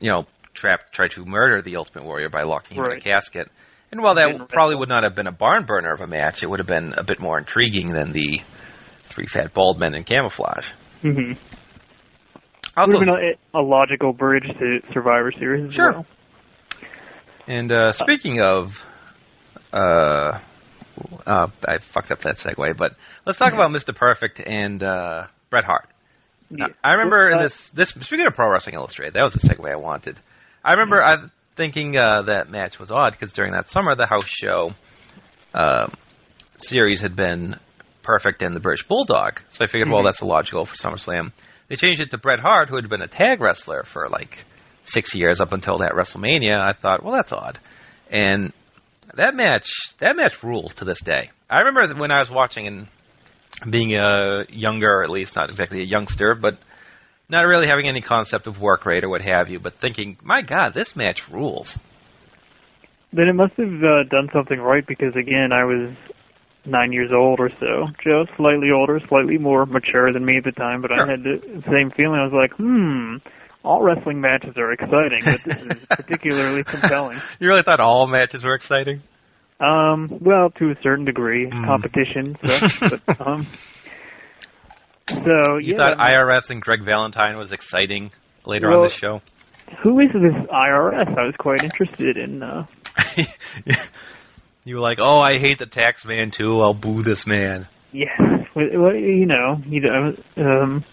you 0.00 0.10
know, 0.10 0.26
trapped, 0.54 0.92
tried 0.92 1.12
to 1.12 1.24
murder 1.24 1.62
the 1.62 1.76
Ultimate 1.76 2.04
Warrior 2.04 2.28
by 2.28 2.42
locking 2.42 2.76
him 2.78 2.84
in 2.84 2.92
a 2.92 3.00
casket. 3.00 3.50
And 3.92 4.02
while 4.02 4.16
that 4.16 4.48
probably 4.48 4.74
would 4.76 4.88
not 4.88 5.04
have 5.04 5.14
been 5.14 5.26
a 5.26 5.32
barn 5.32 5.64
burner 5.64 5.92
of 5.92 6.00
a 6.00 6.06
match, 6.06 6.42
it 6.42 6.50
would 6.50 6.58
have 6.58 6.66
been 6.66 6.94
a 6.96 7.04
bit 7.04 7.20
more 7.20 7.38
intriguing 7.38 7.88
than 7.92 8.12
the 8.12 8.40
three 9.04 9.26
fat 9.26 9.54
bald 9.54 9.78
men 9.78 9.94
in 9.94 10.02
camouflage. 10.04 10.68
hmm 11.02 11.32
Also, 12.76 12.98
Would 12.98 13.06
have 13.06 13.16
been 13.16 13.36
a, 13.54 13.60
a 13.60 13.62
logical 13.62 14.12
bridge 14.12 14.46
to 14.46 14.80
Survivor 14.92 15.30
Series 15.32 15.72
Sure. 15.72 15.92
well. 15.92 16.06
And 17.46 17.70
uh, 17.70 17.92
speaking 17.92 18.40
of, 18.40 18.84
uh, 19.72 20.40
uh, 21.26 21.48
I 21.66 21.78
fucked 21.78 22.10
up 22.10 22.20
that 22.20 22.36
segue, 22.36 22.76
but 22.76 22.96
let's 23.24 23.38
talk 23.38 23.52
about 23.52 23.70
Mr. 23.70 23.94
Perfect 23.94 24.40
and 24.44 24.82
uh, 24.82 25.26
Bret 25.48 25.64
Hart. 25.64 25.88
Yeah. 26.50 26.66
I 26.84 26.92
remember 26.94 27.28
in 27.30 27.38
Uh, 27.38 27.42
this 27.42 27.70
this 27.70 27.88
speaking 27.90 28.26
of 28.26 28.34
Pro 28.34 28.50
Wrestling 28.50 28.76
Illustrated, 28.76 29.14
that 29.14 29.22
was 29.24 29.34
the 29.34 29.40
segue 29.40 29.70
I 29.70 29.76
wanted. 29.76 30.18
I 30.64 30.72
remember 30.72 31.02
I 31.02 31.16
thinking 31.56 31.98
uh, 31.98 32.22
that 32.22 32.50
match 32.50 32.78
was 32.78 32.90
odd 32.90 33.12
because 33.12 33.32
during 33.32 33.52
that 33.52 33.68
summer 33.68 33.94
the 33.96 34.06
house 34.06 34.26
show 34.26 34.72
um 35.54 35.92
series 36.58 37.00
had 37.00 37.16
been 37.16 37.56
Perfect 38.02 38.42
and 38.42 38.54
the 38.54 38.60
British 38.60 38.86
Bulldog, 38.86 39.40
so 39.50 39.64
I 39.64 39.66
figured, 39.66 39.90
well, 39.90 40.02
Mhm. 40.02 40.06
that's 40.06 40.22
logical 40.22 40.64
for 40.64 40.76
SummerSlam. 40.76 41.32
They 41.66 41.74
changed 41.74 42.00
it 42.00 42.10
to 42.10 42.18
Bret 42.18 42.38
Hart, 42.38 42.68
who 42.68 42.76
had 42.76 42.88
been 42.88 43.02
a 43.02 43.08
tag 43.08 43.40
wrestler 43.40 43.82
for 43.82 44.08
like 44.08 44.44
six 44.84 45.12
years 45.14 45.40
up 45.40 45.52
until 45.52 45.78
that 45.78 45.92
WrestleMania. 45.92 46.56
I 46.60 46.72
thought, 46.72 47.02
well, 47.02 47.12
that's 47.14 47.32
odd, 47.32 47.58
and 48.08 48.52
that 49.14 49.34
match 49.34 49.72
that 49.98 50.14
match 50.16 50.44
rules 50.44 50.74
to 50.74 50.84
this 50.84 51.00
day. 51.00 51.30
I 51.50 51.60
remember 51.62 51.94
when 52.00 52.12
I 52.12 52.20
was 52.20 52.30
watching 52.30 52.68
and 52.68 52.86
being 53.68 53.94
a 53.94 54.44
younger, 54.48 54.98
or 54.98 55.04
at 55.04 55.10
least 55.10 55.36
not 55.36 55.50
exactly 55.50 55.80
a 55.80 55.84
youngster, 55.84 56.34
but 56.34 56.58
not 57.28 57.46
really 57.46 57.66
having 57.66 57.88
any 57.88 58.00
concept 58.00 58.46
of 58.46 58.60
work 58.60 58.86
rate 58.86 59.04
or 59.04 59.08
what 59.08 59.22
have 59.22 59.50
you, 59.50 59.58
but 59.58 59.74
thinking, 59.74 60.16
my 60.22 60.42
God, 60.42 60.74
this 60.74 60.94
match 60.94 61.28
rules. 61.28 61.76
Then 63.12 63.28
it 63.28 63.34
must 63.34 63.54
have 63.54 63.82
uh, 63.82 64.04
done 64.04 64.28
something 64.32 64.60
right 64.60 64.86
because 64.86 65.14
again, 65.16 65.52
I 65.52 65.64
was 65.64 65.96
nine 66.64 66.92
years 66.92 67.10
old 67.12 67.40
or 67.40 67.50
so, 67.60 67.88
just 68.02 68.36
slightly 68.36 68.70
older, 68.72 69.00
slightly 69.08 69.38
more 69.38 69.64
mature 69.64 70.12
than 70.12 70.24
me 70.24 70.38
at 70.38 70.44
the 70.44 70.52
time. 70.52 70.82
But 70.82 70.90
Sure. 70.90 71.06
I 71.06 71.10
had 71.10 71.22
the 71.22 71.62
same 71.72 71.90
feeling. 71.90 72.18
I 72.18 72.24
was 72.24 72.32
like, 72.32 72.52
hmm, 72.54 73.16
all 73.64 73.82
wrestling 73.82 74.20
matches 74.20 74.54
are 74.56 74.72
exciting, 74.72 75.22
but 75.24 75.42
this 75.44 75.56
is 75.62 75.86
particularly 75.88 76.64
compelling. 76.64 77.20
You 77.40 77.48
really 77.48 77.62
thought 77.62 77.80
all 77.80 78.06
matches 78.06 78.44
were 78.44 78.54
exciting? 78.54 79.02
Um, 79.58 80.18
well, 80.20 80.50
to 80.58 80.70
a 80.70 80.76
certain 80.82 81.04
degree, 81.06 81.46
Mm. 81.46 81.64
competition, 81.64 82.36
such, 82.44 82.80
but 83.06 83.20
um. 83.26 83.46
So 85.08 85.56
You 85.58 85.72
yeah, 85.72 85.76
thought 85.76 85.98
IRS 85.98 86.50
and 86.50 86.60
Greg 86.60 86.82
Valentine 86.84 87.36
was 87.38 87.52
exciting 87.52 88.10
later 88.44 88.68
Well- 88.68 88.78
on 88.82 88.84
the 88.84 88.90
show? 88.90 89.22
who 89.82 89.98
is 89.98 90.08
this 90.12 90.32
IRS? 90.32 91.18
I 91.18 91.24
was 91.26 91.34
quite 91.38 91.64
interested 91.64 92.16
in. 92.16 92.42
uh 92.42 92.66
you 94.64 94.74
were 94.76 94.80
like, 94.80 94.98
oh, 95.00 95.18
I 95.18 95.38
hate 95.38 95.58
the 95.58 95.66
tax 95.66 96.04
man 96.04 96.30
too. 96.30 96.60
I'll 96.60 96.72
boo 96.74 97.02
this 97.02 97.26
man. 97.26 97.66
Yeah, 97.92 98.44
well, 98.54 98.68
well, 98.74 98.94
you 98.94 99.26
know, 99.26 99.60
you 99.66 99.80
know, 99.80 100.16
um, 100.36 100.84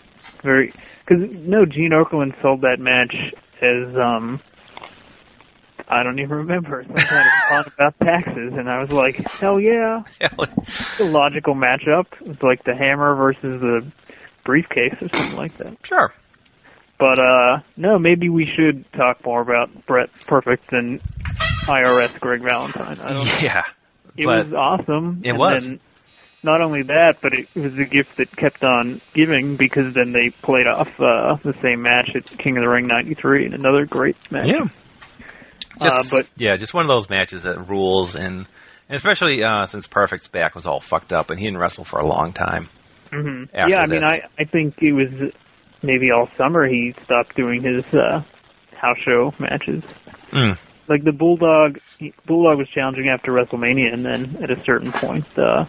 very 0.41 0.73
because 1.05 1.29
no, 1.31 1.65
Gene 1.65 1.91
Okerlund 1.91 2.39
sold 2.41 2.61
that 2.61 2.79
match 2.79 3.15
as 3.61 3.95
um, 3.95 4.39
I 5.87 6.03
don't 6.03 6.19
even 6.19 6.37
remember 6.37 6.83
some 6.83 6.95
kind 6.95 7.27
of 7.27 7.49
fun 7.49 7.73
about 7.73 7.99
taxes, 7.99 8.53
and 8.53 8.69
I 8.69 8.81
was 8.81 8.91
like, 8.91 9.15
hell 9.15 9.59
yeah, 9.59 10.03
it's 10.19 10.99
a 10.99 11.03
logical 11.05 11.55
matchup. 11.55 12.05
It's 12.21 12.41
like 12.41 12.63
the 12.63 12.75
hammer 12.75 13.15
versus 13.15 13.57
the 13.59 13.91
briefcase 14.43 14.95
or 15.01 15.09
something 15.13 15.37
like 15.37 15.57
that. 15.57 15.77
sure. 15.83 16.13
But 16.99 17.19
uh, 17.19 17.59
no, 17.75 17.99
maybe 17.99 18.29
we 18.29 18.45
should 18.45 18.85
talk 18.93 19.25
more 19.25 19.41
about 19.41 19.85
Bret 19.85 20.09
Perfect 20.25 20.71
and 20.71 21.01
IRS 21.65 22.19
Greg 22.19 22.41
Valentine. 22.41 22.99
I 22.99 23.13
don't 23.13 23.41
Yeah. 23.41 23.63
it 24.15 24.25
was 24.25 24.53
awesome. 24.53 25.21
It 25.23 25.29
and 25.29 25.39
was. 25.39 25.69
Not 26.45 26.59
only 26.59 26.83
that, 26.83 27.19
but 27.21 27.31
it 27.33 27.47
was 27.55 27.77
a 27.77 27.85
gift 27.85 28.17
that 28.17 28.35
kept 28.35 28.65
on 28.65 28.99
giving 29.13 29.55
because 29.55 29.93
then 29.93 30.11
they 30.11 30.29
played 30.29 30.67
off 30.67 30.89
uh, 30.99 31.37
the 31.41 31.53
same 31.61 31.81
match 31.81 32.11
at 32.15 32.25
King 32.25 32.57
of 32.57 32.63
the 32.63 32.69
Ring 32.69 32.85
'93 32.85 33.45
and 33.45 33.53
another 33.53 33.85
great 33.85 34.17
match. 34.29 34.49
yeah. 34.49 34.65
Uh, 35.79 35.85
Just, 35.89 36.11
but 36.11 36.27
yeah, 36.37 36.55
just 36.57 36.73
one 36.73 36.83
of 36.85 36.89
those 36.89 37.09
matches 37.09 37.43
that 37.43 37.67
rules, 37.69 38.15
and, 38.15 38.45
and 38.89 38.95
especially 38.95 39.43
uh, 39.43 39.65
since 39.65 39.87
Perfect's 39.87 40.27
back 40.27 40.55
was 40.55 40.65
all 40.65 40.79
fucked 40.79 41.11
up, 41.13 41.29
and 41.29 41.39
he 41.39 41.45
didn't 41.45 41.59
wrestle 41.59 41.83
for 41.83 41.99
a 41.99 42.05
long 42.05 42.33
time. 42.33 42.69
mhm. 43.11 43.49
after 43.53 43.69
yeah, 43.71 43.79
I 43.81 43.87
mean. 43.87 44.03
I 44.03 44.21
I 44.37 44.45
think 44.45 44.75
it 44.81 44.93
was 44.93 45.31
maybe 45.81 46.11
all 46.11 46.29
summer 46.37 46.67
he 46.67 46.93
stopped 47.03 47.35
doing 47.35 47.61
his 47.63 47.83
uh, 47.93 48.23
house 48.75 48.97
show 48.99 49.33
matches. 49.39 49.83
Mm. 50.31 50.57
Like 50.87 51.03
the 51.03 51.11
Bulldog, 51.13 51.79
he, 51.97 52.13
Bulldog 52.25 52.57
was 52.57 52.67
challenging 52.69 53.07
after 53.09 53.31
WrestleMania, 53.31 53.93
and 53.93 54.05
then 54.05 54.37
at 54.43 54.51
a 54.51 54.63
certain 54.65 54.91
point, 54.91 55.25
uh, 55.37 55.65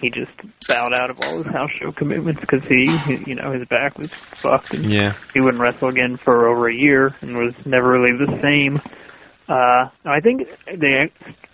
he 0.00 0.10
just 0.10 0.30
bowed 0.68 0.94
out 0.94 1.10
of 1.10 1.18
all 1.22 1.42
his 1.42 1.52
house 1.52 1.70
show 1.72 1.92
commitments 1.92 2.40
because 2.40 2.64
he, 2.66 2.84
you 3.26 3.34
know, 3.34 3.52
his 3.52 3.66
back 3.68 3.98
was 3.98 4.12
fucked, 4.12 4.72
and 4.74 4.86
Yeah. 4.90 5.12
he 5.34 5.40
wouldn't 5.40 5.62
wrestle 5.62 5.88
again 5.88 6.16
for 6.16 6.48
over 6.48 6.68
a 6.68 6.74
year 6.74 7.14
and 7.20 7.36
was 7.36 7.54
never 7.66 7.88
really 7.90 8.16
the 8.16 8.40
same. 8.40 8.80
Uh, 9.48 9.88
I 10.04 10.20
think 10.20 10.48
the 10.66 11.08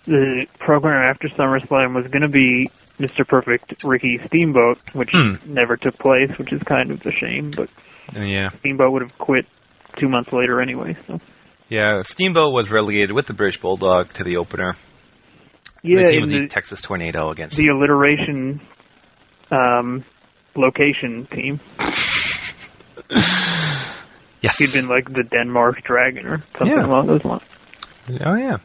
the 0.05 0.45
program 0.59 1.03
after 1.03 1.29
SummerSlam 1.29 1.95
was 1.95 2.05
going 2.11 2.21
to 2.23 2.27
be 2.29 2.69
Mr. 2.99 3.25
Perfect 3.27 3.83
Ricky 3.83 4.19
Steamboat, 4.27 4.79
which 4.93 5.11
Hmm. 5.13 5.35
never 5.45 5.77
took 5.77 5.97
place, 5.97 6.29
which 6.37 6.51
is 6.53 6.61
kind 6.63 6.91
of 6.91 7.05
a 7.05 7.11
shame. 7.11 7.51
But 7.55 7.69
Yeah. 8.13 8.49
Steamboat 8.59 8.91
would 8.91 9.01
have 9.01 9.17
quit 9.17 9.45
two 9.97 10.09
months 10.09 10.31
later 10.33 10.61
anyway. 10.61 10.97
So 11.07 11.19
Yeah, 11.69 12.01
Steamboat 12.03 12.53
was 12.53 12.69
relegated 12.69 13.11
with 13.13 13.25
the 13.27 13.33
British 13.33 13.59
Bulldog 13.61 14.09
to 14.13 14.23
the 14.23 14.37
opener. 14.37 14.75
yeah, 15.81 16.03
the 16.11 16.25
the, 16.25 16.47
Texas 16.47 16.81
Tornado 16.81 17.29
against. 17.31 17.55
the 17.57 17.67
alliteration 17.69 18.59
um, 19.51 20.03
location 20.55 21.27
team, 21.31 21.59
yes. 24.41 24.57
he'd 24.57 24.73
been 24.73 24.87
like 24.89 25.07
the 25.09 25.23
Denmark 25.23 25.83
Dragon 25.83 26.25
or 26.25 26.43
something 26.57 26.77
Yeah. 26.77 26.85
along 26.85 27.07
those 27.07 27.23
lines. 27.25 27.43
Oh 28.07 28.35
yeah. 28.35 28.57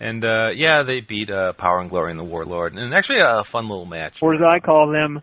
And 0.00 0.24
uh, 0.24 0.50
yeah, 0.54 0.82
they 0.82 1.00
beat 1.00 1.30
uh, 1.30 1.52
Power 1.52 1.80
and 1.80 1.88
Glory 1.90 2.10
and 2.10 2.20
the 2.20 2.24
Warlord, 2.24 2.76
and 2.76 2.94
actually 2.94 3.20
a 3.22 3.44
fun 3.44 3.68
little 3.68 3.86
match. 3.86 4.18
Or 4.22 4.34
as 4.34 4.40
I 4.46 4.60
call 4.60 4.92
them, 4.92 5.22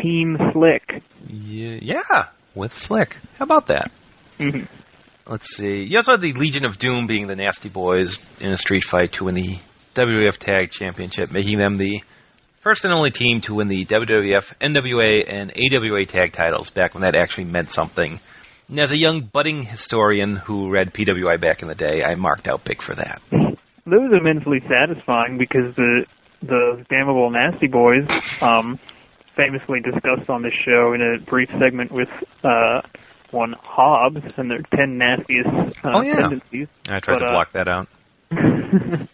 Team 0.00 0.36
Slick. 0.52 1.02
Yeah, 1.28 1.78
yeah, 1.80 2.26
with 2.54 2.72
Slick. 2.72 3.18
How 3.38 3.44
about 3.44 3.66
that? 3.66 3.90
Mhm. 4.38 4.68
Let's 5.26 5.54
see. 5.54 5.84
You 5.84 5.98
also 5.98 6.12
had 6.12 6.20
the 6.20 6.32
Legion 6.32 6.64
of 6.64 6.78
Doom 6.78 7.06
being 7.06 7.26
the 7.26 7.36
Nasty 7.36 7.68
Boys 7.68 8.28
in 8.40 8.52
a 8.52 8.56
street 8.56 8.84
fight 8.84 9.12
to 9.12 9.24
win 9.24 9.34
the 9.34 9.58
WWF 9.94 10.38
Tag 10.38 10.70
Championship, 10.70 11.30
making 11.30 11.58
them 11.58 11.76
the 11.76 12.02
first 12.60 12.84
and 12.84 12.92
only 12.92 13.10
team 13.10 13.40
to 13.42 13.54
win 13.54 13.68
the 13.68 13.84
WWF, 13.84 14.54
NWA, 14.60 15.24
and 15.28 15.52
AWA 15.52 16.04
tag 16.04 16.32
titles 16.32 16.70
back 16.70 16.94
when 16.94 17.02
that 17.02 17.14
actually 17.14 17.44
meant 17.44 17.70
something. 17.70 18.20
And 18.70 18.78
as 18.78 18.92
a 18.92 18.96
young 18.96 19.22
budding 19.22 19.64
historian 19.64 20.36
who 20.36 20.70
read 20.70 20.94
PWI 20.94 21.40
back 21.40 21.62
in 21.62 21.68
the 21.68 21.74
day, 21.74 22.04
I 22.04 22.14
marked 22.14 22.46
out 22.46 22.64
big 22.64 22.80
for 22.80 22.94
that. 22.94 23.20
That 23.30 23.50
was 23.86 24.16
immensely 24.16 24.60
satisfying 24.68 25.38
because 25.38 25.74
the 25.74 26.06
the 26.42 26.86
damnable 26.88 27.28
nasty 27.30 27.66
boys, 27.66 28.06
um, 28.40 28.78
famously 29.34 29.80
discussed 29.80 30.30
on 30.30 30.42
this 30.42 30.54
show 30.54 30.92
in 30.94 31.02
a 31.02 31.18
brief 31.18 31.50
segment 31.58 31.90
with 31.90 32.08
uh, 32.44 32.80
one 33.30 33.54
Hobbs 33.60 34.22
and 34.36 34.50
their 34.50 34.62
ten 34.62 34.96
nastiest 34.98 35.48
uh, 35.84 35.90
Oh, 35.92 36.02
yeah. 36.02 36.16
tendencies. 36.16 36.68
I 36.88 37.00
tried 37.00 37.14
But, 37.14 37.18
to 37.18 37.26
uh, 37.26 37.32
block 37.32 37.52
that 37.52 37.68
out. 37.68 37.88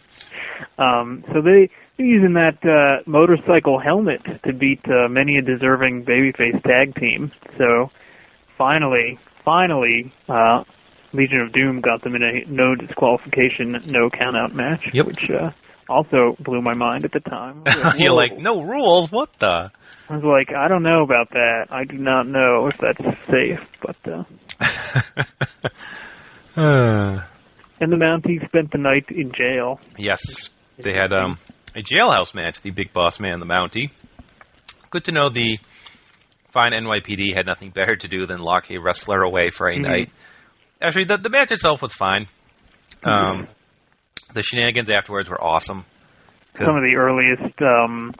um, 0.77 1.23
so 1.33 1.41
they 1.41 1.69
they're 1.97 2.05
using 2.05 2.33
that 2.33 2.63
uh, 2.63 3.01
motorcycle 3.07 3.79
helmet 3.79 4.21
to 4.43 4.53
beat 4.53 4.81
uh, 4.87 5.07
many 5.09 5.37
a 5.37 5.41
deserving 5.41 6.05
babyface 6.05 6.61
tag 6.61 6.93
team. 6.95 7.31
So 7.57 7.89
finally, 8.49 9.17
finally, 9.47 10.11
uh, 10.27 10.63
Legion 11.13 11.39
of 11.39 11.53
Doom 11.53 11.79
got 11.79 12.01
them 12.03 12.15
in 12.15 12.21
a 12.23 12.43
no 12.47 12.75
disqualification, 12.75 13.71
no 13.87 14.09
countout 14.09 14.53
match, 14.53 14.89
Yep. 14.93 15.05
which 15.05 15.31
uh, 15.31 15.51
also 15.87 16.35
blew 16.39 16.61
my 16.61 16.73
mind 16.73 17.05
at 17.05 17.13
the 17.13 17.21
time. 17.21 17.63
Like, 17.65 17.99
You're 17.99 18.11
like, 18.13 18.37
no 18.37 18.61
rules. 18.61 19.09
What 19.09 19.31
the? 19.39 19.71
I 20.09 20.15
was 20.15 20.23
like, 20.23 20.53
I 20.53 20.67
don't 20.67 20.83
know 20.83 21.01
about 21.03 21.29
that. 21.31 21.67
I 21.69 21.85
do 21.85 21.97
not 21.97 22.27
know 22.27 22.67
if 22.67 22.77
that's 22.77 23.17
safe, 23.31 23.59
but. 23.81 23.95
Uh, 24.05 24.23
Uh, 26.55 27.21
and 27.79 27.91
the 27.91 27.97
Mounties 27.97 28.43
spent 28.47 28.71
the 28.71 28.79
night 28.79 29.05
in 29.11 29.31
jail. 29.31 29.79
yes, 29.95 30.49
they 30.77 30.91
had 30.91 31.13
um, 31.13 31.37
a 31.75 31.83
jailhouse 31.83 32.33
match. 32.33 32.61
The 32.61 32.71
Big 32.71 32.91
Boss 32.93 33.19
Man, 33.19 33.39
the 33.39 33.45
Mountie, 33.45 33.91
good 34.89 35.03
to 35.05 35.11
know 35.11 35.29
the 35.29 35.59
fine 36.57 36.71
NYPD 36.71 37.35
had 37.35 37.45
nothing 37.45 37.69
better 37.69 37.95
to 37.95 38.07
do 38.07 38.25
than 38.25 38.39
lock 38.39 38.71
a 38.71 38.79
wrestler 38.79 39.19
away 39.21 39.49
for 39.49 39.67
a 39.67 39.75
Mhm. 39.75 39.81
night. 39.81 40.09
Actually, 40.81 41.05
the, 41.05 41.17
the 41.17 41.29
match 41.29 41.51
itself 41.51 41.83
was 41.83 41.93
fine. 41.93 42.25
Um, 43.03 43.47
the 44.33 44.41
shenanigans 44.41 44.89
afterwards 44.89 45.29
were 45.29 45.39
awesome. 45.39 45.85
Some 46.55 46.69
of 46.69 46.81
the 46.81 46.95
earliest 46.97 47.61
um, 47.61 48.15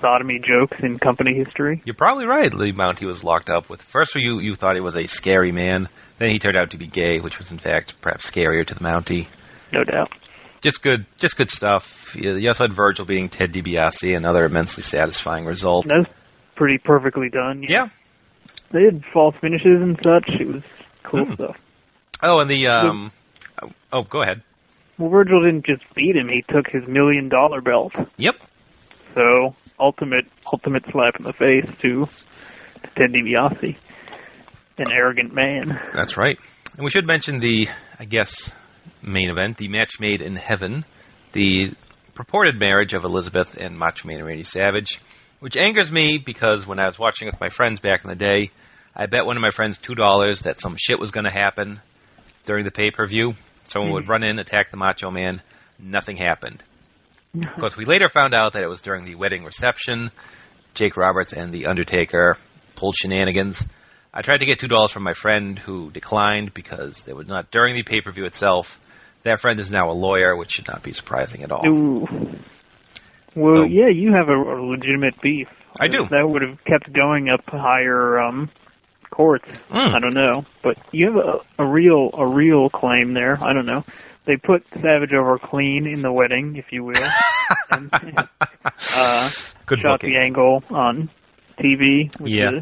sodomy 0.00 0.38
jokes 0.40 0.78
in 0.82 0.98
company 0.98 1.34
history. 1.34 1.82
You're 1.84 1.94
probably 1.94 2.24
right. 2.24 2.52
Lee 2.54 2.72
Mountie 2.72 3.06
was 3.06 3.22
locked 3.22 3.50
up 3.50 3.68
with. 3.68 3.82
First, 3.82 4.14
you 4.14 4.40
you 4.40 4.54
thought 4.54 4.74
he 4.74 4.80
was 4.80 4.96
a 4.96 5.06
scary 5.06 5.52
man. 5.52 5.86
Then 6.18 6.30
he 6.30 6.38
turned 6.38 6.56
out 6.56 6.70
to 6.70 6.78
be 6.78 6.86
gay, 6.86 7.20
which 7.20 7.38
was 7.38 7.52
in 7.52 7.58
fact 7.58 8.00
perhaps 8.00 8.30
scarier 8.30 8.66
to 8.66 8.74
the 8.74 8.80
Mountie. 8.80 9.26
No 9.70 9.84
doubt. 9.84 10.10
Just 10.62 10.82
good, 10.82 11.04
just 11.18 11.36
good 11.36 11.50
stuff. 11.50 12.16
You 12.16 12.48
also 12.48 12.64
had 12.64 12.72
Virgil 12.72 13.04
beating 13.04 13.28
Ted 13.28 13.52
DiBiase, 13.52 14.16
another 14.16 14.44
immensely 14.46 14.82
satisfying 14.82 15.44
result. 15.44 15.86
Pretty 16.62 16.78
perfectly 16.78 17.28
done. 17.28 17.64
Yeah. 17.68 17.88
They 18.70 18.84
had 18.84 19.02
false 19.12 19.34
finishes 19.40 19.82
and 19.82 19.98
such. 20.00 20.28
It 20.40 20.46
was 20.46 20.62
cool 21.02 21.26
Mhm. 21.26 21.34
stuff. 21.34 21.56
Oh, 22.22 22.38
and 22.40 22.48
the 22.48 22.68
um. 22.68 23.10
Oh, 23.92 24.02
go 24.02 24.22
ahead. 24.22 24.42
Well, 24.96 25.10
Virgil 25.10 25.42
didn't 25.42 25.66
just 25.66 25.82
beat 25.96 26.14
him; 26.14 26.28
he 26.28 26.42
took 26.42 26.68
his 26.68 26.86
million 26.86 27.28
dollar 27.28 27.60
belt. 27.60 27.94
Yep. 28.16 28.36
So 29.14 29.56
ultimate, 29.80 30.26
ultimate 30.52 30.86
slap 30.86 31.16
in 31.18 31.24
the 31.24 31.32
face 31.32 31.66
to, 31.80 32.06
to 32.06 32.90
Ted 32.94 33.12
DiBiase, 33.12 33.76
an 34.78 34.92
arrogant 34.92 35.34
man. 35.34 35.80
That's 35.92 36.16
right. 36.16 36.38
And 36.76 36.84
we 36.84 36.90
should 36.90 37.06
mention 37.08 37.40
the, 37.40 37.68
I 37.98 38.04
guess, 38.04 38.52
main 39.02 39.30
event, 39.30 39.56
the 39.56 39.66
match 39.66 39.98
made 39.98 40.22
in 40.22 40.36
heaven, 40.36 40.84
the 41.32 41.72
purported 42.14 42.58
marriage 42.60 42.92
of 42.94 43.04
Elizabeth 43.04 43.56
and 43.60 43.76
Macho 43.76 44.06
Man 44.06 44.24
Randy 44.24 44.44
Savage, 44.44 45.00
which 45.42 45.56
angers 45.56 45.90
me 45.90 46.18
because 46.18 46.64
when 46.64 46.78
I 46.78 46.86
was 46.86 47.00
watching 47.00 47.26
with 47.26 47.40
my 47.40 47.48
friends 47.48 47.80
back 47.80 48.04
in 48.04 48.10
the 48.10 48.14
day, 48.14 48.52
I 48.94 49.06
bet 49.06 49.26
one 49.26 49.36
of 49.36 49.42
my 49.42 49.50
friends 49.50 49.76
two 49.76 49.96
dollars 49.96 50.42
that 50.42 50.60
some 50.60 50.76
shit 50.78 51.00
was 51.00 51.10
going 51.10 51.24
to 51.24 51.32
happen 51.32 51.80
during 52.44 52.64
the 52.64 52.70
pay 52.70 52.92
per 52.92 53.04
view. 53.08 53.34
Someone 53.64 53.92
would 53.92 54.04
hmm. 54.04 54.10
run 54.12 54.24
in, 54.24 54.38
attack 54.38 54.70
the 54.70 54.76
Macho 54.76 55.10
Man. 55.10 55.42
Nothing 55.80 56.16
happened. 56.16 56.62
Of 57.34 57.58
course, 57.58 57.76
we 57.76 57.86
later 57.86 58.08
found 58.10 58.34
out 58.34 58.52
that 58.52 58.62
it 58.62 58.68
was 58.68 58.82
during 58.82 59.04
the 59.04 59.14
wedding 59.14 59.42
reception. 59.42 60.10
Jake 60.74 60.98
Roberts 60.98 61.32
and 61.32 61.50
The 61.50 61.66
Undertaker 61.66 62.36
pulled 62.76 62.94
shenanigans. 62.94 63.64
I 64.12 64.20
tried 64.20 64.40
to 64.40 64.44
get 64.44 64.60
two 64.60 64.68
dollars 64.68 64.92
from 64.92 65.02
my 65.02 65.14
friend 65.14 65.58
who 65.58 65.90
declined 65.90 66.54
because 66.54 67.08
it 67.08 67.16
was 67.16 67.26
not 67.26 67.50
during 67.50 67.74
the 67.74 67.82
pay 67.82 68.00
per 68.00 68.12
view 68.12 68.26
itself. 68.26 68.78
That 69.24 69.40
friend 69.40 69.58
is 69.58 69.72
now 69.72 69.90
a 69.90 69.92
lawyer, 69.92 70.36
which 70.36 70.52
should 70.52 70.68
not 70.68 70.84
be 70.84 70.92
surprising 70.92 71.42
at 71.42 71.50
all. 71.50 71.66
Ooh. 71.66 72.06
Well, 73.34 73.62
So- 73.62 73.64
yeah, 73.64 73.88
you 73.88 74.12
have 74.12 74.28
a, 74.28 74.36
a 74.36 74.58
legitimate 74.62 75.20
beef. 75.20 75.48
I 75.80 75.88
do. 75.88 76.06
That 76.06 76.28
would 76.28 76.42
have 76.42 76.62
kept 76.64 76.92
going 76.92 77.30
up 77.30 77.40
higher 77.48 78.18
um, 78.18 78.50
courts. 79.10 79.48
Mm. 79.70 79.94
I 79.94 80.00
don't 80.00 80.12
know, 80.14 80.44
but 80.62 80.76
you 80.92 81.06
have 81.06 81.16
a, 81.16 81.40
a 81.62 81.66
real 81.66 82.10
a 82.12 82.26
real 82.30 82.68
claim 82.68 83.14
there. 83.14 83.38
I 83.42 83.54
don't 83.54 83.64
know. 83.66 83.84
They 84.26 84.36
put 84.36 84.66
Savage 84.68 85.12
over 85.14 85.38
clean 85.38 85.86
in 85.86 86.00
the 86.02 86.12
wedding, 86.12 86.56
if 86.56 86.66
you 86.72 86.84
will, 86.84 87.08
and 87.70 87.90
uh, 88.96 89.30
Good 89.66 89.80
shot 89.80 90.00
booking. 90.00 90.12
the 90.12 90.18
angle 90.20 90.62
on 90.70 91.10
TV. 91.58 92.10
Yeah. 92.20 92.60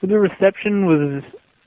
The, 0.00 0.06
the 0.06 0.18
reception 0.18 0.86
was 0.86 1.24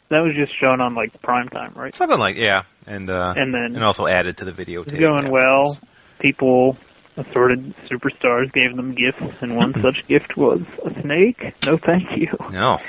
that 0.09 0.19
was 0.21 0.33
just 0.33 0.55
shown 0.55 0.81
on 0.81 0.95
like 0.95 1.21
prime 1.21 1.49
time, 1.49 1.73
right? 1.75 1.93
Something 1.93 2.19
like 2.19 2.37
yeah, 2.37 2.63
and 2.87 3.09
uh, 3.09 3.33
And 3.35 3.53
then 3.53 3.75
and 3.75 3.83
also 3.83 4.07
added 4.07 4.37
to 4.37 4.45
the 4.45 4.51
videotape. 4.53 4.99
going 4.99 5.25
yeah. 5.25 5.31
well. 5.31 5.77
People, 6.19 6.77
assorted 7.19 7.73
superstars, 7.89 8.51
gave 8.53 8.75
them 8.75 8.95
gifts, 8.95 9.35
and 9.41 9.55
one 9.55 9.73
such 9.81 10.07
gift 10.07 10.35
was 10.37 10.61
a 10.85 11.01
snake. 11.01 11.53
No, 11.65 11.77
thank 11.77 12.17
you. 12.17 12.29
No, 12.51 12.79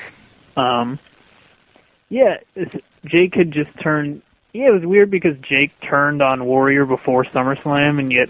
Um, 0.55 0.99
yeah, 2.09 2.37
Jake 3.05 3.35
had 3.35 3.51
just 3.51 3.69
turned. 3.81 4.21
Yeah, 4.53 4.67
it 4.67 4.73
was 4.73 4.85
weird 4.85 5.09
because 5.11 5.37
Jake 5.41 5.71
turned 5.79 6.21
on 6.21 6.43
Warrior 6.45 6.85
before 6.85 7.23
SummerSlam, 7.23 7.99
and 7.99 8.11
yet 8.11 8.29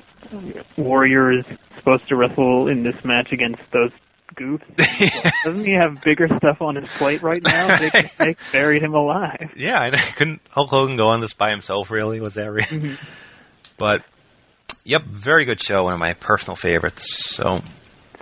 Warrior 0.77 1.31
is 1.39 1.45
supposed 1.79 2.07
to 2.09 2.15
wrestle 2.15 2.67
in 2.67 2.83
this 2.83 3.03
match 3.03 3.31
against 3.31 3.61
those 3.71 3.91
goofs. 4.35 4.61
Doesn't 5.43 5.65
he 5.65 5.73
have 5.73 5.99
bigger 6.03 6.27
stuff 6.37 6.61
on 6.61 6.75
his 6.75 6.87
plate 6.91 7.23
right 7.23 7.41
now? 7.41 7.75
Jake, 7.89 8.17
Jake 8.17 8.37
buried 8.51 8.83
him 8.83 8.93
alive. 8.93 9.51
yeah, 9.57 9.79
I 9.81 9.89
couldn't 9.89 10.41
Hulk 10.51 10.69
Hogan 10.69 10.95
go 10.95 11.07
on 11.07 11.21
this 11.21 11.33
by 11.33 11.49
himself. 11.49 11.89
Really, 11.89 12.19
was 12.21 12.35
that 12.35 12.51
real? 12.51 12.65
Mhm. 12.65 12.97
But 13.79 14.03
yep, 14.83 15.03
very 15.05 15.45
good 15.45 15.61
show. 15.61 15.83
One 15.83 15.93
of 15.93 15.99
my 15.99 16.13
personal 16.13 16.55
favorites. 16.55 17.05
So 17.35 17.59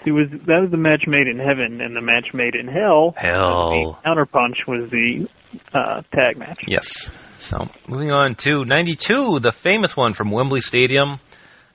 He 0.03 0.11
was 0.11 0.27
that 0.47 0.61
was 0.61 0.71
the 0.71 0.77
match 0.77 1.05
made 1.07 1.27
in 1.27 1.39
heaven, 1.39 1.81
and 1.81 1.95
the 1.95 2.01
match 2.01 2.33
made 2.33 2.55
in 2.55 2.67
hell. 2.67 3.13
hell, 3.17 3.97
The 4.03 4.09
counterpunch 4.09 4.67
was 4.67 4.89
the 4.91 5.27
uh, 5.73 6.01
tag 6.13 6.37
match. 6.37 6.63
yes. 6.67 7.09
So 7.39 7.67
moving 7.87 8.11
on 8.11 8.35
to 8.35 8.65
'92, 8.65 9.39
the 9.39 9.51
famous 9.51 9.95
one 9.95 10.13
from 10.13 10.29
Wembley 10.31 10.61
Stadium. 10.61 11.19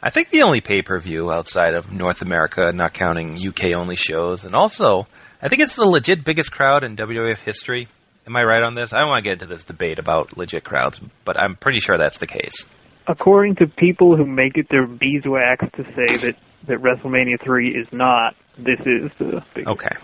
I 0.02 0.10
think 0.10 0.28
the 0.28 0.42
only 0.42 0.60
pay 0.60 0.82
per 0.82 0.98
view 0.98 1.32
outside 1.32 1.74
of 1.74 1.90
North 1.90 2.20
America, 2.20 2.70
not 2.74 2.92
counting 2.92 3.38
UK 3.38 3.74
only 3.74 3.96
shows, 3.96 4.44
and 4.44 4.54
also 4.54 5.06
I 5.40 5.48
think 5.48 5.62
it's 5.62 5.76
the 5.76 5.86
legit 5.86 6.24
biggest 6.24 6.52
crowd 6.52 6.84
in 6.84 6.96
WWF 6.96 7.38
history. 7.38 7.88
Am 8.26 8.36
I 8.36 8.42
right 8.44 8.62
on 8.64 8.74
this? 8.74 8.92
I 8.92 9.00
don't 9.00 9.08
want 9.08 9.24
to 9.24 9.30
get 9.30 9.42
into 9.42 9.46
this 9.54 9.64
debate 9.64 9.98
about 9.98 10.36
legit 10.36 10.64
crowds, 10.64 10.98
but 11.24 11.38
I'm 11.42 11.56
pretty 11.56 11.80
sure 11.80 11.96
that's 11.98 12.18
the 12.18 12.26
case. 12.26 12.64
According 13.06 13.56
to 13.56 13.66
people 13.66 14.16
who 14.16 14.24
make 14.24 14.56
it 14.56 14.68
their 14.70 14.86
beeswax 14.86 15.64
to 15.76 15.84
say 15.94 16.16
that 16.28 16.36
that 16.66 16.78
WrestleMania 16.80 17.38
three 17.42 17.68
is 17.74 17.92
not, 17.92 18.34
this 18.56 18.80
is 18.80 19.10
the 19.18 19.44
biggest. 19.54 19.68
Okay, 19.74 19.96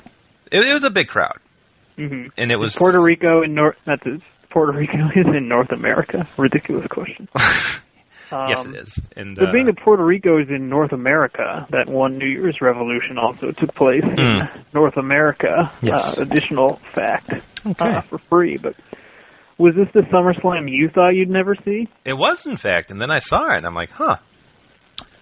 it, 0.53 0.62
it 0.66 0.74
was 0.74 0.84
a 0.84 0.90
big 0.90 1.09
crowd, 1.09 1.38
hmm 1.96 2.26
and 2.36 2.53
it 2.53 2.59
was 2.59 2.74
Puerto 2.76 3.01
Rico 3.01 3.42
in 3.42 3.55
North. 3.55 3.76
That's 3.86 4.03
it. 4.05 4.20
Puerto 4.51 4.76
Rico 4.76 4.98
is 5.14 5.26
in 5.26 5.48
North 5.48 5.70
America. 5.72 6.28
Ridiculous 6.36 6.86
question. 6.90 7.28
Um, 7.36 7.40
yes, 8.48 8.66
it 8.66 8.74
is. 8.74 9.01
And 9.16 9.36
But 9.36 9.48
uh, 9.48 9.53
being 9.53 9.66
that 9.66 9.78
Puerto 9.78 10.05
Rico 10.05 10.38
is 10.38 10.48
in 10.51 10.68
North 10.68 10.92
America, 10.92 11.66
that 11.70 11.88
one 11.88 12.18
New 12.18 12.26
Year's 12.28 12.61
revolution 12.61 13.16
also 13.16 13.53
took 13.53 13.74
place 13.74 14.03
in 14.05 14.16
Mm. 14.16 14.64
North 14.74 14.96
America. 14.98 15.72
Yes. 15.82 16.18
Uh, 16.18 16.22
additional 16.22 16.80
fact 16.94 17.32
Okay. 17.64 17.88
uh, 17.96 18.03
for 18.03 18.18
free. 18.28 18.57
But 18.59 18.74
was 19.61 19.75
this 19.75 19.89
the 19.95 20.01
SummerSlam 20.13 20.67
you 20.69 20.89
thought 20.89 21.15
you'd 21.15 21.31
never 21.31 21.55
see? 21.65 21.87
it 22.05 22.15
was 22.17 22.47
in 22.47 22.57
fact, 22.57 22.91
and 22.91 23.01
then 23.01 23.11
I 23.11 23.19
saw 23.21 23.53
it, 23.53 23.59
and 23.59 23.67
I'm 23.67 23.75
like, 23.75 23.91
huh. 23.91 24.17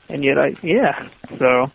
And 0.09 0.25
yet 0.25 0.39
I, 0.39 0.55
yeah. 0.63 1.09
So, 1.39 1.71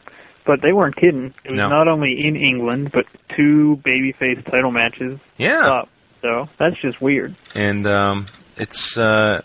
but 0.45 0.61
they 0.63 0.73
weren't 0.73 0.95
kidding. 0.95 1.33
It 1.45 1.51
was 1.51 1.59
No. 1.59 1.67
not 1.69 1.87
only 1.87 2.15
in 2.25 2.35
England, 2.35 2.89
but 2.91 3.05
two 3.37 3.79
babyface 3.85 4.43
title 4.49 4.71
matches 4.71 5.19
Yeah. 5.37 5.61
up. 5.61 5.89
So 6.21 6.45
that's 6.57 6.79
just 6.81 7.01
weird. 7.01 7.35
and 7.53 7.85
um, 7.85 8.25
it's 8.57 8.97
uh, 8.97 9.41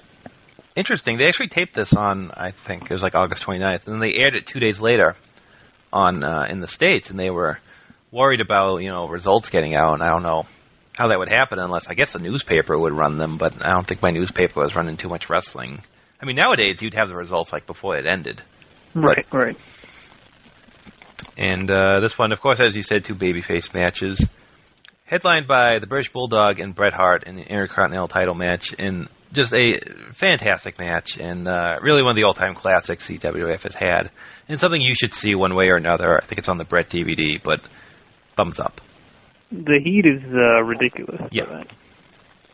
interesting. 0.76 1.18
They 1.18 1.26
actually 1.26 1.48
taped 1.48 1.74
this 1.74 1.92
on, 1.92 2.30
I 2.34 2.52
think 2.52 2.84
it 2.84 2.90
was 2.92 3.02
like 3.02 3.14
August 3.16 3.42
29th, 3.44 3.86
and 3.86 3.94
then 3.94 4.00
they 4.00 4.14
aired 4.14 4.34
it 4.36 4.46
two 4.46 4.60
days 4.60 4.80
later 4.80 5.16
on 5.92 6.22
uh, 6.22 6.46
in 6.48 6.60
the 6.60 6.68
states, 6.68 7.10
and 7.10 7.18
they 7.18 7.30
were 7.30 7.58
worried 8.12 8.40
about 8.40 8.78
you 8.78 8.88
know 8.90 9.06
results 9.08 9.50
getting 9.50 9.74
out, 9.74 9.94
and 9.94 10.02
I 10.02 10.08
don't 10.10 10.22
know 10.22 10.42
how 10.98 11.08
that 11.08 11.18
would 11.18 11.30
happen 11.30 11.58
unless 11.58 11.86
I 11.86 11.94
guess 11.94 12.14
a 12.14 12.18
newspaper 12.18 12.78
would 12.78 12.92
run 12.92 13.18
them, 13.18 13.38
but 13.38 13.64
I 13.64 13.70
don't 13.72 13.86
think 13.86 14.02
my 14.02 14.10
newspaper 14.10 14.60
was 14.60 14.74
running 14.74 14.96
too 14.96 15.08
much 15.08 15.30
wrestling. 15.30 15.80
I 16.20 16.26
mean, 16.26 16.36
nowadays 16.36 16.82
you'd 16.82 16.94
have 16.94 17.08
the 17.08 17.16
results 17.16 17.52
like 17.52 17.66
before 17.66 17.96
it 17.96 18.06
ended. 18.06 18.42
Right, 18.94 19.26
right. 19.32 19.56
And 21.36 21.70
uh, 21.70 22.00
this 22.00 22.18
one, 22.18 22.32
of 22.32 22.40
course, 22.40 22.60
as 22.60 22.76
you 22.76 22.82
said, 22.82 23.04
two 23.04 23.14
babyface 23.14 23.72
matches. 23.72 24.24
Headlined 25.04 25.46
by 25.46 25.78
the 25.78 25.86
British 25.86 26.12
Bulldog 26.12 26.58
and 26.58 26.74
Bret 26.74 26.92
Hart 26.92 27.24
in 27.24 27.36
the 27.36 27.42
Intercontinental 27.42 28.08
title 28.08 28.34
match. 28.34 28.74
And 28.78 29.08
just 29.32 29.54
a 29.54 29.78
fantastic 30.10 30.78
match. 30.78 31.16
And 31.18 31.46
uh, 31.46 31.78
really 31.80 32.02
one 32.02 32.10
of 32.10 32.16
the 32.16 32.24
all 32.24 32.34
time 32.34 32.54
classics 32.54 33.08
WWF 33.08 33.62
has 33.62 33.74
had. 33.74 34.10
And 34.48 34.58
something 34.58 34.80
you 34.80 34.94
should 34.94 35.14
see 35.14 35.34
one 35.34 35.54
way 35.54 35.68
or 35.70 35.76
another. 35.76 36.16
I 36.16 36.26
think 36.26 36.38
it's 36.38 36.48
on 36.48 36.58
the 36.58 36.64
Bret 36.64 36.88
DVD, 36.88 37.40
but 37.42 37.60
thumbs 38.36 38.58
up. 38.58 38.80
The 39.50 39.80
heat 39.80 40.06
is 40.06 40.22
uh, 40.32 40.62
ridiculous. 40.62 41.22
Yeah. 41.30 41.64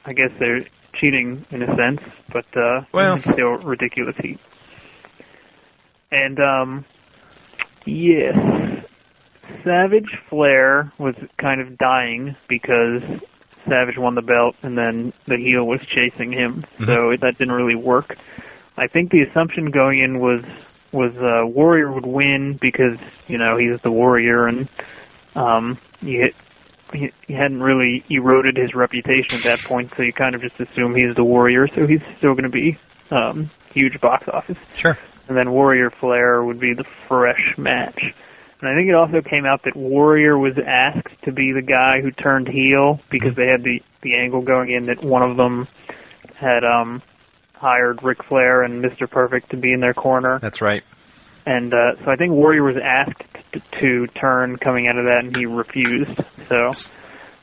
I 0.05 0.13
guess 0.13 0.31
they're 0.39 0.67
cheating 0.93 1.45
in 1.51 1.63
a 1.63 1.77
sense, 1.77 2.01
but 2.33 2.47
uh, 2.57 2.83
Well- 2.93 3.17
it's 3.17 3.25
still 3.25 3.57
ridiculous 3.57 4.17
heat. 4.19 4.39
And 6.11 6.39
um, 6.39 6.85
yes, 7.85 8.37
Savage 9.65 10.17
Flair 10.29 10.93
was 10.99 11.17
kind 11.37 11.61
of 11.61 11.77
dying 11.77 12.37
because 12.49 13.03
Savage 13.69 13.99
won 13.99 14.15
the 14.15 14.23
belt, 14.23 14.55
and 14.63 14.79
then 14.79 15.13
the 15.27 15.37
heel 15.37 15.65
was 15.67 15.81
chasing 15.81 16.31
him, 16.33 16.65
so 16.79 17.11
that 17.21 17.37
didn't 17.39 17.53
really 17.55 17.75
work. 17.75 18.17
I 18.77 18.87
think 18.87 19.11
the 19.11 19.23
assumption 19.23 19.71
going 19.71 19.99
in 20.01 20.21
was 20.21 20.45
was 20.93 21.17
uh, 21.17 21.45
Warrior 21.47 21.91
would 21.91 22.07
win 22.07 22.57
because 22.61 22.99
you 23.27 23.39
know 23.39 23.57
he's 23.57 23.81
the 23.81 23.91
Warrior, 23.91 24.47
and 24.47 24.69
um, 25.35 25.79
you 26.01 26.33
he, 26.95 27.13
he 27.27 27.35
hadn't 27.35 27.63
really 27.63 28.05
eroded 28.09 28.57
his 28.57 28.75
reputation 28.75 29.39
at 29.39 29.45
that 29.45 29.61
point, 29.61 29.93
so 29.97 30.03
you 30.03 30.13
kind 30.13 30.35
of 30.35 30.41
just 30.41 30.59
assume 30.61 30.95
he's 30.95 31.15
the 31.15 31.25
Warrior, 31.25 31.69
so 31.69 31.87
he's 31.87 32.03
still 32.19 32.33
going 32.33 32.45
to 32.45 32.49
be 32.51 32.79
um, 33.11 33.51
huge 33.73 34.01
box 34.01 34.29
office. 34.29 34.59
Sure. 34.77 34.99
And 35.29 35.37
then 35.37 35.51
Warrior 35.51 35.91
Flair 35.91 36.43
would 36.43 36.61
be 36.61 36.75
the 36.75 36.85
fresh 37.09 37.55
match. 37.57 38.15
And 38.61 38.69
I 38.69 38.75
think 38.77 38.89
it 38.89 38.95
also 38.95 39.21
came 39.21 39.45
out 39.45 39.63
that 39.65 39.77
Warrior 39.77 40.39
was 40.39 40.59
asked 40.59 41.23
to 41.25 41.33
be 41.33 41.53
the 41.53 41.63
guy 41.63 42.01
who 42.01 42.11
turned 42.11 42.49
heel 42.49 43.01
because 43.11 43.35
they 43.37 43.47
had 43.47 43.63
the 43.63 43.83
the 44.03 44.17
angle 44.17 44.43
going 44.43 44.71
in 44.71 44.85
that 44.85 45.03
one 45.03 45.23
of 45.23 45.37
them 45.37 45.67
had 46.35 46.65
um 46.65 47.03
hired 47.55 48.03
Ric 48.03 48.23
Flair 48.25 48.63
and 48.63 48.85
Mr. 48.85 49.11
Perfect 49.11 49.51
to 49.51 49.57
be 49.57 49.73
in 49.73 49.81
their 49.81 49.95
corner. 49.95 50.39
That's 50.39 50.61
right. 50.61 50.85
And 51.47 51.73
uh, 51.75 51.97
so 52.05 52.11
I 52.11 52.17
think 52.17 52.33
Warrior 52.33 52.63
was 52.63 52.77
asked 52.83 53.23
to, 53.53 53.61
to 53.81 54.07
turn 54.09 54.57
coming 54.57 54.89
out 54.89 54.97
of 54.97 55.05
that, 55.05 55.25
and 55.25 55.37
he 55.37 55.47
refused. 55.47 56.19
So, 56.49 56.73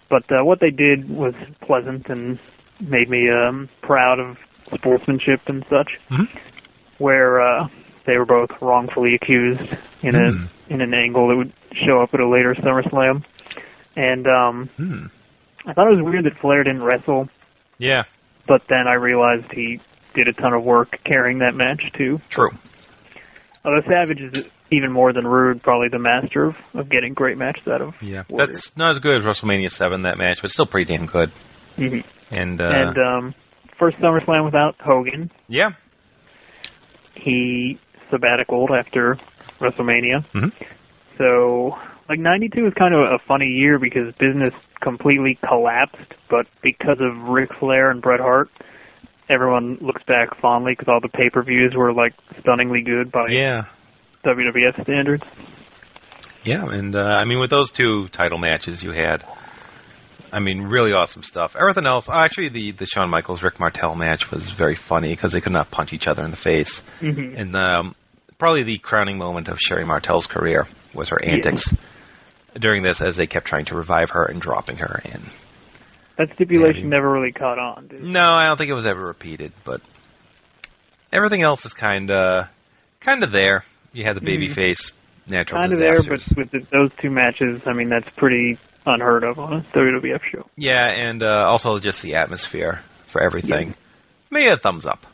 but 0.09 0.23
uh, 0.31 0.43
what 0.43 0.59
they 0.59 0.71
did 0.71 1.09
was 1.09 1.33
pleasant 1.61 2.07
and 2.09 2.39
made 2.79 3.09
me 3.09 3.29
um, 3.29 3.69
proud 3.81 4.19
of 4.19 4.37
sportsmanship 4.75 5.41
and 5.47 5.65
such. 5.69 5.99
Mhm. 6.09 6.27
Where 6.97 7.41
uh, 7.41 7.67
they 8.05 8.17
were 8.17 8.25
both 8.25 8.49
wrongfully 8.61 9.15
accused 9.15 9.61
in 10.01 10.15
Hmm. 10.15 10.45
a 10.69 10.73
in 10.73 10.81
an 10.81 10.93
angle 10.93 11.27
that 11.29 11.35
would 11.35 11.51
show 11.73 12.01
up 12.01 12.13
at 12.13 12.19
a 12.19 12.27
later 12.29 12.53
SummerSlam. 12.55 13.23
And 13.95 14.27
um, 14.27 14.69
Hmm. 14.77 15.05
I 15.65 15.73
thought 15.73 15.91
it 15.91 15.95
was 16.01 16.03
weird 16.11 16.25
that 16.25 16.37
Flair 16.39 16.63
didn't 16.63 16.83
wrestle, 16.83 17.27
Yeah, 17.77 18.03
but 18.47 18.63
then 18.69 18.87
I 18.87 18.93
realized 18.95 19.51
he 19.51 19.79
did 20.15 20.27
a 20.27 20.33
ton 20.33 20.53
of 20.53 20.63
work 20.63 20.99
carrying 21.03 21.39
that 21.39 21.55
match 21.55 21.91
too. 21.93 22.19
true. 22.29 22.49
Although 23.63 23.87
Savage 23.87 24.21
is 24.21 24.45
even 24.71 24.91
more 24.91 25.11
than 25.13 25.27
Rude, 25.27 25.61
probably 25.61 25.89
the 25.89 25.99
master 25.99 26.45
of, 26.45 26.55
of 26.73 26.89
getting 26.89 27.13
great 27.13 27.37
matches 27.37 27.67
out 27.67 27.81
of. 27.81 27.93
Yeah, 28.01 28.23
Warrior. 28.29 28.47
that's 28.47 28.75
not 28.77 28.91
as 28.95 28.99
good 28.99 29.15
as 29.15 29.21
WrestleMania 29.21 29.69
Seven 29.71 30.03
that 30.03 30.17
match, 30.17 30.41
but 30.41 30.49
still 30.51 30.65
pretty 30.65 30.93
damn 30.95 31.05
good. 31.05 31.31
Mhm. 31.77 32.03
And 32.31 32.61
uh, 32.61 32.67
and 32.69 32.97
um, 32.97 33.35
first 33.77 33.97
SummerSlam 33.97 34.45
without 34.45 34.75
Hogan. 34.79 35.29
yeah, 35.47 35.71
He 37.15 37.79
sabbaticaled 38.11 38.77
after 38.77 39.17
WrestleMania. 39.59 40.25
Mhm. 40.33 40.51
So, 41.17 41.77
like 42.09 42.19
'92 42.19 42.67
is 42.67 42.73
kind 42.73 42.93
of 42.95 43.01
a 43.01 43.19
funny 43.27 43.47
year 43.47 43.77
because 43.79 44.13
business 44.15 44.53
completely 44.79 45.37
collapsed, 45.45 46.13
but 46.29 46.47
because 46.61 46.97
of 46.99 47.15
Ric 47.29 47.53
Flair 47.59 47.91
and 47.91 48.01
Bret 48.01 48.19
Hart, 48.19 48.49
everyone 49.29 49.77
looks 49.81 50.03
back 50.03 50.39
fondly 50.39 50.71
because 50.73 50.87
all 50.87 50.99
the 51.01 51.09
pay-per-views 51.09 51.75
were 51.75 51.93
like 51.93 52.13
stunningly 52.39 52.81
good 52.81 53.11
by 53.11 53.27
yeah, 53.29 53.65
WWF 54.23 54.83
standards. 54.83 55.23
yeah. 56.43 56.65
And 56.69 56.95
uh, 56.95 56.99
I 57.05 57.25
mean, 57.25 57.39
with 57.39 57.49
those 57.49 57.71
two 57.71 58.07
title 58.09 58.37
matches 58.37 58.81
you 58.83 58.91
had, 58.91 59.23
I 60.31 60.39
mean, 60.39 60.61
really 60.61 60.93
awesome 60.93 61.23
stuff. 61.23 61.55
Everything 61.59 61.85
else, 61.85 62.07
oh, 62.09 62.13
actually, 62.13 62.49
the 62.49 62.71
the 62.71 62.85
Shawn 62.85 63.09
Michaels 63.09 63.43
Rick 63.43 63.59
Martel 63.59 63.95
match 63.95 64.31
was 64.31 64.49
very 64.49 64.75
funny 64.75 65.09
because 65.09 65.33
they 65.33 65.41
could 65.41 65.51
not 65.53 65.71
punch 65.71 65.93
each 65.93 66.07
other 66.07 66.23
in 66.23 66.31
the 66.31 66.37
face. 66.37 66.79
hmm 66.99 67.33
And 67.35 67.55
um, 67.55 67.95
probably 68.37 68.63
the 68.63 68.77
crowning 68.77 69.17
moment 69.17 69.47
of 69.49 69.59
Sherri 69.59 69.85
Martel's 69.85 70.27
career 70.27 70.67
was 70.93 71.09
her 71.09 71.19
Yeah. 71.21 71.33
antics 71.33 71.73
during 72.59 72.83
this 72.83 73.01
as 73.01 73.15
they 73.15 73.27
kept 73.27 73.47
trying 73.47 73.65
to 73.65 73.75
revive 73.75 74.09
her 74.11 74.25
and 74.25 74.41
dropping 74.41 74.77
her. 74.77 75.01
And 75.05 75.23
That 76.17 76.33
stipulation 76.35 76.83
Yeah, 76.83 76.89
never 76.89 77.11
really 77.11 77.31
caught 77.31 77.57
on. 77.59 77.87
Did 77.87 78.01
it? 78.01 78.03
no, 78.03 78.29
I 78.33 78.45
don't 78.45 78.57
think 78.57 78.69
it 78.69 78.73
was 78.75 78.85
ever 78.85 79.05
repeated, 79.05 79.51
but 79.63 79.81
everything 81.11 81.41
else 81.43 81.65
is 81.65 81.73
kind 81.73 82.09
of 82.11 82.47
kind 82.99 83.23
of 83.23 83.31
there. 83.31 83.63
You 83.93 84.03
had 84.03 84.15
the 84.15 84.21
baby 84.21 84.47
Mhm. 84.47 84.53
face 84.55 84.91
natural 85.27 85.61
Kind 85.61 85.73
of 85.73 85.79
there, 85.79 86.01
but 86.03 86.25
with 86.35 86.51
the, 86.51 86.65
those 86.71 86.89
two 87.01 87.09
matches, 87.11 87.61
I 87.65 87.73
mean, 87.73 87.89
that's 87.89 88.07
pretty 88.17 88.57
unheard 88.85 89.23
of 89.23 89.37
on 89.39 89.53
a 89.53 89.61
WWF 89.77 90.23
show. 90.23 90.45
Yeah, 90.55 90.85
and 90.87 91.21
uh, 91.21 91.45
also 91.47 91.77
just 91.79 92.01
the 92.01 92.15
atmosphere 92.15 92.83
for 93.05 93.21
everything. 93.21 93.75
Maybe 94.29 94.47
a 94.49 94.57
thumbs 94.57 94.85
up. 94.85 95.05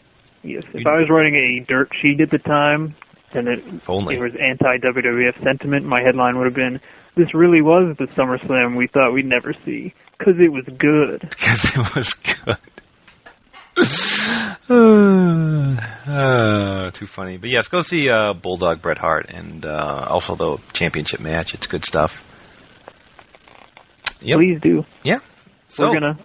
Yes, 0.44 0.64
if 0.74 0.82
You- 0.86 0.90
I 0.92 1.00
was 1.00 1.10
writing 1.10 1.36
a 1.36 1.60
dirt 1.68 1.92
sheet 1.94 2.22
at 2.22 2.30
the 2.30 2.38
time, 2.38 2.96
and 3.34 3.48
it, 3.48 3.64
If 3.68 3.90
only. 3.90 4.16
it 4.16 4.22
was 4.22 4.32
anti-WWF 4.40 5.44
sentiment, 5.44 5.86
my 5.86 6.02
headline 6.02 6.38
would 6.38 6.46
have 6.46 6.56
been, 6.56 6.80
"This 7.16 7.34
really 7.34 7.62
was 7.62 7.98
the 7.98 8.06
SummerSlam 8.08 8.78
we 8.78 8.88
thought 8.88 9.12
we'd 9.14 9.26
never 9.26 9.54
see, 9.66 9.94
because 10.18 10.36
it 10.40 10.52
was 10.52 10.64
good." 10.78 11.22
because 11.30 11.66
it 11.76 11.96
was 11.96 12.14
good. 12.14 12.58
Uh, 16.08 16.92
too 16.92 17.08
funny, 17.08 17.38
but 17.38 17.50
yes, 17.50 17.68
go 17.68 17.82
see 17.82 18.10
uh, 18.10 18.34
Bulldog 18.34 18.82
Bret 18.82 18.98
Hart 18.98 19.30
and 19.30 19.66
uh, 19.66 20.08
also 20.10 20.36
the 20.36 20.58
championship 20.74 21.20
match. 21.20 21.54
It's 21.54 21.68
good 21.68 21.86
stuff. 21.86 22.24
Yep. 24.22 24.38
Please 24.38 24.60
do. 24.62 24.86
So 25.68 25.86
We're 25.86 26.00
gonna. 26.00 26.18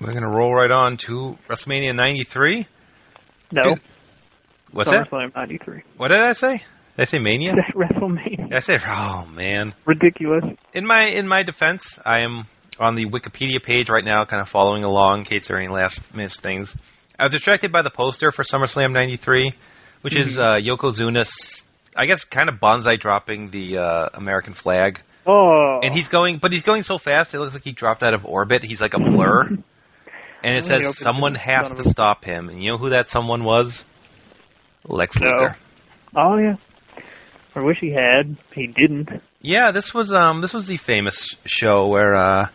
we're 0.00 0.12
gonna 0.12 0.28
roll 0.28 0.52
right 0.52 0.70
on 0.70 0.96
to 0.98 1.38
WrestleMania 1.48 1.94
'93. 1.94 2.66
No, 3.52 3.62
Dude, 3.62 3.80
What's 4.72 4.90
that? 4.90 5.08
SummerSlam 5.08 5.34
'93. 5.34 5.82
What 5.96 6.08
did 6.08 6.20
I 6.20 6.32
say? 6.32 6.56
Did 6.56 6.62
I 6.98 7.04
say 7.04 7.18
Mania? 7.18 7.54
WrestleMania. 7.74 8.48
Did 8.48 8.52
I 8.52 8.58
say? 8.58 8.78
Oh 8.84 9.26
man. 9.32 9.74
Ridiculous. 9.86 10.44
In 10.74 10.86
my 10.86 11.04
in 11.04 11.26
my 11.28 11.44
defense, 11.44 11.98
I 12.04 12.22
am 12.22 12.46
on 12.80 12.94
the 12.94 13.06
Wikipedia 13.06 13.62
page 13.62 13.88
right 13.90 14.04
now, 14.04 14.24
kind 14.24 14.40
of 14.40 14.48
following 14.48 14.84
along 14.84 15.18
in 15.20 15.24
case 15.24 15.48
there 15.48 15.56
are 15.56 15.60
any 15.60 15.68
last 15.68 16.14
minute 16.14 16.32
things. 16.32 16.74
I 17.18 17.24
was 17.24 17.32
distracted 17.32 17.72
by 17.72 17.82
the 17.82 17.90
poster 17.90 18.30
for 18.30 18.42
SummerSlam 18.44 18.92
'93, 18.92 19.52
which 20.02 20.14
is 20.16 20.36
Mhm. 20.36 20.42
uh, 20.42 20.56
Yokozuna's, 20.58 21.64
I 21.96 22.06
guess, 22.06 22.24
kind 22.24 22.48
of 22.48 22.60
banzai 22.60 22.96
dropping 22.96 23.50
the 23.50 23.78
uh, 23.78 24.08
American 24.14 24.52
flag, 24.52 25.00
Oh. 25.26 25.80
and 25.82 25.92
he's 25.92 26.08
going, 26.08 26.38
but 26.38 26.52
he's 26.52 26.62
going 26.62 26.82
so 26.84 26.96
fast 26.98 27.34
it 27.34 27.40
looks 27.40 27.54
like 27.54 27.64
he 27.64 27.72
dropped 27.72 28.02
out 28.02 28.14
of 28.14 28.24
orbit. 28.24 28.62
He's 28.62 28.80
like 28.80 28.94
a 28.94 29.00
blur, 29.00 29.42
and 29.48 30.56
it 30.56 30.64
says 30.64 30.80
Yokozuna, 30.82 30.94
someone 30.94 31.34
has 31.34 31.72
to 31.72 31.84
stop 31.84 32.24
him. 32.24 32.48
And 32.48 32.62
you 32.62 32.70
know 32.70 32.78
who 32.78 32.90
that 32.90 33.08
someone 33.08 33.42
was? 33.44 33.84
Lex 34.84 35.20
No. 35.20 35.28
Luger. 35.28 35.56
Oh 36.16 36.38
yeah. 36.38 36.54
I 37.54 37.60
wish 37.60 37.78
he 37.80 37.90
had. 37.90 38.36
He 38.54 38.68
didn't. 38.68 39.08
Yeah, 39.42 39.72
this 39.72 39.92
was 39.92 40.12
um 40.12 40.40
this 40.40 40.54
was 40.54 40.66
the 40.68 40.76
famous 40.76 41.30
show 41.44 41.86
where 41.88 42.14
uh 42.14 42.48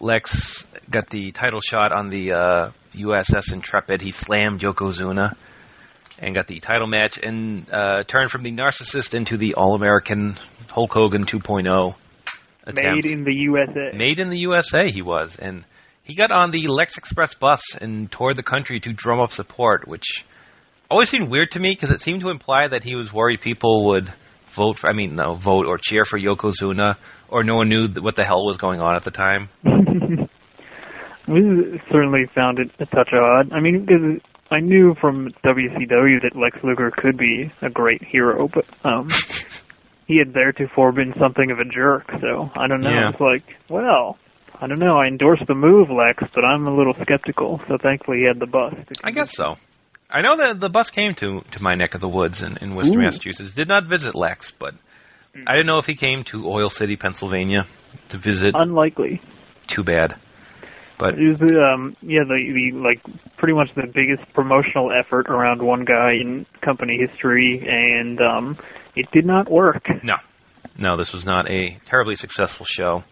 Lex 0.00 0.66
got 0.88 1.10
the 1.10 1.32
title 1.32 1.60
shot 1.60 1.92
on 1.92 2.08
the 2.08 2.32
uh 2.32 2.70
USS 2.92 3.52
Intrepid. 3.52 4.00
He 4.00 4.12
slammed 4.12 4.60
Yokozuna 4.60 5.34
and 6.18 6.34
got 6.34 6.46
the 6.46 6.60
title 6.60 6.86
match 6.86 7.18
and 7.18 7.66
uh 7.70 8.02
turned 8.04 8.30
from 8.30 8.42
the 8.42 8.52
narcissist 8.52 9.14
into 9.14 9.36
the 9.36 9.54
all-American 9.54 10.36
Hulk 10.68 10.92
Hogan 10.92 11.24
2.0 11.24 11.94
attempt. 12.64 13.04
Made 13.04 13.12
in 13.12 13.24
the 13.24 13.34
USA. 13.34 13.96
Made 13.96 14.18
in 14.18 14.30
the 14.30 14.38
USA 14.38 14.88
he 14.88 15.02
was 15.02 15.36
and 15.36 15.64
he 16.04 16.14
got 16.14 16.30
on 16.30 16.50
the 16.52 16.68
Lex 16.68 16.96
Express 16.96 17.34
bus 17.34 17.74
and 17.78 18.10
toured 18.10 18.36
the 18.36 18.42
country 18.42 18.80
to 18.80 18.94
drum 18.94 19.20
up 19.20 19.30
support, 19.30 19.86
which 19.86 20.24
always 20.90 21.10
seemed 21.10 21.28
weird 21.28 21.50
to 21.50 21.60
me 21.60 21.70
because 21.70 21.90
it 21.90 22.00
seemed 22.00 22.22
to 22.22 22.30
imply 22.30 22.66
that 22.66 22.82
he 22.82 22.94
was 22.94 23.12
worried 23.12 23.40
people 23.40 23.88
would 23.88 24.10
vote 24.48 24.78
for, 24.78 24.88
I 24.88 24.92
mean, 24.92 25.14
no, 25.16 25.34
vote 25.34 25.66
or 25.66 25.78
cheer 25.78 26.04
for 26.04 26.18
Yokozuna, 26.18 26.96
or 27.28 27.44
no 27.44 27.56
one 27.56 27.68
knew 27.68 27.88
what 27.88 28.16
the 28.16 28.24
hell 28.24 28.44
was 28.44 28.56
going 28.56 28.80
on 28.80 28.96
at 28.96 29.04
the 29.04 29.10
time. 29.10 29.48
we 31.28 31.80
certainly 31.90 32.26
found 32.34 32.58
it 32.58 32.70
a 32.78 32.86
touch 32.86 33.12
odd. 33.12 33.52
I 33.52 33.60
mean, 33.60 33.80
because 33.80 34.20
I 34.50 34.60
knew 34.60 34.94
from 34.94 35.30
WCW 35.44 36.22
that 36.22 36.32
Lex 36.34 36.58
Luger 36.62 36.90
could 36.90 37.18
be 37.18 37.52
a 37.60 37.70
great 37.70 38.02
hero, 38.02 38.48
but 38.48 38.64
um, 38.82 39.08
he 40.06 40.18
had 40.18 40.32
theretofore 40.32 40.92
been 40.92 41.14
something 41.20 41.50
of 41.50 41.58
a 41.58 41.64
jerk. 41.64 42.10
So 42.20 42.50
I 42.54 42.66
don't 42.66 42.80
know. 42.80 42.90
Yeah. 42.90 43.10
It's 43.10 43.20
like, 43.20 43.44
well, 43.68 44.18
I 44.60 44.66
don't 44.66 44.78
know. 44.78 44.96
I 44.96 45.06
endorse 45.06 45.40
the 45.46 45.54
move, 45.54 45.90
Lex, 45.90 46.24
but 46.34 46.44
I'm 46.44 46.66
a 46.66 46.74
little 46.74 46.94
skeptical. 47.02 47.60
So 47.68 47.76
thankfully, 47.76 48.18
he 48.18 48.24
had 48.24 48.40
the 48.40 48.46
bus. 48.46 48.74
I 49.04 49.10
guess 49.10 49.36
so. 49.36 49.58
I 50.10 50.22
know 50.22 50.36
that 50.38 50.58
the 50.58 50.70
bus 50.70 50.90
came 50.90 51.14
to, 51.16 51.42
to 51.42 51.62
my 51.62 51.74
neck 51.74 51.94
of 51.94 52.00
the 52.00 52.08
woods 52.08 52.42
in, 52.42 52.56
in 52.58 52.74
Worcester, 52.74 52.98
Ooh. 52.98 53.02
Massachusetts. 53.02 53.52
Did 53.52 53.68
not 53.68 53.84
visit 53.84 54.14
Lex, 54.14 54.50
but 54.50 54.74
I 55.46 55.52
didn't 55.52 55.66
know 55.66 55.78
if 55.78 55.86
he 55.86 55.94
came 55.94 56.24
to 56.24 56.48
Oil 56.48 56.70
City, 56.70 56.96
Pennsylvania 56.96 57.66
to 58.08 58.16
visit. 58.16 58.54
Unlikely. 58.56 59.20
Too 59.66 59.82
bad. 59.82 60.16
But 60.98 61.16
It 61.16 61.28
was 61.28 61.40
um 61.42 61.96
yeah 62.02 62.24
the 62.24 62.34
the 62.52 62.76
like 62.76 63.00
pretty 63.36 63.54
much 63.54 63.72
the 63.76 63.86
biggest 63.86 64.32
promotional 64.34 64.90
effort 64.92 65.28
around 65.28 65.62
one 65.62 65.84
guy 65.84 66.14
in 66.14 66.44
company 66.60 66.98
history, 66.98 67.64
and 67.68 68.20
um 68.20 68.56
it 68.96 69.08
did 69.12 69.24
not 69.24 69.48
work. 69.48 69.86
No, 70.02 70.16
no, 70.76 70.96
this 70.96 71.12
was 71.12 71.24
not 71.24 71.50
a 71.50 71.78
terribly 71.84 72.16
successful 72.16 72.66
show. 72.66 73.04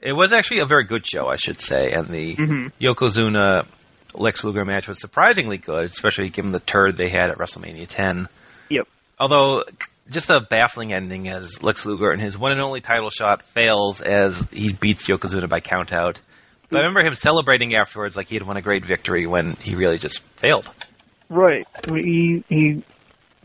It 0.00 0.12
was 0.12 0.32
actually 0.32 0.60
a 0.60 0.66
very 0.66 0.84
good 0.84 1.04
show, 1.04 1.26
I 1.26 1.36
should 1.36 1.58
say, 1.58 1.92
and 1.92 2.08
the 2.08 2.34
hmm 2.34 2.66
Yokozuna 2.80 3.66
Lex 4.14 4.44
Luger 4.44 4.64
match 4.64 4.88
was 4.88 5.00
surprisingly 5.00 5.58
good, 5.58 5.84
especially 5.84 6.28
given 6.28 6.52
the 6.52 6.60
turd 6.60 6.96
they 6.96 7.08
had 7.08 7.30
at 7.30 7.38
WrestleMania 7.38 7.86
10. 7.86 8.28
Yep. 8.70 8.88
Although, 9.18 9.64
just 10.10 10.30
a 10.30 10.40
baffling 10.40 10.92
ending 10.92 11.28
as 11.28 11.62
Lex 11.62 11.86
Luger 11.86 12.10
and 12.10 12.20
his 12.20 12.36
one 12.36 12.52
and 12.52 12.60
only 12.60 12.80
title 12.80 13.10
shot 13.10 13.44
fails 13.44 14.00
as 14.00 14.40
he 14.50 14.72
beats 14.72 15.06
Yokozuna 15.06 15.48
by 15.48 15.60
countout. 15.60 16.16
But 16.70 16.78
I 16.78 16.86
remember 16.86 17.04
him 17.04 17.14
celebrating 17.14 17.74
afterwards 17.76 18.16
like 18.16 18.28
he 18.28 18.34
had 18.34 18.46
won 18.46 18.56
a 18.56 18.62
great 18.62 18.84
victory 18.84 19.26
when 19.26 19.56
he 19.60 19.76
really 19.76 19.98
just 19.98 20.20
failed. 20.36 20.68
Right. 21.28 21.66
He 21.88 22.44
he 22.48 22.84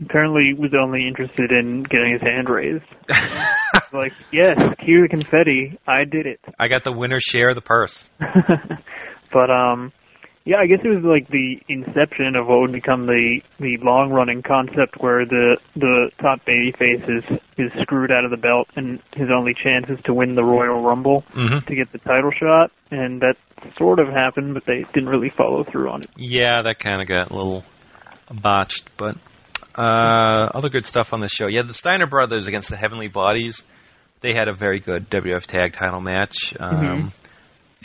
apparently 0.00 0.54
was 0.54 0.72
only 0.74 1.06
interested 1.06 1.52
in 1.52 1.82
getting 1.82 2.12
his 2.12 2.22
hand 2.22 2.48
raised. 2.48 2.84
Like, 3.92 4.12
yes, 4.30 4.62
cue 4.78 5.02
the 5.02 5.08
confetti. 5.08 5.78
I 5.86 6.04
did 6.04 6.26
it. 6.26 6.40
I 6.58 6.68
got 6.68 6.84
the 6.84 6.92
winner's 6.92 7.24
share 7.24 7.50
of 7.50 7.56
the 7.56 7.60
purse. 7.60 8.04
but 9.32 9.50
um 9.50 9.92
Yeah, 10.50 10.58
I 10.58 10.66
guess 10.66 10.80
it 10.82 10.88
was 10.88 11.04
like 11.04 11.28
the 11.28 11.60
inception 11.68 12.34
of 12.34 12.48
what 12.48 12.58
would 12.62 12.72
become 12.72 13.06
the 13.06 13.40
the 13.60 13.76
long 13.82 14.10
running 14.10 14.42
concept 14.42 14.96
where 14.98 15.24
the 15.24 15.58
the 15.76 16.10
top 16.20 16.40
babyface 16.44 17.08
is 17.08 17.38
is 17.56 17.70
screwed 17.82 18.10
out 18.10 18.24
of 18.24 18.32
the 18.32 18.36
belt 18.36 18.66
and 18.74 18.98
his 19.14 19.28
only 19.30 19.54
chance 19.54 19.86
is 19.88 20.00
to 20.06 20.12
win 20.12 20.34
the 20.34 20.42
Royal 20.42 20.82
Rumble 20.82 21.22
Mm-hmm. 21.36 21.66
to 21.68 21.74
get 21.76 21.92
the 21.92 21.98
title 21.98 22.32
shot, 22.32 22.72
and 22.90 23.20
that 23.20 23.36
sort 23.78 24.00
of 24.00 24.08
happened, 24.08 24.54
but 24.54 24.64
they 24.66 24.84
didn't 24.92 25.08
really 25.08 25.30
follow 25.30 25.62
through 25.62 25.88
on 25.88 26.00
it. 26.02 26.10
Yeah, 26.16 26.62
that 26.64 26.80
kind 26.80 27.00
of 27.00 27.06
got 27.06 27.30
a 27.30 27.36
little 27.36 27.62
botched, 28.32 28.88
but 28.96 29.16
uh, 29.76 30.50
other 30.52 30.68
good 30.68 30.84
stuff 30.84 31.12
on 31.12 31.20
the 31.20 31.28
show. 31.28 31.46
Yeah, 31.48 31.62
the 31.62 31.74
Steiner 31.74 32.06
brothers 32.08 32.48
against 32.48 32.70
the 32.70 32.76
Heavenly 32.76 33.06
Bodies. 33.08 33.62
They 34.20 34.34
had 34.34 34.48
a 34.48 34.52
very 34.54 34.78
good 34.80 35.08
WF 35.10 35.46
Tag 35.46 35.74
Title 35.74 36.00
match. 36.00 36.54
Um, 36.58 36.76
Mhm. 36.76 37.12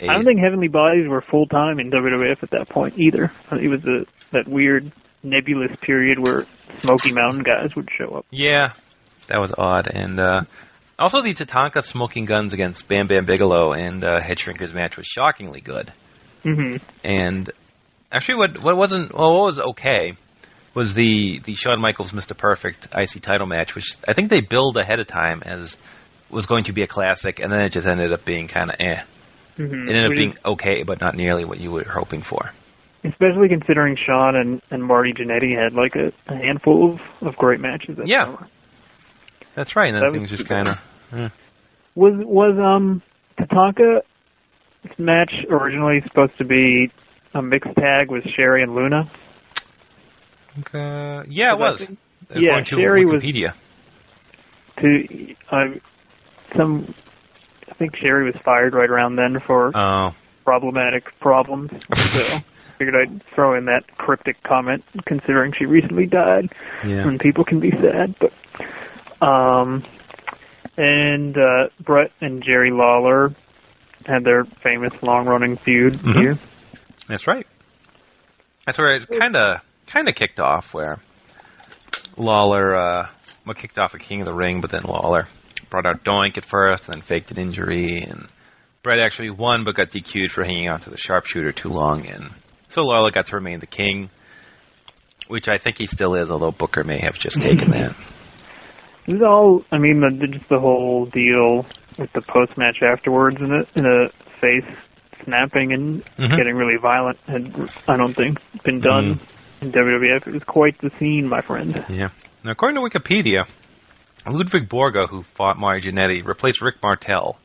I 0.00 0.14
don't 0.14 0.24
think 0.24 0.40
Heavenly 0.40 0.68
Bodies 0.68 1.08
were 1.08 1.22
full 1.22 1.46
time 1.46 1.78
in 1.78 1.90
WWF 1.90 2.42
at 2.42 2.50
that 2.50 2.68
point 2.68 2.94
either. 2.98 3.32
It 3.52 3.68
was 3.68 3.84
a 3.84 4.06
that 4.32 4.46
weird 4.46 4.92
nebulous 5.22 5.74
period 5.80 6.18
where 6.18 6.44
Smoky 6.80 7.12
Mountain 7.12 7.42
guys 7.42 7.74
would 7.74 7.90
show 7.90 8.16
up. 8.16 8.26
Yeah, 8.30 8.74
that 9.28 9.40
was 9.40 9.54
odd. 9.56 9.88
And 9.88 10.20
uh, 10.20 10.42
also 10.98 11.22
the 11.22 11.34
Tatanka 11.34 11.82
Smoking 11.82 12.24
Guns 12.24 12.52
against 12.52 12.88
Bam 12.88 13.06
Bam 13.06 13.24
Bigelow 13.24 13.72
and 13.72 14.04
uh, 14.04 14.20
Head 14.20 14.38
Shrinkers 14.38 14.74
match 14.74 14.96
was 14.96 15.06
shockingly 15.06 15.60
good. 15.60 15.92
hmm 16.42 16.76
And 17.02 17.50
actually, 18.12 18.36
what 18.36 18.62
what 18.62 18.76
wasn't 18.76 19.14
well, 19.14 19.34
what 19.34 19.44
was 19.44 19.60
okay 19.60 20.16
was 20.74 20.94
the 20.94 21.40
the 21.40 21.54
Shawn 21.54 21.80
Michaels 21.80 22.12
Mr. 22.12 22.36
Perfect 22.36 22.88
IC 22.94 23.22
title 23.22 23.46
match, 23.46 23.74
which 23.74 23.96
I 24.08 24.12
think 24.12 24.30
they 24.30 24.40
billed 24.42 24.76
ahead 24.76 25.00
of 25.00 25.06
time 25.06 25.42
as 25.44 25.76
was 26.28 26.46
going 26.46 26.64
to 26.64 26.72
be 26.72 26.82
a 26.82 26.86
classic, 26.86 27.40
and 27.40 27.50
then 27.50 27.64
it 27.64 27.70
just 27.70 27.86
ended 27.86 28.12
up 28.12 28.24
being 28.24 28.48
kind 28.48 28.70
of 28.70 28.76
eh. 28.80 29.02
Hmm 29.56 29.88
It 29.88 29.96
ended 29.96 30.04
up 30.10 30.16
being 30.16 30.36
okay, 30.44 30.82
but 30.82 31.00
not 31.00 31.14
nearly 31.14 31.44
what 31.44 31.58
you 31.58 31.70
were 31.70 31.84
hoping 31.84 32.20
for. 32.22 32.52
especially 33.04 33.48
considering 33.48 33.96
Shawn 33.96 34.36
and, 34.36 34.60
and 34.70 34.82
Marty 34.84 35.12
Jannetty 35.12 35.56
had 35.56 35.72
like 35.74 35.94
a, 35.96 36.12
a 36.26 36.36
handful 36.36 36.94
of, 36.94 37.00
of 37.28 37.36
great 37.36 37.60
matches. 37.60 37.96
That 37.96 38.06
Yeah. 38.08 38.24
summer. 38.26 38.48
That's 39.54 39.74
right, 39.76 39.88
and 39.88 39.96
then 39.96 40.04
That 40.04 40.12
things 40.12 40.30
just 40.30 40.46
kind 40.48 40.68
of. 40.68 41.32
Was 41.94 42.12
was 42.16 42.58
um 42.58 43.00
Tatanka 43.38 44.02
match 44.98 45.44
originally 45.48 46.02
supposed 46.02 46.36
to 46.38 46.44
be 46.44 46.90
a 47.32 47.40
mixed 47.40 47.74
tag 47.76 48.10
with 48.10 48.24
Sherri 48.28 48.62
and 48.62 48.74
Luna? 48.74 49.10
Uh, 50.74 51.22
yeah, 51.28 51.52
it 51.52 51.58
was. 51.58 51.80
Yeah, 52.34 52.58
According 52.58 52.64
to 52.66 52.80
Sherri 52.80 53.06
was- 53.06 53.22
Wikipedia. 53.22 53.54
To 54.82 55.34
uh, 55.50 55.64
some, 56.54 56.94
I 57.68 57.74
think 57.74 57.96
Sherri 57.96 58.24
was 58.24 58.36
fired 58.44 58.74
right 58.74 58.88
around 58.88 59.16
then 59.16 59.40
for 59.40 59.72
Oh, 59.74 60.14
problematic 60.44 61.18
problems. 61.20 61.70
so 61.94 62.38
figured 62.78 62.94
I'd 62.96 63.22
throw 63.34 63.54
in 63.56 63.66
that 63.66 63.84
cryptic 63.96 64.42
comment, 64.42 64.84
considering 65.04 65.52
she 65.52 65.64
recently 65.66 66.06
died, 66.06 66.52
yeah. 66.84 67.06
and 67.08 67.18
people 67.18 67.44
can 67.44 67.58
be 67.60 67.70
sad. 67.70 68.14
But 68.18 69.26
um, 69.26 69.82
and 70.76 71.36
uh, 71.36 71.68
Bret 71.80 72.12
and 72.20 72.42
Jerry 72.42 72.70
Lawler 72.70 73.34
had 74.04 74.24
their 74.24 74.44
famous 74.62 74.92
long-running 75.02 75.56
feud 75.58 75.94
Mhm. 75.94 76.20
here. 76.20 76.38
That's 77.08 77.26
right. 77.26 77.46
That's 78.66 78.78
where 78.78 78.96
it 78.96 79.08
kind 79.08 79.36
of 79.36 79.60
kind 79.86 80.08
of 80.08 80.14
kicked 80.14 80.38
off, 80.40 80.74
where 80.74 80.98
Lawler 82.16 82.76
uh, 82.76 83.08
well, 83.46 83.54
kicked 83.54 83.78
off 83.78 83.94
a 83.94 83.98
King 83.98 84.20
of 84.20 84.26
the 84.26 84.34
Ring, 84.34 84.60
but 84.60 84.70
then 84.70 84.82
Lawler 84.82 85.28
brought 85.70 85.86
out 85.86 86.04
Doink 86.04 86.38
at 86.38 86.44
first, 86.44 86.86
and 86.86 86.94
then 86.94 87.02
faked 87.02 87.30
an 87.30 87.38
injury, 87.38 88.02
and 88.02 88.28
Bret 88.82 89.00
actually 89.00 89.30
won, 89.30 89.64
but 89.64 89.74
got 89.74 89.90
DQ'd 89.90 90.30
for 90.30 90.44
hanging 90.44 90.68
on 90.68 90.80
to 90.80 90.90
the 90.90 90.96
sharpshooter 90.96 91.52
too 91.52 91.70
long, 91.70 92.06
and 92.06 92.30
so 92.68 92.84
Lawler 92.84 93.10
got 93.10 93.26
to 93.26 93.36
remain 93.36 93.58
the 93.60 93.66
king, 93.66 94.10
which 95.28 95.48
I 95.48 95.58
think 95.58 95.78
he 95.78 95.86
still 95.86 96.14
is, 96.14 96.30
although 96.30 96.50
Booker 96.52 96.84
may 96.84 96.98
have 97.00 97.18
just 97.18 97.40
taken 97.40 97.70
that. 97.70 97.96
It 99.08 99.12
was 99.14 99.22
all, 99.22 99.64
I 99.70 99.78
mean, 99.78 100.00
the, 100.00 100.26
just 100.26 100.48
the 100.48 100.58
whole 100.58 101.06
deal 101.06 101.64
with 101.96 102.12
the 102.12 102.22
post-match 102.22 102.78
afterwards 102.82 103.36
and 103.38 103.52
a, 103.52 103.66
and 103.76 103.86
a 103.86 104.10
face 104.40 104.64
snapping 105.22 105.72
and 105.72 106.04
Mhm. 106.18 106.36
getting 106.36 106.56
really 106.56 106.76
violent 106.76 107.16
had, 107.28 107.54
I 107.86 107.96
don't 107.96 108.14
think, 108.14 108.38
been 108.64 108.80
done 108.80 109.20
in 109.60 109.70
WWF. 109.70 110.26
It 110.26 110.32
was 110.32 110.42
quite 110.42 110.80
the 110.80 110.90
scene, 110.98 111.28
my 111.28 111.40
friend. 111.42 111.84
Yeah. 111.88 112.08
Now, 112.42 112.50
according 112.50 112.82
to 112.82 112.98
Wikipedia, 112.98 113.46
Ludwig 114.28 114.68
Borga, 114.68 115.08
who 115.08 115.22
fought 115.22 115.58
Marty 115.58 115.90
Jannetty, 115.90 116.26
replaced 116.26 116.60
Rick 116.60 116.76
Martel. 116.82 117.38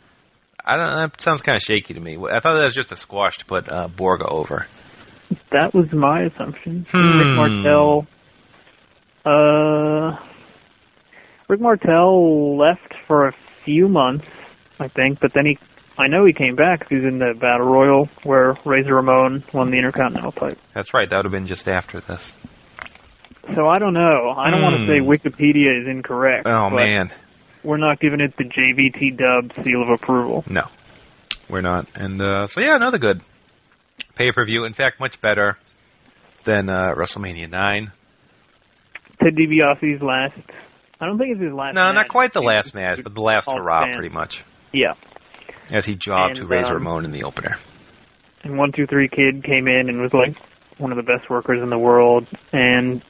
I 0.63 0.75
don't. 0.75 0.89
That 0.89 1.21
sounds 1.21 1.41
kind 1.41 1.55
of 1.55 1.61
shaky 1.61 1.93
to 1.93 1.99
me. 1.99 2.17
I 2.17 2.39
thought 2.39 2.53
that 2.53 2.65
was 2.65 2.75
just 2.75 2.91
a 2.91 2.95
squash 2.95 3.39
to 3.39 3.45
put 3.45 3.71
uh, 3.71 3.87
Borga 3.87 4.29
over. 4.29 4.67
That 5.51 5.73
was 5.73 5.87
my 5.91 6.23
assumption. 6.23 6.85
Hmm. 6.89 7.17
Rick 7.17 7.37
Martel, 7.37 8.07
uh, 9.25 10.17
Rick 11.47 11.61
Martel 11.61 12.57
left 12.57 12.93
for 13.07 13.27
a 13.27 13.33
few 13.65 13.87
months, 13.87 14.27
I 14.79 14.87
think, 14.87 15.19
but 15.19 15.33
then 15.33 15.45
he, 15.45 15.57
I 15.97 16.07
know 16.07 16.25
he 16.25 16.33
came 16.33 16.55
back. 16.55 16.89
He 16.89 16.95
was 16.95 17.05
in 17.05 17.19
the 17.19 17.33
Battle 17.39 17.67
Royal 17.67 18.09
where 18.23 18.57
Razor 18.65 18.95
Ramon 18.95 19.43
won 19.53 19.71
the 19.71 19.77
Intercontinental 19.77 20.31
title. 20.31 20.57
That's 20.73 20.93
right. 20.93 21.09
That 21.09 21.17
would 21.17 21.25
have 21.25 21.31
been 21.31 21.47
just 21.47 21.67
after 21.67 21.99
this. 22.01 22.33
So 23.55 23.67
I 23.67 23.79
don't 23.79 23.93
know. 23.93 24.33
I 24.37 24.51
don't 24.51 24.61
want 24.61 24.75
Hmm. 24.79 24.85
to 24.85 24.93
say 24.93 24.99
Wikipedia 24.99 25.81
is 25.81 25.87
incorrect. 25.87 26.47
Oh 26.47 26.69
man, 26.69 27.11
we're 27.63 27.77
not 27.77 27.99
giving 27.99 28.19
it 28.21 28.35
the 28.37 28.43
JVT 28.45 29.17
dub 29.17 29.65
seal 29.65 29.81
of 29.81 29.89
approval. 29.89 30.43
no, 30.47 30.63
we're 31.49 31.61
not. 31.61 31.87
And 31.95 32.21
uh, 32.21 32.47
so 32.47 32.61
yeah, 32.61 32.75
another 32.75 32.97
good 32.99 33.21
pay 34.15 34.31
per 34.31 34.45
view. 34.45 34.65
In 34.65 34.73
fact, 34.73 34.99
much 34.99 35.19
better 35.21 35.57
than 36.43 36.69
uh, 36.69 36.89
WrestleMania 36.95 37.49
nine. 37.49 37.91
Ted 39.21 39.35
DiBiase's 39.35 40.01
last. 40.01 40.33
I 40.99 41.07
don't 41.07 41.17
think 41.17 41.31
it's 41.31 41.41
his 41.41 41.53
last. 41.53 41.73
No, 41.75 41.85
match. 41.85 41.95
not 41.95 42.07
quite 42.09 42.33
the 42.33 42.41
last 42.41 42.73
match, 42.75 43.01
but 43.03 43.13
the 43.15 43.21
last 43.21 43.47
hurrah, 43.49 43.85
fans. 43.85 43.95
pretty 43.97 44.13
much, 44.13 44.43
Yeah. 44.71 44.93
as 45.73 45.85
he 45.85 45.95
jobbed 45.95 46.35
to 46.37 46.45
Razor 46.45 46.75
um, 46.75 46.83
Ramon 46.85 47.05
in 47.05 47.11
the 47.11 47.23
opener. 47.23 47.55
and 48.43 48.57
one 48.57 48.71
two 48.71 48.85
three 48.87 49.07
kid 49.07 49.43
came 49.43 49.67
in 49.67 49.89
and 49.89 49.99
was 49.99 50.13
like 50.13 50.35
one 50.77 50.91
of 50.91 50.97
the 50.97 51.03
best 51.03 51.29
workers 51.29 51.59
in 51.61 51.69
the 51.69 51.77
world 51.77 52.27
and 52.51 53.03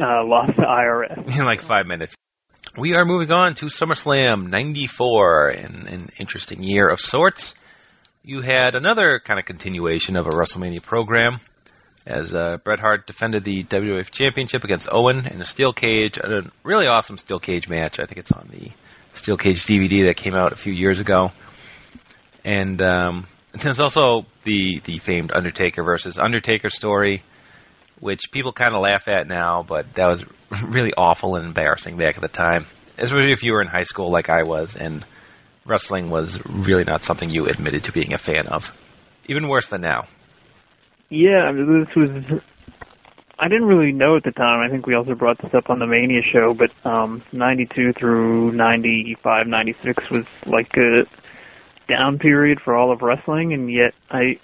uh 0.00 0.24
lost 0.24 0.56
to 0.56 0.62
IRS. 0.62 1.38
in 1.38 1.44
like 1.44 1.60
five 1.60 1.86
minutes. 1.86 2.14
We 2.76 2.94
are 2.94 3.04
moving 3.04 3.32
on 3.32 3.54
to 3.56 3.66
SummerSlam 3.66 4.48
94, 4.48 5.48
an, 5.48 5.86
an 5.88 6.08
interesting 6.18 6.62
year 6.62 6.88
of 6.88 7.00
sorts. 7.00 7.54
You 8.22 8.42
had 8.42 8.76
another 8.76 9.18
kind 9.18 9.40
of 9.40 9.44
continuation 9.44 10.16
of 10.16 10.26
a 10.26 10.30
WrestleMania 10.30 10.82
program 10.82 11.40
as 12.06 12.34
uh, 12.34 12.58
Bret 12.64 12.80
Hart 12.80 13.06
defended 13.06 13.44
the 13.44 13.64
WWF 13.64 14.10
Championship 14.10 14.64
against 14.64 14.88
Owen 14.90 15.26
in 15.26 15.40
a 15.40 15.44
steel 15.44 15.72
cage, 15.72 16.16
a 16.18 16.50
really 16.62 16.86
awesome 16.86 17.18
steel 17.18 17.38
cage 17.38 17.68
match. 17.68 17.98
I 18.00 18.04
think 18.04 18.18
it's 18.18 18.32
on 18.32 18.48
the 18.50 18.70
steel 19.14 19.36
cage 19.36 19.66
DVD 19.66 20.06
that 20.06 20.16
came 20.16 20.34
out 20.34 20.52
a 20.52 20.56
few 20.56 20.72
years 20.72 20.98
ago. 21.00 21.32
And 22.44 22.80
um, 22.82 23.26
there's 23.52 23.80
also 23.80 24.26
the 24.44 24.80
the 24.84 24.98
famed 24.98 25.32
Undertaker 25.34 25.82
versus 25.82 26.18
Undertaker 26.18 26.70
story, 26.70 27.22
which 28.00 28.30
people 28.32 28.52
kind 28.52 28.72
of 28.72 28.80
laugh 28.80 29.08
at 29.08 29.28
now, 29.28 29.62
but 29.62 29.94
that 29.94 30.08
was 30.08 30.24
really 30.64 30.92
awful 30.96 31.36
and 31.36 31.46
embarrassing 31.46 31.96
back 31.96 32.16
at 32.16 32.22
the 32.22 32.28
time, 32.28 32.66
especially 32.98 33.32
if 33.32 33.42
you 33.42 33.52
were 33.52 33.62
in 33.62 33.68
high 33.68 33.84
school 33.84 34.10
like 34.10 34.28
I 34.28 34.42
was, 34.42 34.76
and 34.76 35.04
wrestling 35.64 36.10
was 36.10 36.38
really 36.44 36.84
not 36.84 37.04
something 37.04 37.30
you 37.30 37.46
admitted 37.46 37.84
to 37.84 37.92
being 37.92 38.12
a 38.12 38.18
fan 38.18 38.46
of. 38.48 38.72
Even 39.28 39.48
worse 39.48 39.68
than 39.68 39.82
now. 39.82 40.06
Yeah, 41.08 41.52
this 41.52 41.94
was. 41.94 42.10
I 43.38 43.48
didn't 43.48 43.68
really 43.68 43.92
know 43.92 44.16
at 44.16 44.22
the 44.22 44.32
time. 44.32 44.60
I 44.60 44.68
think 44.68 44.86
we 44.86 44.94
also 44.94 45.14
brought 45.14 45.38
this 45.38 45.54
up 45.54 45.70
on 45.70 45.78
the 45.78 45.86
Mania 45.86 46.22
show, 46.22 46.52
but 46.52 46.70
um, 46.84 47.22
92 47.32 47.94
through 47.94 48.52
95, 48.52 49.46
96 49.46 50.10
was 50.10 50.26
like 50.46 50.76
a 50.76 51.06
down 51.88 52.18
period 52.18 52.60
for 52.60 52.76
all 52.76 52.92
of 52.92 53.02
wrestling, 53.02 53.52
and 53.52 53.70
yet 53.70 53.94
I, 54.10 54.38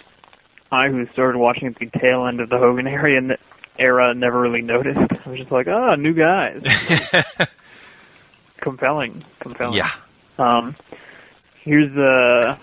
I 0.71 0.89
who 0.89 1.07
started 1.13 1.39
watching 1.39 1.69
at 1.69 1.77
the 1.77 1.87
tail 1.87 2.27
end 2.27 2.41
of 2.41 2.49
the 2.51 2.59
Hogan 2.59 2.87
era, 2.87 3.17
and 3.17 3.37
era 3.79 4.15
never 4.15 4.41
really 4.41 4.63
noticed. 4.63 4.99
I 5.25 5.29
was 5.29 5.39
just 5.39 5.51
like, 5.53 5.69
ah, 5.69 5.95
new 5.97 6.15
guys, 6.15 6.63
compelling, 8.61 9.25
compelling. 9.41 9.77
yeah. 9.79 9.91
Um, 10.39 10.77
here's 11.63 11.97
uh, 11.97 12.59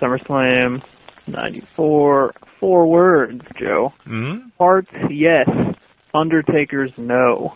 SummerSlam 0.00 0.82
'94. 1.28 2.32
Four 2.60 2.86
words, 2.88 3.44
Joe. 3.56 3.92
hmm 4.04 4.48
Parts, 4.58 4.90
yes. 5.10 5.46
Undertakers, 6.14 6.90
no. 6.96 7.54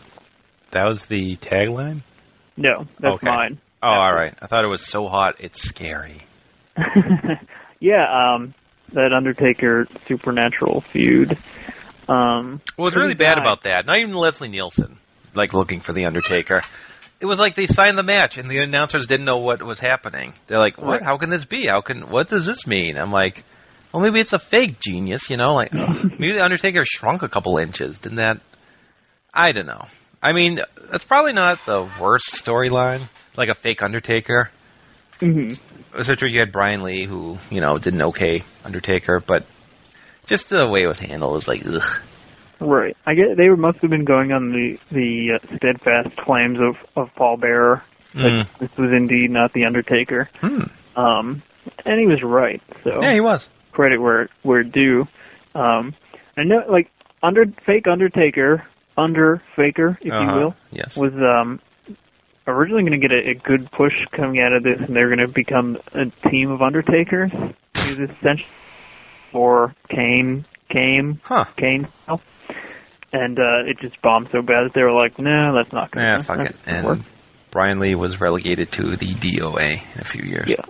That 0.73 0.87
was 0.87 1.07
the 1.07 1.37
tagline? 1.37 2.03
No, 2.57 2.87
that's 2.99 3.15
Okay. 3.15 3.27
mine. 3.27 3.59
Oh, 3.83 3.89
all 3.89 4.13
right. 4.13 4.35
I 4.43 4.47
thought 4.47 4.65
it 4.65 4.69
was 4.69 4.87
so 4.87 5.09
hot, 5.09 5.41
it's 5.41 5.63
scary. 5.63 6.21
yeah, 7.81 8.05
um, 8.35 8.53
that 8.93 9.13
Undertaker 9.13 9.87
Supernatural 10.09 10.83
feud. 10.93 11.39
Um, 12.09 12.61
What 12.77 12.87
was 12.87 12.97
really 12.97 13.15
bad 13.15 13.37
bad. 13.37 13.39
about 13.39 13.63
that, 13.63 13.87
not 13.87 13.99
even 13.99 14.15
Leslie 14.15 14.49
Nielsen, 14.49 14.99
like 15.35 15.53
looking 15.55 15.81
for 15.81 15.93
the 15.93 16.07
Undertaker. 16.07 16.63
It 17.21 17.27
was 17.27 17.39
like 17.39 17.55
they 17.55 17.67
signed 17.67 17.99
the 17.99 18.03
match 18.03 18.39
and 18.39 18.51
the 18.51 18.59
announcers 18.59 19.07
didn't 19.07 19.27
know 19.27 19.39
what 19.39 19.63
was 19.63 19.79
happening. 19.79 20.33
They're 20.47 20.59
like, 20.59 20.79
"What? 20.79 21.03
How 21.03 21.19
can 21.19 21.29
this 21.31 21.45
be? 21.45 21.67
How 21.67 21.83
can? 21.83 22.09
What 22.09 22.29
does 22.29 22.47
this 22.47 22.67
mean?" 22.67 22.97
I'm 22.99 23.13
like, 23.13 23.45
Well, 23.93 24.03
maybe 24.03 24.21
it's 24.21 24.33
a 24.33 24.39
fake 24.39 24.81
genius, 24.81 25.29
you 25.31 25.37
know. 25.37 25.53
Like 25.53 25.73
maybe 25.75 26.33
the 26.33 26.43
Undertaker 26.43 26.83
shrunk 26.85 27.23
a 27.23 27.29
couple 27.29 27.59
inches. 27.59 27.99
Didn't 27.99 28.17
that? 28.17 28.41
I 29.35 29.51
don't 29.51 29.67
know. 29.67 29.85
I 30.23 30.33
mean, 30.33 30.61
that's 30.91 31.05
probably 31.05 31.33
not 31.35 31.61
the 31.67 31.89
worst 32.01 32.31
storyline. 32.33 33.03
Like 33.37 33.49
a 33.51 33.55
fake 33.55 33.83
Undertaker. 33.83 34.51
Mm-hmm. 35.21 35.99
Especially 35.99 36.33
you 36.33 36.41
had 36.41 36.53
Brian 36.53 36.83
Lee, 36.83 37.05
who 37.07 37.39
you 37.51 37.61
know 37.61 37.79
did 37.79 37.95
an 37.95 38.03
okay 38.03 38.43
Undertaker, 38.65 39.23
but 39.25 39.45
just 40.27 40.49
the 40.51 40.69
way 40.69 40.83
it 40.83 40.87
was 40.89 40.99
handled 40.99 41.35
was 41.35 41.49
like, 41.49 41.63
ugh. 41.67 41.83
Right. 42.61 42.97
I 43.07 43.15
get 43.15 43.37
they 43.37 43.49
must 43.49 43.79
have 43.79 43.91
been 43.91 44.05
going 44.05 44.33
on 44.33 44.51
the 44.53 44.79
the 44.93 45.33
uh, 45.43 45.57
steadfast 45.57 46.17
claims 46.19 46.59
of 46.61 46.77
of 46.97 47.15
Paul 47.17 47.37
Bearer 47.39 47.83
that 48.15 48.21
Mm. 48.47 48.59
this 48.59 48.71
was 48.77 48.93
indeed 48.93 49.31
not 49.31 49.53
the 49.53 49.65
Undertaker. 49.67 50.29
Hmm. 50.41 50.63
Um, 50.97 51.43
and 51.85 52.01
he 52.01 52.07
was 52.07 52.23
right. 52.23 52.61
So 52.85 52.99
Yeah, 53.03 53.13
he 53.13 53.21
was. 53.21 53.47
credit 53.73 54.01
where 54.01 54.29
where 54.43 54.63
due. 54.65 55.07
Um, 55.55 55.95
I 56.37 56.43
know, 56.45 56.65
like 56.69 56.91
under 57.23 57.47
fake 57.67 57.87
Undertaker, 57.87 58.65
under 58.97 59.43
Faker, 59.57 59.97
if 60.01 60.07
you 60.07 60.13
Uh-huh. 60.13 60.37
will, 60.39 60.57
Yes. 60.71 60.97
was 60.97 61.13
um 61.15 61.61
originally 62.51 62.83
going 62.83 63.01
to 63.01 63.09
get 63.09 63.13
a, 63.13 63.31
a 63.31 63.35
good 63.35 63.71
push 63.73 63.95
coming 64.13 64.41
out 64.41 64.53
of 64.53 64.63
this, 64.63 64.79
and 64.79 64.95
they're 64.95 65.09
going 65.15 65.19
to 65.19 65.29
become 65.29 65.79
a 65.93 66.07
team 66.31 66.51
of 66.51 66.61
Undertakers. 66.63 67.31
He 67.33 67.91
was 67.91 67.99
essentially 67.99 68.47
for 69.33 69.75
Kane, 69.89 70.45
Kane, 70.69 71.21
Huh. 71.25 71.45
Kane, 71.57 71.89
and 73.13 73.39
uh, 73.39 73.65
it 73.67 73.79
just 73.81 74.01
bombed 74.03 74.29
so 74.33 74.43
bad 74.43 74.65
that 74.67 74.73
they 74.75 74.83
were 74.85 74.93
like, 74.93 75.19
"No, 75.19 75.55
that's 75.57 75.73
not 75.73 75.91
going 75.91 76.07
to 76.09 76.15
Yeah, 76.17 76.23
fuck 76.23 76.41
it. 76.41 76.57
And 76.67 77.05
Brian 77.51 77.79
Lee 77.81 77.95
was 77.95 78.21
relegated 78.21 78.71
to 78.73 78.97
the 78.97 79.15
DOA 79.15 79.73
in 79.95 80.01
a 80.01 80.05
few 80.05 80.23
years. 80.25 80.47
Yeah. 80.49 80.65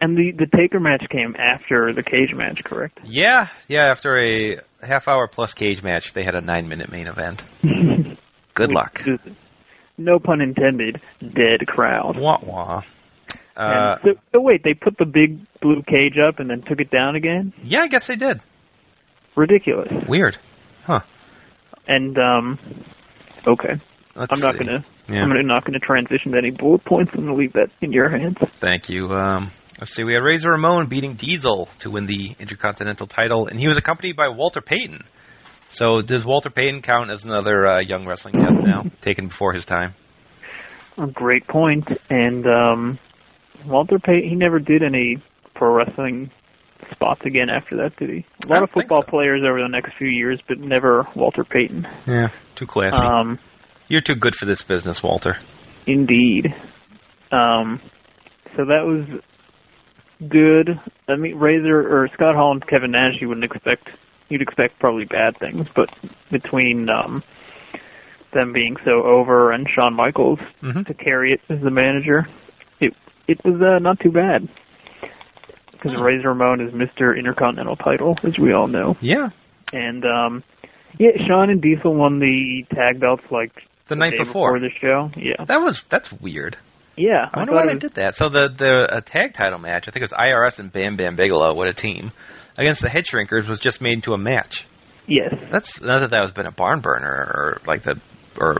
And 0.00 0.16
the 0.16 0.32
the 0.32 0.46
Taker 0.46 0.80
match 0.80 1.06
came 1.10 1.36
after 1.38 1.92
the 1.94 2.02
cage 2.02 2.34
match, 2.34 2.64
correct? 2.64 2.98
Yeah, 3.04 3.48
yeah. 3.68 3.86
After 3.86 4.18
a 4.18 4.56
half 4.82 5.06
hour 5.06 5.28
plus 5.28 5.54
cage 5.54 5.82
match, 5.82 6.12
they 6.12 6.22
had 6.24 6.34
a 6.34 6.40
nine 6.40 6.68
minute 6.68 6.90
main 6.90 7.06
event. 7.06 7.44
Good 7.62 8.68
Which 8.68 8.74
luck. 8.76 9.02
is, 9.06 9.20
No 10.04 10.18
pun 10.18 10.40
intended. 10.40 11.00
Dead 11.20 11.66
crowd. 11.66 12.18
Wah 12.18 12.38
wah. 12.42 12.82
Uh, 13.56 13.96
so, 14.02 14.14
so 14.32 14.40
wait, 14.40 14.62
they 14.64 14.74
put 14.74 14.96
the 14.98 15.04
big 15.04 15.38
blue 15.60 15.82
cage 15.82 16.18
up 16.18 16.38
and 16.38 16.48
then 16.50 16.62
took 16.62 16.80
it 16.80 16.90
down 16.90 17.16
again? 17.16 17.52
yeah, 17.62 17.80
I 17.82 17.88
guess 17.88 18.06
they 18.06 18.16
did. 18.16 18.40
Ridiculous. 19.36 19.92
Weird. 20.08 20.38
Huh. 20.84 21.00
And 21.86 22.16
um, 22.18 22.58
okay, 23.46 23.80
Let's 24.14 24.32
I'm 24.32 24.40
not 24.40 24.54
see. 24.54 24.64
gonna. 24.64 24.84
Yeah. 25.08 25.20
I'm 25.20 25.28
gonna, 25.28 25.42
not 25.42 25.64
gonna 25.64 25.80
transition 25.80 26.32
to 26.32 26.38
any 26.38 26.50
bullet 26.50 26.84
points. 26.84 27.12
I'm 27.14 27.24
gonna 27.24 27.34
leave 27.36 27.54
that 27.54 27.70
in 27.80 27.92
your 27.92 28.08
hands. 28.08 28.36
Thank 28.56 28.88
you. 28.88 29.08
Um, 29.10 29.50
let's 29.80 29.94
see. 29.94 30.04
We 30.04 30.12
had 30.12 30.22
Razor 30.22 30.50
Ramon 30.50 30.86
beating 30.86 31.14
Diesel 31.14 31.68
to 31.80 31.90
win 31.90 32.06
the 32.06 32.34
Intercontinental 32.38 33.06
title, 33.06 33.46
and 33.48 33.58
he 33.58 33.68
was 33.68 33.76
accompanied 33.78 34.16
by 34.16 34.28
Walter 34.28 34.60
Payton. 34.60 35.02
So 35.72 36.02
does 36.02 36.24
Walter 36.26 36.50
Payton 36.50 36.82
count 36.82 37.10
as 37.10 37.24
another 37.24 37.66
uh, 37.66 37.80
young 37.80 38.06
wrestling 38.06 38.34
death 38.34 38.62
now, 38.62 38.84
taken 39.00 39.28
before 39.28 39.54
his 39.54 39.64
time? 39.64 39.94
A 40.98 41.06
great 41.06 41.46
point. 41.46 41.90
And 42.10 42.46
um, 42.46 42.98
Walter 43.64 43.98
Payton, 43.98 44.28
he 44.28 44.36
never 44.36 44.58
did 44.58 44.82
any 44.82 45.22
pro 45.54 45.74
wrestling 45.74 46.30
spots 46.90 47.22
again 47.24 47.48
after 47.48 47.78
that, 47.78 47.96
did 47.96 48.10
he? 48.10 48.26
A 48.44 48.48
lot 48.48 48.62
of 48.62 48.70
football 48.70 49.00
so. 49.00 49.08
players 49.08 49.40
over 49.48 49.60
the 49.60 49.68
next 49.68 49.96
few 49.96 50.08
years, 50.08 50.40
but 50.46 50.58
never 50.58 51.08
Walter 51.14 51.42
Payton. 51.42 51.88
Yeah, 52.06 52.28
too 52.54 52.66
classy. 52.66 52.98
Um, 52.98 53.38
You're 53.88 54.02
too 54.02 54.14
good 54.14 54.34
for 54.34 54.44
this 54.44 54.62
business, 54.62 55.02
Walter. 55.02 55.38
Indeed. 55.86 56.54
Um, 57.30 57.80
so 58.56 58.66
that 58.66 58.84
was 58.84 59.06
good. 60.28 60.78
I 61.08 61.16
mean, 61.16 61.36
Razor 61.36 62.02
or 62.02 62.08
Scott 62.08 62.34
Hall 62.34 62.52
and 62.52 62.66
Kevin 62.66 62.90
Nash, 62.90 63.22
you 63.22 63.28
wouldn't 63.28 63.44
expect. 63.44 63.88
You'd 64.32 64.40
expect 64.40 64.78
probably 64.78 65.04
bad 65.04 65.36
things, 65.36 65.68
but 65.74 65.90
between 66.30 66.88
um, 66.88 67.22
them 68.30 68.54
being 68.54 68.78
so 68.82 69.02
over 69.02 69.50
and 69.52 69.68
Shawn 69.68 69.92
Michaels 69.92 70.38
Mhm. 70.62 70.86
to 70.86 70.94
carry 70.94 71.32
it 71.34 71.42
as 71.50 71.60
the 71.60 71.70
manager, 71.70 72.26
it 72.80 72.94
it 73.28 73.44
was 73.44 73.60
uh, 73.60 73.78
not 73.78 74.00
too 74.00 74.10
bad. 74.10 74.48
Because 75.72 75.92
Hmm. 75.92 76.00
Razor 76.00 76.28
Ramon 76.28 76.60
is 76.62 76.72
Mr. 76.72 77.14
Intercontinental 77.14 77.76
title, 77.76 78.14
as 78.22 78.38
we 78.38 78.52
all 78.54 78.68
know, 78.68 78.96
Yeah, 79.02 79.28
and 79.74 80.02
um, 80.06 80.42
yeah, 80.96 81.22
Shawn 81.26 81.50
and 81.50 81.60
Diesel 81.60 81.92
won 81.94 82.18
the 82.18 82.64
tag 82.74 83.00
belts 83.00 83.24
like 83.30 83.50
the 83.88 83.96
night 83.96 84.12
day 84.12 84.18
before. 84.18 84.58
the 84.60 84.70
show. 84.70 85.10
Yeah, 85.14 85.44
That 85.44 85.60
was 85.60 85.84
that's 85.90 86.10
weird. 86.10 86.56
Yeah. 86.96 87.28
I 87.32 87.38
wonder 87.40 87.52
thought 87.52 87.56
why 87.56 87.62
it 87.62 87.66
they 87.66 87.74
was- 87.74 87.80
did 87.80 87.94
that. 87.94 88.14
So 88.14 88.28
the 88.28 88.48
the 88.48 88.96
uh, 88.96 89.00
tag 89.00 89.34
title 89.34 89.58
match, 89.58 89.88
I 89.88 89.90
think 89.90 90.02
it 90.04 90.10
was 90.10 90.12
IRS 90.12 90.58
and 90.58 90.72
Bam 90.72 90.96
Bam 90.96 91.16
Bigelow, 91.16 91.54
what 91.54 91.68
a 91.68 91.72
team, 91.74 92.12
against 92.56 92.80
the 92.82 92.88
Head 92.88 93.04
Shrinkers 93.06 93.48
was 93.48 93.60
just 93.60 93.80
made 93.80 93.94
into 93.94 94.12
a 94.12 94.18
match. 94.18 94.66
Yes. 95.06 95.34
That's 95.50 95.80
not 95.80 96.00
that 96.00 96.10
that 96.10 96.22
was 96.22 96.32
been 96.32 96.46
a 96.46 96.52
barn 96.52 96.80
burner 96.80 97.08
or 97.08 97.60
like 97.66 97.82
the 97.82 98.00
or 98.38 98.58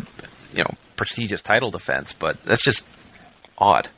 you 0.53 0.65
know 0.65 0.71
prestigious 0.97 1.43
title 1.43 1.71
defense, 1.71 2.13
but 2.13 2.43
that's 2.45 2.63
just 2.65 2.85
odd. 3.59 3.89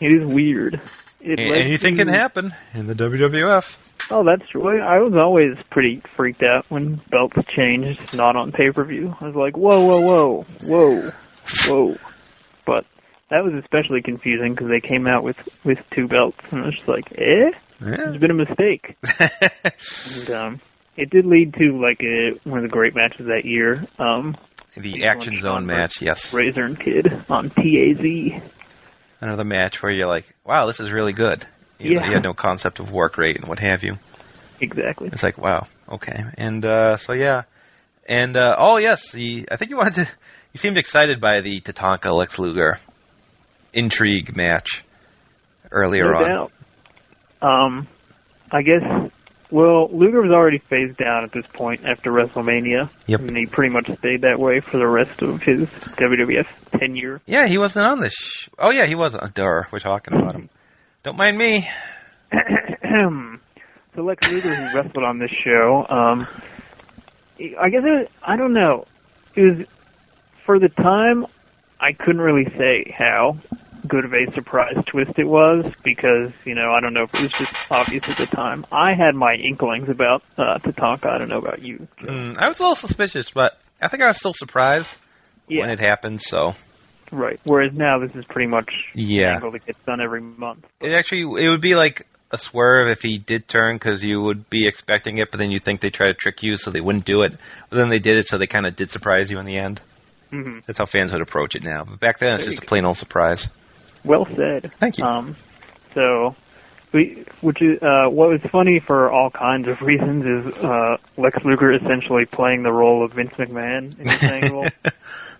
It 0.00 0.12
is 0.12 0.32
weird. 0.32 0.80
It 1.20 1.40
A- 1.40 1.48
led 1.50 1.60
Anything 1.66 1.96
to- 1.96 2.04
can 2.04 2.12
happen 2.14 2.54
in 2.74 2.86
the 2.86 2.94
WWF. 2.94 3.76
Oh, 4.10 4.24
that's 4.24 4.48
true. 4.48 4.80
I 4.80 5.00
was 5.00 5.14
always 5.16 5.56
pretty 5.70 6.00
freaked 6.16 6.42
out 6.42 6.64
when 6.70 7.00
belts 7.10 7.36
changed, 7.48 8.16
not 8.16 8.36
on 8.36 8.52
pay 8.52 8.70
per 8.70 8.84
view. 8.84 9.14
I 9.20 9.26
was 9.26 9.34
like, 9.34 9.56
whoa, 9.56 9.84
whoa, 9.84 10.00
whoa, 10.00 10.44
whoa, 10.64 11.12
whoa. 11.66 11.96
But 12.64 12.86
that 13.30 13.44
was 13.44 13.54
especially 13.54 14.02
confusing 14.02 14.54
because 14.54 14.68
they 14.68 14.80
came 14.80 15.06
out 15.06 15.22
with 15.22 15.36
with 15.64 15.78
two 15.94 16.08
belts, 16.08 16.38
and 16.50 16.62
I 16.62 16.66
was 16.66 16.74
just 16.76 16.88
like, 16.88 17.12
eh, 17.16 17.50
Yeah. 17.80 17.96
there's 17.96 18.18
been 18.18 18.30
a 18.30 18.34
mistake. 18.34 18.96
And 20.18 20.30
um, 20.30 20.60
it 20.96 21.10
did 21.10 21.26
lead 21.26 21.54
to 21.54 21.78
like 21.80 22.02
a, 22.02 22.32
one 22.44 22.58
of 22.58 22.62
the 22.64 22.68
great 22.72 22.94
matches 22.94 23.26
that 23.26 23.44
year, 23.44 23.86
um, 23.98 24.36
the 24.76 25.06
Action 25.06 25.36
Zone 25.36 25.66
match, 25.66 26.02
yes. 26.02 26.32
Razor 26.32 26.64
and 26.64 26.78
Kid 26.78 27.06
on 27.28 27.50
TAZ. 27.50 28.42
Another 29.20 29.44
match 29.44 29.82
where 29.82 29.92
you're 29.92 30.08
like, 30.08 30.32
wow, 30.44 30.66
this 30.66 30.80
is 30.80 30.90
really 30.90 31.12
good. 31.12 31.44
You, 31.78 31.94
know, 31.94 32.00
Yeah. 32.00 32.06
you 32.08 32.12
had 32.14 32.24
no 32.24 32.34
concept 32.34 32.80
of 32.80 32.90
work 32.92 33.18
rate 33.18 33.36
and 33.36 33.46
what 33.46 33.58
have 33.60 33.82
you. 33.82 33.98
Exactly. 34.60 35.10
It's 35.12 35.22
like, 35.22 35.38
wow, 35.38 35.66
okay. 35.88 36.24
And 36.36 36.64
uh, 36.64 36.96
so 36.96 37.12
yeah, 37.12 37.42
and 38.08 38.36
uh, 38.36 38.56
oh 38.58 38.78
yes, 38.78 39.12
the 39.12 39.48
I 39.52 39.56
think 39.56 39.70
you 39.70 39.76
wanted 39.76 39.94
to. 40.06 40.08
You 40.52 40.58
seemed 40.58 40.78
excited 40.78 41.20
by 41.20 41.40
the 41.42 41.60
Tatanka 41.60 42.10
Lex 42.12 42.38
Luger 42.38 42.78
intrigue 43.72 44.36
match 44.36 44.82
earlier 45.70 46.04
no 46.12 46.18
on. 46.18 46.28
doubt. 46.28 46.52
Um, 47.42 47.88
I 48.50 48.62
guess. 48.62 48.82
Well, 49.50 49.88
Luger 49.90 50.20
was 50.20 50.30
already 50.30 50.58
phased 50.58 50.98
down 50.98 51.24
at 51.24 51.32
this 51.32 51.46
point 51.46 51.80
after 51.86 52.10
WrestleMania, 52.12 52.90
Yep. 53.06 53.20
and 53.20 53.34
he 53.36 53.46
pretty 53.46 53.72
much 53.72 53.86
stayed 53.98 54.20
that 54.22 54.38
way 54.38 54.60
for 54.60 54.76
the 54.76 54.86
rest 54.86 55.22
of 55.22 55.40
his 55.40 55.60
WWF 55.96 56.46
tenure. 56.78 57.22
Yeah, 57.24 57.46
he 57.46 57.56
wasn't 57.56 57.86
on 57.86 58.00
this. 58.02 58.12
Sh- 58.14 58.48
oh 58.58 58.70
yeah, 58.70 58.84
he 58.84 58.94
was. 58.94 59.14
on 59.14 59.30
Duh, 59.34 59.62
we're 59.72 59.78
talking 59.78 60.12
about 60.18 60.34
him. 60.34 60.50
Don't 61.02 61.16
mind 61.16 61.38
me. 61.38 61.66
so 63.94 64.02
Lex 64.02 64.30
Luger, 64.30 64.54
who 64.54 64.76
wrestled 64.76 65.04
on 65.04 65.18
this 65.18 65.30
show, 65.30 65.86
um, 65.88 66.26
I 67.58 67.70
guess 67.70 67.82
it, 67.84 68.10
I 68.22 68.36
don't 68.36 68.52
know. 68.52 68.84
It 69.34 69.40
was 69.42 69.66
for 70.44 70.58
the 70.58 70.68
time. 70.68 71.24
I 71.80 71.92
couldn't 71.92 72.20
really 72.20 72.46
say 72.58 72.94
how 72.96 73.38
good 73.86 74.04
of 74.04 74.12
a 74.12 74.30
surprise 74.32 74.74
twist 74.86 75.12
it 75.18 75.24
was 75.26 75.70
because 75.84 76.32
you 76.44 76.54
know 76.54 76.70
I 76.72 76.80
don't 76.80 76.92
know 76.92 77.04
if 77.04 77.14
it 77.14 77.22
was 77.22 77.32
just 77.32 77.52
obvious 77.70 78.08
at 78.08 78.16
the 78.18 78.26
time. 78.26 78.66
I 78.72 78.94
had 78.94 79.14
my 79.14 79.34
inklings 79.34 79.88
about 79.88 80.22
uh, 80.36 80.58
Tatanka. 80.58 81.06
I 81.06 81.18
don't 81.18 81.28
know 81.28 81.38
about 81.38 81.62
you. 81.62 81.86
Mm, 82.02 82.36
I 82.36 82.48
was 82.48 82.58
a 82.58 82.62
little 82.62 82.74
suspicious, 82.76 83.30
but 83.30 83.58
I 83.80 83.88
think 83.88 84.02
I 84.02 84.08
was 84.08 84.18
still 84.18 84.34
surprised 84.34 84.90
Yeah, 85.46 85.62
when 85.62 85.70
it 85.70 85.78
happened. 85.80 86.20
So 86.20 86.54
right. 87.12 87.38
Whereas 87.44 87.72
now 87.72 87.98
this 88.00 88.14
is 88.14 88.24
pretty 88.24 88.48
much 88.48 88.90
yeah, 88.94 89.28
an 89.28 89.34
angle 89.36 89.52
that 89.52 89.64
gets 89.64 89.78
done 89.86 90.00
every 90.00 90.20
month. 90.20 90.66
it 90.80 90.92
actually 90.92 91.44
it 91.44 91.48
would 91.48 91.60
be 91.62 91.76
like 91.76 92.06
a 92.30 92.36
swerve 92.36 92.88
if 92.88 93.00
he 93.00 93.16
did 93.16 93.48
turn 93.48 93.76
because 93.76 94.04
you 94.04 94.20
would 94.20 94.50
be 94.50 94.66
expecting 94.66 95.18
it, 95.18 95.30
but 95.30 95.38
then 95.38 95.50
you 95.50 95.60
think 95.60 95.80
they 95.80 95.88
try 95.90 96.08
to 96.08 96.14
trick 96.14 96.42
you, 96.42 96.56
so 96.58 96.70
they 96.70 96.80
wouldn't 96.80 97.06
do 97.06 97.22
it. 97.22 97.32
But 97.70 97.76
then 97.76 97.88
they 97.88 98.00
did 98.00 98.18
it, 98.18 98.28
so 98.28 98.36
they 98.36 98.46
kind 98.46 98.66
of 98.66 98.76
did 98.76 98.90
surprise 98.90 99.30
you 99.30 99.38
in 99.38 99.46
the 99.46 99.56
end. 99.56 99.80
Hmm 100.30 100.58
That's 100.66 100.78
how 100.78 100.86
fans 100.86 101.12
would 101.12 101.22
approach 101.22 101.54
it 101.54 101.62
now. 101.62 101.84
But 101.84 102.00
back 102.00 102.18
then, 102.18 102.34
it's 102.34 102.44
just 102.44 102.58
a 102.62 102.66
plain 102.66 102.84
old 102.84 102.96
surprise. 102.96 103.46
Well 104.04 104.26
said. 104.34 104.72
Thank 104.78 104.98
you. 104.98 105.04
Um, 105.04 105.36
so, 105.94 106.36
we, 106.92 107.24
which 107.40 107.60
is 107.60 107.82
uh, 107.82 108.08
what 108.08 108.28
was 108.28 108.40
funny 108.50 108.80
for 108.80 109.10
all 109.10 109.30
kinds 109.30 109.68
of 109.68 109.80
reasons 109.82 110.24
is 110.24 110.54
uh, 110.64 110.96
Lex 111.16 111.38
Luger 111.44 111.72
essentially 111.72 112.24
playing 112.24 112.62
the 112.62 112.72
role 112.72 113.04
of 113.04 113.12
Vince 113.12 113.32
McMahon 113.32 113.98
in 113.98 114.04
this 114.04 114.22
angle. 114.30 114.66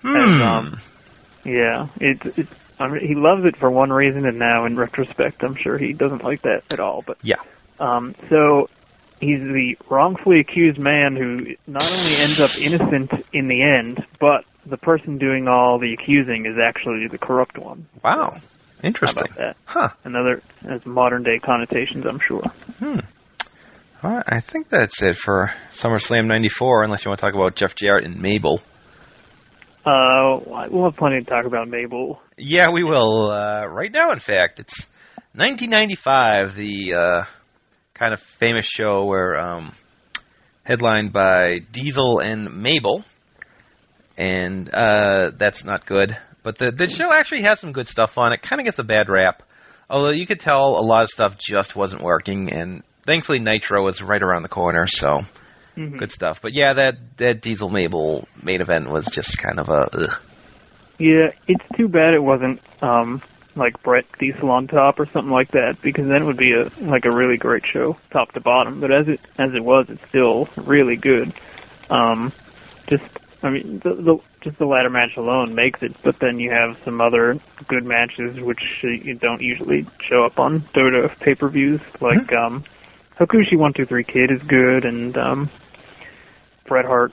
hmm. 0.02 0.16
And, 0.16 0.42
um, 0.42 0.80
yeah, 1.44 1.88
it, 2.00 2.24
it, 2.38 2.48
I 2.78 2.88
mean, 2.88 3.06
he 3.06 3.14
loves 3.14 3.44
it 3.44 3.56
for 3.56 3.70
one 3.70 3.90
reason, 3.90 4.26
and 4.26 4.38
now 4.38 4.66
in 4.66 4.76
retrospect, 4.76 5.42
I'm 5.42 5.54
sure 5.56 5.78
he 5.78 5.92
doesn't 5.92 6.22
like 6.22 6.42
that 6.42 6.64
at 6.72 6.80
all. 6.80 7.02
But 7.06 7.18
Yeah. 7.22 7.36
um, 7.80 8.14
so 8.28 8.68
he's 9.20 9.40
the 9.40 9.78
wrongfully 9.88 10.40
accused 10.40 10.78
man 10.78 11.16
who 11.16 11.56
not 11.66 11.90
only 11.90 12.16
ends 12.16 12.40
up 12.40 12.56
innocent 12.58 13.10
in 13.32 13.48
the 13.48 13.62
end, 13.62 14.04
but 14.20 14.44
the 14.68 14.76
person 14.76 15.18
doing 15.18 15.48
all 15.48 15.78
the 15.78 15.92
accusing 15.94 16.46
is 16.46 16.56
actually 16.62 17.08
the 17.08 17.18
corrupt 17.18 17.58
one. 17.58 17.86
wow. 18.02 18.36
Interesting. 18.82 19.24
about 19.24 19.36
that? 19.36 19.56
Huh. 19.64 19.88
Another 20.04 20.40
has 20.62 20.86
modern 20.86 21.24
day 21.24 21.40
connotations, 21.40 22.04
I'm 22.06 22.20
sure. 22.20 22.44
Hmm. 22.78 23.00
Well, 24.02 24.22
I 24.24 24.38
think 24.38 24.68
that's 24.68 25.02
it 25.02 25.16
for 25.16 25.52
SummerSlam 25.72 26.26
'94. 26.26 26.84
Unless 26.84 27.04
you 27.04 27.08
want 27.08 27.18
to 27.18 27.26
talk 27.26 27.34
about 27.34 27.56
Jeff 27.56 27.74
Jarrett 27.74 28.04
and 28.04 28.20
Mabel. 28.20 28.60
Uh, 29.84 30.38
we'll 30.70 30.84
have 30.84 30.96
plenty 30.96 31.18
to 31.20 31.24
talk 31.24 31.46
about 31.46 31.68
Mabel. 31.68 32.20
Yeah, 32.36 32.66
we 32.72 32.84
will. 32.84 33.32
Uh, 33.32 33.66
right 33.66 33.90
now, 33.90 34.12
in 34.12 34.18
fact, 34.20 34.60
it's 34.60 34.86
1995, 35.34 36.54
the 36.54 36.94
uh, 36.94 37.24
kind 37.94 38.12
of 38.12 38.20
famous 38.20 38.66
show 38.66 39.04
where 39.06 39.36
um, 39.36 39.72
headlined 40.62 41.12
by 41.12 41.56
Diesel 41.72 42.20
and 42.20 42.62
Mabel, 42.62 43.04
and 44.18 44.68
uh, 44.74 45.30
that's 45.34 45.64
not 45.64 45.86
good. 45.86 46.16
But 46.42 46.58
the 46.58 46.70
the 46.72 46.88
show 46.88 47.12
actually 47.12 47.42
has 47.42 47.60
some 47.60 47.72
good 47.72 47.88
stuff 47.88 48.18
on 48.18 48.32
it. 48.32 48.42
Kind 48.42 48.60
of 48.60 48.64
gets 48.64 48.78
a 48.78 48.84
bad 48.84 49.08
rap, 49.08 49.42
although 49.88 50.12
you 50.12 50.26
could 50.26 50.40
tell 50.40 50.78
a 50.78 50.84
lot 50.84 51.04
of 51.04 51.08
stuff 51.08 51.36
just 51.38 51.74
wasn't 51.76 52.02
working. 52.02 52.52
And 52.52 52.82
thankfully, 53.06 53.38
Nitro 53.38 53.82
was 53.82 54.02
right 54.02 54.22
around 54.22 54.42
the 54.42 54.48
corner, 54.48 54.86
so 54.86 55.22
Mhm. 55.76 55.98
good 55.98 56.10
stuff. 56.10 56.42
But 56.42 56.54
yeah, 56.54 56.74
that 56.74 56.96
that 57.18 57.40
Diesel 57.40 57.70
Mabel 57.70 58.26
main 58.42 58.60
event 58.60 58.90
was 58.90 59.06
just 59.06 59.38
kind 59.38 59.58
of 59.60 59.68
a. 59.68 59.88
Ugh. 59.96 60.20
Yeah, 60.98 61.28
it's 61.46 61.64
too 61.76 61.86
bad 61.88 62.14
it 62.14 62.22
wasn't 62.22 62.60
um 62.82 63.22
like 63.54 63.82
Bret 63.82 64.04
Diesel 64.20 64.50
on 64.50 64.68
top 64.68 65.00
or 65.00 65.06
something 65.12 65.32
like 65.32 65.50
that, 65.52 65.78
because 65.82 66.06
then 66.06 66.22
it 66.22 66.24
would 66.24 66.36
be 66.36 66.52
a 66.54 66.70
like 66.80 67.04
a 67.06 67.12
really 67.14 67.36
great 67.36 67.66
show, 67.66 67.96
top 68.12 68.32
to 68.32 68.40
bottom. 68.40 68.80
But 68.80 68.92
as 68.92 69.08
it 69.08 69.20
as 69.36 69.50
it 69.54 69.64
was, 69.64 69.86
it's 69.88 70.02
still 70.08 70.48
really 70.56 70.96
good. 70.96 71.34
Um, 71.90 72.32
just 72.88 73.04
I 73.42 73.50
mean, 73.50 73.80
the, 73.84 73.94
the 73.94 74.18
just 74.40 74.58
the 74.58 74.66
ladder 74.66 74.90
match 74.90 75.16
alone 75.16 75.54
makes 75.54 75.82
it, 75.82 75.94
but 76.02 76.18
then 76.18 76.40
you 76.40 76.50
have 76.50 76.76
some 76.84 77.00
other 77.00 77.38
good 77.68 77.84
matches 77.84 78.40
which 78.40 78.60
you 78.82 79.14
don't 79.14 79.40
usually 79.40 79.86
show 80.00 80.24
up 80.24 80.38
on 80.38 80.62
Dota 80.74 81.16
pay 81.20 81.34
per 81.34 81.48
views, 81.48 81.80
like 82.00 82.32
um, 82.32 82.64
Hakushi 83.18 83.56
One 83.56 83.72
Two 83.72 83.86
Three 83.86 84.04
Kid 84.04 84.30
is 84.30 84.42
good, 84.42 84.84
and 84.84 85.16
um, 85.16 85.50
Bret 86.66 86.84
Hart. 86.84 87.12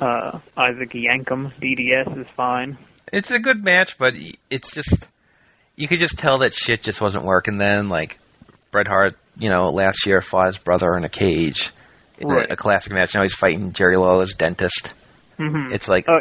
Uh, 0.00 0.40
Isaac 0.56 0.90
Yankem, 0.94 1.52
DDS 1.60 2.22
is 2.22 2.26
fine. 2.36 2.76
It's 3.12 3.30
a 3.30 3.38
good 3.38 3.62
match, 3.62 3.98
but 3.98 4.14
it's 4.50 4.72
just 4.72 5.06
you 5.76 5.86
could 5.86 6.00
just 6.00 6.18
tell 6.18 6.38
that 6.38 6.52
shit 6.54 6.82
just 6.82 7.00
wasn't 7.00 7.24
working 7.24 7.58
then. 7.58 7.88
Like 7.88 8.18
Bret 8.72 8.88
Hart, 8.88 9.16
you 9.38 9.50
know, 9.50 9.70
last 9.70 10.06
year 10.06 10.20
fought 10.20 10.48
his 10.48 10.58
brother 10.58 10.96
in 10.96 11.04
a 11.04 11.08
cage 11.08 11.70
in 12.18 12.30
a- 12.30 12.46
a, 12.50 12.56
classic 12.56 12.92
match. 12.92 13.14
Now 13.14 13.22
he's 13.22 13.34
fighting 13.34 13.72
Jerry 13.72 13.96
Lawler's 13.96 14.34
dentist. 14.34 14.94
Hmm 15.38 15.72
It's 15.72 15.88
like 15.88 16.08
Uh, 16.08 16.20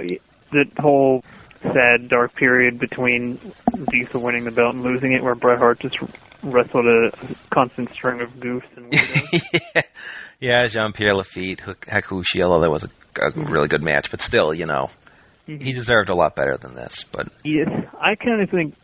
the 0.51 0.65
whole 0.79 1.23
sad, 1.61 2.09
dark 2.09 2.35
period 2.35 2.79
between 2.79 3.39
Diesel 3.91 4.21
winning 4.21 4.45
the 4.45 4.51
belt 4.51 4.73
and 4.75 4.83
losing 4.83 5.13
it, 5.13 5.23
where 5.23 5.35
Bret 5.35 5.59
Hart 5.59 5.79
just 5.79 5.97
wrestled 6.43 6.85
a 6.87 7.11
constant 7.51 7.91
string 7.93 8.21
of 8.21 8.29
goofs 8.31 8.65
and 8.75 8.91
yeah, 9.75 9.81
yeah, 10.39 10.67
Jean 10.67 10.91
Pierre 10.91 11.13
Lafitte, 11.13 11.59
Hak- 11.61 11.85
Hakushi. 11.85 12.41
Although 12.41 12.61
that 12.61 12.71
was 12.71 12.83
a, 12.83 12.89
a 13.21 13.31
really 13.31 13.67
good 13.67 13.83
match, 13.83 14.09
but 14.09 14.21
still, 14.21 14.53
you 14.53 14.65
know, 14.65 14.89
he 15.45 15.73
deserved 15.73 16.09
a 16.09 16.15
lot 16.15 16.35
better 16.35 16.57
than 16.57 16.73
this. 16.75 17.03
But 17.11 17.27
yes, 17.43 17.67
I 17.99 18.15
kind 18.15 18.41
of 18.41 18.49
think. 18.49 18.75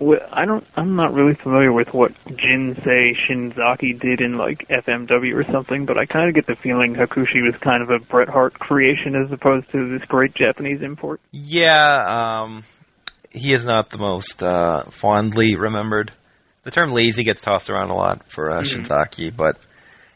I 0.00 0.44
don't. 0.44 0.64
I'm 0.76 0.94
not 0.94 1.12
really 1.12 1.34
familiar 1.34 1.72
with 1.72 1.88
what 1.92 2.12
Jinsei 2.26 3.14
Shinzaki 3.16 3.98
did 4.00 4.20
in 4.20 4.36
like 4.38 4.66
FMW 4.68 5.34
or 5.34 5.44
something, 5.50 5.86
but 5.86 5.98
I 5.98 6.06
kind 6.06 6.28
of 6.28 6.34
get 6.34 6.46
the 6.46 6.54
feeling 6.54 6.94
Hakushi 6.94 7.42
was 7.42 7.56
kind 7.60 7.82
of 7.82 7.90
a 7.90 7.98
Bret 7.98 8.28
Hart 8.28 8.54
creation 8.54 9.16
as 9.16 9.32
opposed 9.32 9.70
to 9.72 9.98
this 9.98 10.06
great 10.06 10.34
Japanese 10.34 10.82
import. 10.82 11.20
Yeah, 11.32 12.04
um, 12.44 12.62
he 13.30 13.52
is 13.52 13.64
not 13.64 13.90
the 13.90 13.98
most 13.98 14.42
uh, 14.42 14.84
fondly 14.84 15.56
remembered. 15.56 16.12
The 16.62 16.70
term 16.70 16.92
lazy 16.92 17.24
gets 17.24 17.42
tossed 17.42 17.68
around 17.68 17.90
a 17.90 17.94
lot 17.94 18.26
for 18.28 18.50
uh, 18.50 18.60
Mhm. 18.62 18.84
Shinzaki, 18.86 19.36
but 19.36 19.56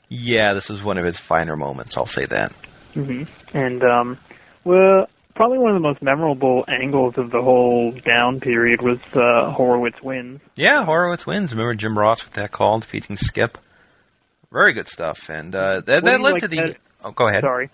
yeah, 0.09 0.53
this 0.53 0.69
was 0.69 0.83
one 0.83 0.99
of 0.99 1.05
his 1.05 1.19
finer 1.19 1.57
moments. 1.57 1.97
I'll 1.97 2.07
say 2.07 2.27
that. 2.27 2.53
hmm 2.95 3.23
And 3.53 3.83
um, 3.83 4.19
well, 4.63 5.09
probably 5.35 5.59
one 5.59 5.75
of 5.75 5.83
the 5.83 5.87
most 5.89 6.03
memorable 6.03 6.65
angles 6.69 7.15
of 7.17 7.31
the 7.31 7.43
whole 7.43 7.93
down 7.93 8.41
period 8.41 8.81
was 8.83 8.99
uh, 9.15 9.51
Horowitz 9.53 10.01
wins. 10.03 10.41
Yeah, 10.57 10.85
Horowitz 10.85 11.27
wins. 11.27 11.53
Remember 11.53 11.75
Jim 11.75 11.97
Ross 11.99 12.25
with 12.25 12.35
that 12.35 12.53
call, 12.53 12.79
defeating 12.81 13.17
Skip. 13.17 13.59
Very 14.53 14.75
good 14.75 14.89
stuff, 14.89 15.31
and 15.31 15.55
uh, 15.55 15.81
that, 15.87 16.05
that 16.05 16.21
led 16.21 16.33
like 16.33 16.43
to 16.43 16.49
the. 16.49 16.57
better- 16.57 16.77
Oh, 17.05 17.11
go 17.11 17.27
ahead. 17.29 17.41
Sorry. 17.41 17.69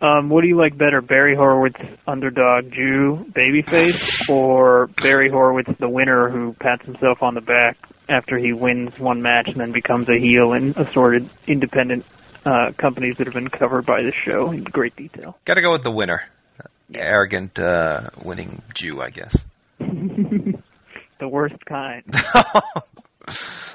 Um, 0.00 0.30
what 0.30 0.40
do 0.40 0.48
you 0.48 0.56
like 0.56 0.78
better, 0.78 1.02
Barry 1.02 1.34
Horowitz 1.36 1.78
underdog 2.06 2.70
Jew 2.72 3.26
babyface, 3.32 4.30
or 4.30 4.86
Barry 4.86 5.28
Horowitz 5.28 5.70
the 5.78 5.88
winner 5.90 6.30
who 6.30 6.54
pats 6.54 6.86
himself 6.86 7.22
on 7.22 7.34
the 7.34 7.42
back 7.42 7.76
after 8.08 8.38
he 8.38 8.54
wins 8.54 8.98
one 8.98 9.20
match 9.20 9.48
and 9.48 9.60
then 9.60 9.72
becomes 9.72 10.08
a 10.08 10.18
heel 10.18 10.54
in 10.54 10.70
assorted 10.78 11.28
independent 11.46 12.06
uh, 12.46 12.72
companies 12.78 13.16
that 13.18 13.26
have 13.26 13.34
been 13.34 13.48
covered 13.48 13.84
by 13.84 14.02
this 14.02 14.14
show 14.14 14.50
in 14.52 14.64
great 14.64 14.96
detail? 14.96 15.36
Got 15.44 15.54
to 15.54 15.62
go 15.62 15.72
with 15.72 15.82
the 15.82 15.90
winner. 15.92 16.22
Arrogant, 16.94 17.58
uh, 17.58 18.10
winning 18.24 18.62
Jew, 18.74 19.00
I 19.00 19.10
guess. 19.10 19.36
the 19.78 21.28
worst 21.28 21.64
kind. 21.66 22.04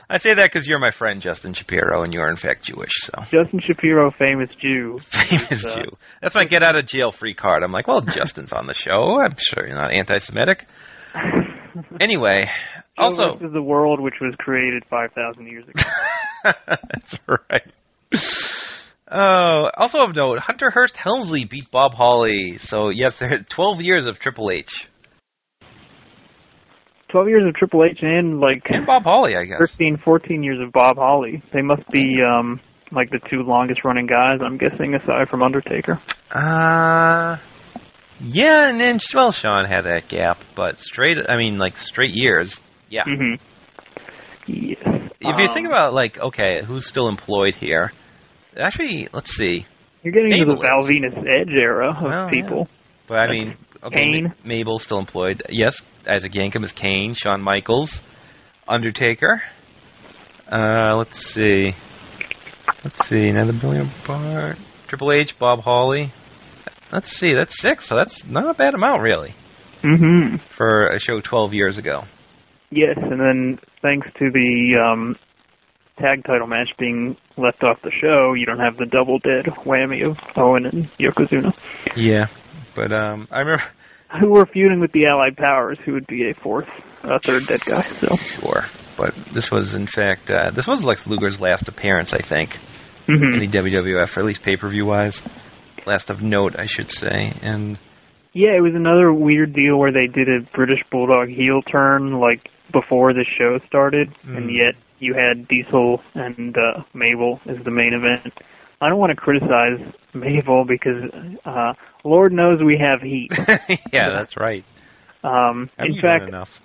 I 0.09 0.17
say 0.17 0.33
that 0.33 0.43
because 0.43 0.67
you're 0.67 0.79
my 0.79 0.91
friend, 0.91 1.21
Justin 1.21 1.53
Shapiro, 1.53 2.03
and 2.03 2.13
you're 2.13 2.29
in 2.29 2.35
fact 2.35 2.65
Jewish. 2.65 3.01
So 3.01 3.23
Justin 3.31 3.59
Shapiro, 3.59 4.11
famous 4.11 4.49
Jew. 4.59 4.99
famous 4.99 5.65
Uh, 5.65 5.81
Jew. 5.81 5.97
That's 6.21 6.35
my 6.35 6.45
get 6.45 6.61
out 6.61 6.77
of 6.77 6.85
jail 6.85 7.11
free 7.11 7.33
card. 7.33 7.63
I'm 7.63 7.71
like, 7.71 7.87
well, 7.87 8.01
Justin's 8.01 8.51
on 8.51 8.67
the 8.67 8.73
show. 8.73 9.19
I'm 9.19 9.35
sure 9.37 9.67
you're 9.67 9.77
not 9.77 9.95
anti-Semitic. 9.95 10.67
Anyway, 12.01 12.49
also 12.97 13.35
this 13.35 13.47
is 13.47 13.53
the 13.53 13.61
world 13.61 13.99
which 13.99 14.15
was 14.21 14.35
created 14.37 14.83
5,000 14.89 15.47
years 15.47 15.65
ago. 15.67 15.83
that's 16.43 17.15
right. 17.27 17.71
Oh, 19.09 19.69
also 19.77 20.01
of 20.01 20.15
note, 20.15 20.39
Hunter 20.39 20.71
Hearst 20.71 20.97
Helmsley 20.97 21.45
beat 21.45 21.69
Bob 21.69 21.93
Holly. 21.93 22.57
So 22.57 22.89
yes, 22.89 23.19
there 23.19 23.39
12 23.49 23.81
years 23.81 24.05
of 24.05 24.19
Triple 24.19 24.51
H 24.51 24.87
12 27.09 27.29
years 27.29 27.43
of 27.47 27.53
Triple 27.55 27.83
H 27.85 27.99
and 28.01 28.39
like 28.41 28.63
and 28.69 28.85
Bob 28.85 29.03
Holly, 29.03 29.35
I 29.35 29.43
guess. 29.45 29.71
13, 29.71 29.97
14 30.03 30.43
years 30.43 30.59
of 30.59 30.71
Bob 30.73 30.97
Holly. 30.97 31.41
They 31.53 31.61
must 31.61 31.89
be 31.91 32.21
um 32.21 32.59
like 32.91 33.09
the 33.09 33.19
two 33.31 33.43
longest 33.43 33.83
running 33.83 34.05
guys, 34.07 34.39
I'm 34.41 34.57
guessing, 34.57 34.95
aside 34.95 35.29
from 35.29 35.43
Undertaker. 35.43 36.01
Uh, 36.31 37.37
yeah, 38.19 38.69
and 38.69 38.79
then 38.79 38.99
well, 39.13 39.31
Shawn 39.31 39.65
had 39.65 39.83
that 39.83 40.07
gap, 40.07 40.43
but 40.55 40.79
straight. 40.79 41.17
I 41.29 41.37
mean, 41.37 41.57
like 41.57 41.77
straight 41.77 42.13
years. 42.13 42.59
Yeah. 42.89 43.03
hmm 43.03 43.35
Yes. 44.47 44.77
If 45.19 45.39
you 45.39 45.47
Um, 45.47 45.53
think 45.53 45.67
about 45.67 45.93
like, 45.93 46.19
okay, 46.19 46.63
who's 46.63 46.85
still 46.85 47.07
employed 47.07 47.55
here? 47.55 47.91
Actually, 48.57 49.07
let's 49.13 49.35
see. 49.35 49.65
you're 50.03 50.13
getting 50.13 50.31
into 50.31 50.45
the 50.45 50.53
Mabel 50.53 50.63
Val 50.63 50.83
Venis 50.83 51.17
Edge 51.27 51.53
era 51.53 51.89
of 51.89 52.03
Well, 52.03 52.29
people. 52.29 52.67
But 53.07 53.19
I 53.19 53.31
mean, 53.31 53.57
okay, 53.83 53.95
Kane. 53.97 54.23
Ma- 54.23 54.29
Mabel's 54.43 54.83
still 54.83 54.99
employed. 54.99 55.43
Yes, 55.49 55.81
Isaac 56.07 56.31
Yankem 56.31 56.63
is 56.63 56.71
Kane. 56.71 57.13
Shawn 57.13 57.41
Michaels, 57.41 58.01
Undertaker. 58.67 59.43
Uh, 60.49 60.95
let's 60.97 61.33
see. 61.33 61.75
Let's 62.83 63.07
see. 63.07 63.27
Another 63.27 63.53
billion 63.53 63.89
part. 64.03 64.57
Triple 64.87 65.11
H, 65.11 65.37
Bob 65.39 65.61
Holly. 65.61 66.13
Let's 66.91 67.09
see. 67.15 67.33
That's 67.33 67.59
six. 67.59 67.85
So 67.85 67.95
that's 67.95 68.25
not 68.25 68.47
a 68.49 68.53
bad 68.53 68.73
amount, 68.75 69.01
really, 69.01 69.33
hmm 69.81 70.37
for 70.47 70.87
a 70.87 70.99
show 70.99 71.19
12 71.19 71.53
years 71.53 71.77
ago. 71.77 72.03
Yes, 72.71 72.97
and 72.97 73.19
then 73.19 73.59
thanks 73.81 74.07
to 74.19 74.31
the 74.31 74.77
um 74.87 75.15
tag 75.97 76.23
title 76.25 76.47
match 76.47 76.69
being 76.77 77.17
left 77.37 77.63
off 77.63 77.81
the 77.83 77.91
show, 77.91 78.33
you 78.33 78.45
don't 78.45 78.59
have 78.59 78.77
the 78.77 78.85
double 78.85 79.19
dead 79.19 79.45
whammy 79.45 80.05
of 80.09 80.17
Owen 80.35 80.65
and 80.65 80.89
Yokozuna, 80.97 81.53
Yeah, 81.95 82.27
but 82.75 82.91
um, 82.91 83.27
I 83.31 83.39
remember. 83.39 83.63
who 84.19 84.31
were 84.31 84.45
feuding 84.45 84.79
with 84.79 84.91
the 84.91 85.07
Allied 85.07 85.35
Powers, 85.37 85.77
who 85.85 85.93
would 85.93 86.07
be 86.07 86.29
a 86.29 86.33
fourth, 86.35 86.67
uh, 87.03 87.19
third 87.25 87.45
dead 87.47 87.61
guy. 87.65 87.85
So. 87.99 88.15
Sure, 88.15 88.65
but 88.97 89.13
this 89.31 89.49
was 89.51 89.73
in 89.73 89.87
fact 89.87 90.31
uh, 90.31 90.51
this 90.51 90.67
was 90.67 90.83
Lex 90.83 91.07
Luger's 91.07 91.41
last 91.41 91.67
appearance, 91.67 92.13
I 92.13 92.21
think, 92.21 92.57
hmm 93.07 93.33
in 93.33 93.39
the 93.39 93.47
WWF, 93.47 94.17
or 94.17 94.19
at 94.19 94.25
least 94.25 94.43
pay 94.43 94.55
per 94.57 94.69
view 94.69 94.85
wise. 94.85 95.21
Last 95.85 96.09
of 96.09 96.21
note, 96.21 96.55
I 96.57 96.65
should 96.65 96.89
say, 96.89 97.31
and 97.41 97.77
Yeah, 98.33 98.55
it 98.55 98.61
was 98.61 98.73
another 98.73 99.13
weird 99.13 99.53
deal 99.53 99.77
where 99.77 99.91
they 99.91 100.07
did 100.07 100.27
a 100.29 100.41
British 100.55 100.83
Bulldog 100.91 101.29
heel 101.29 101.61
turn 101.61 102.19
like 102.19 102.49
before 102.71 103.13
the 103.13 103.23
show 103.23 103.59
started, 103.67 104.09
and 104.23 104.49
Mm. 104.49 104.57
yet 104.57 104.75
you 105.05 105.13
had 105.13 105.47
Diesel 105.47 106.01
and 106.15 106.55
uh, 106.57 106.83
Mabel 106.93 107.39
as 107.47 107.63
the 107.63 107.71
main 107.71 107.93
event. 107.93 108.33
I 108.81 108.89
don't 108.89 108.99
want 108.99 109.11
to 109.11 109.15
criticize 109.15 109.79
Mabel 110.13 110.65
because 110.65 111.09
uh, 111.45 111.73
Lord 112.03 112.33
knows 112.33 112.61
we 112.63 112.77
have 112.81 113.01
heat. 113.01 113.31
yeah, 113.93 114.09
that's 114.11 114.35
right. 114.37 114.65
Um, 115.23 115.69
Have 115.77 115.87
in 115.87 116.01
fact, 116.01 116.27
enough? 116.27 116.61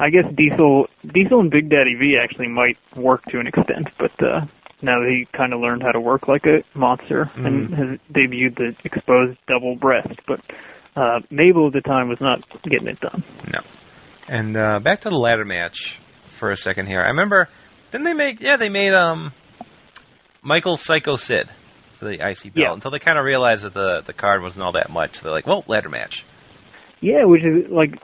I 0.00 0.10
guess 0.10 0.24
Diesel, 0.34 0.86
Diesel 1.06 1.40
and 1.40 1.50
Big 1.50 1.70
Daddy 1.70 1.94
V 1.98 2.18
actually 2.18 2.48
might 2.48 2.76
work 2.96 3.24
to 3.26 3.38
an 3.38 3.46
extent, 3.46 3.88
but 3.98 4.12
uh, 4.22 4.40
now 4.82 4.98
that 5.00 5.08
he 5.08 5.26
kind 5.36 5.54
of 5.54 5.60
learned 5.60 5.82
how 5.82 5.92
to 5.92 6.00
work 6.00 6.26
like 6.26 6.44
a 6.46 6.64
monster 6.76 7.30
and 7.36 7.68
Mhm. 7.70 7.76
has 7.76 7.98
debuted 8.12 8.56
the 8.56 8.74
exposed 8.84 9.38
double 9.46 9.76
breast, 9.76 10.18
but 10.26 10.40
uh, 10.96 11.20
Mabel 11.30 11.68
at 11.68 11.72
the 11.74 11.80
time 11.80 12.08
was 12.08 12.20
not 12.20 12.40
getting 12.64 12.88
it 12.88 13.00
done. 13.00 13.22
No. 13.46 13.60
And 14.28 14.56
uh, 14.56 14.80
back 14.80 15.02
to 15.02 15.08
the 15.08 15.16
ladder 15.16 15.44
match 15.44 16.00
for 16.26 16.48
a 16.50 16.56
second 16.56 16.86
here. 16.88 17.00
I 17.00 17.08
remember, 17.10 17.48
didn't 17.92 18.04
they 18.04 18.14
make? 18.14 18.40
Yeah, 18.40 18.56
they 18.56 18.68
made 18.68 18.92
um, 18.92 19.32
Michael 20.42 20.76
Psycho 20.76 21.14
Sid 21.16 21.48
for 21.92 22.06
the 22.06 22.14
IC 22.14 22.42
belt 22.42 22.56
Yeah. 22.56 22.72
until 22.72 22.90
they 22.90 22.98
kind 22.98 23.18
of 23.18 23.24
realized 23.24 23.62
that 23.62 23.74
the 23.74 24.02
the 24.04 24.12
card 24.12 24.42
wasn't 24.42 24.64
all 24.64 24.72
that 24.72 24.90
much. 24.90 25.16
So 25.16 25.22
they're 25.22 25.32
like, 25.32 25.46
well, 25.46 25.62
ladder 25.68 25.88
match. 25.88 26.24
Yeah, 27.00 27.24
which 27.24 27.42
is 27.44 27.70
like 27.70 27.94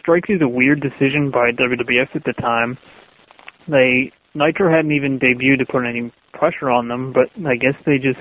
strikes 0.00 0.28
you 0.28 0.36
as 0.36 0.42
a 0.42 0.48
weird 0.48 0.80
decision 0.80 1.30
by 1.30 1.52
WWF 1.52 2.14
at 2.16 2.24
the 2.24 2.32
time. 2.32 2.78
They 3.68 4.12
Nitro 4.34 4.70
hadn't 4.70 4.92
even 4.92 5.18
debuted 5.20 5.58
to 5.58 5.66
put 5.66 5.84
any 5.86 6.10
pressure 6.32 6.70
on 6.70 6.88
them, 6.88 7.12
but 7.12 7.28
I 7.46 7.56
guess 7.56 7.74
they 7.84 7.98
just 7.98 8.20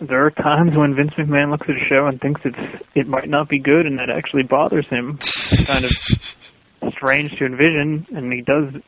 there 0.00 0.24
are 0.26 0.30
times 0.30 0.76
when 0.76 0.94
Vince 0.96 1.12
McMahon 1.14 1.50
looks 1.50 1.66
at 1.68 1.76
a 1.76 1.84
show 1.84 2.06
and 2.06 2.20
thinks 2.20 2.40
it's 2.44 2.84
it 2.94 3.06
might 3.06 3.28
not 3.28 3.48
be 3.48 3.58
good, 3.58 3.86
and 3.86 3.98
that 3.98 4.10
actually 4.10 4.44
bothers 4.44 4.86
him. 4.88 5.18
kind 5.66 5.84
of 5.84 5.90
strange 6.92 7.36
to 7.38 7.44
envision, 7.46 8.06
and 8.10 8.32
he 8.32 8.40
does 8.42 8.82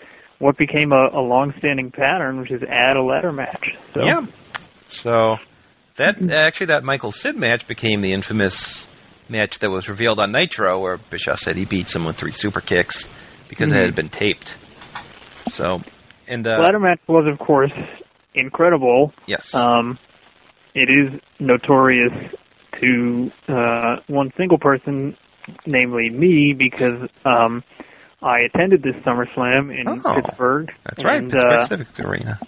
what 0.44 0.58
became 0.58 0.92
a, 0.92 1.08
a 1.18 1.22
long-standing 1.22 1.90
pattern, 1.90 2.38
which 2.38 2.50
is 2.50 2.60
add 2.68 2.98
a 2.98 3.02
ladder 3.02 3.32
match. 3.32 3.70
So 3.94 4.02
Yeah. 4.02 4.26
So 4.88 5.36
that 5.96 6.30
actually 6.30 6.66
that 6.66 6.84
Michael 6.84 7.12
Sid 7.12 7.34
match 7.34 7.66
became 7.66 8.02
the 8.02 8.12
infamous 8.12 8.86
match 9.26 9.60
that 9.60 9.70
was 9.70 9.88
revealed 9.88 10.20
on 10.20 10.32
Nitro, 10.32 10.80
where 10.80 10.98
Bischoff 10.98 11.38
said 11.38 11.56
he 11.56 11.64
beat 11.64 11.88
someone 11.88 12.08
with 12.08 12.18
three 12.18 12.30
super 12.30 12.60
kicks 12.60 13.08
because 13.48 13.72
it 13.72 13.78
Mhm. 13.78 13.86
had 13.86 13.94
been 13.94 14.10
taped. 14.10 14.54
So 15.48 15.80
and 16.28 16.46
uh, 16.46 16.58
ladder 16.60 16.78
match 16.78 17.00
was, 17.08 17.26
of 17.26 17.38
course, 17.38 17.72
incredible. 18.34 19.14
yes, 19.24 19.54
Um, 19.54 19.98
it 20.74 20.90
is 20.90 21.20
notorious 21.40 22.12
to 22.82 23.32
uh, 23.48 23.96
one 24.08 24.30
single 24.36 24.58
person, 24.58 25.16
namely 25.64 26.10
me, 26.10 26.52
because 26.52 27.08
um, 27.24 27.64
I 28.24 28.40
attended 28.40 28.82
this 28.82 28.94
SummerSlam 29.04 29.70
in 29.78 29.86
Oh, 30.04 30.14
Pittsburgh. 30.14 30.72
that's 30.84 31.04
right, 31.04 31.18
And, 31.18 31.30
Pittsburgh 31.30 31.52
uh, 31.52 31.66
Civic 31.66 32.00
Arena. 32.00 32.38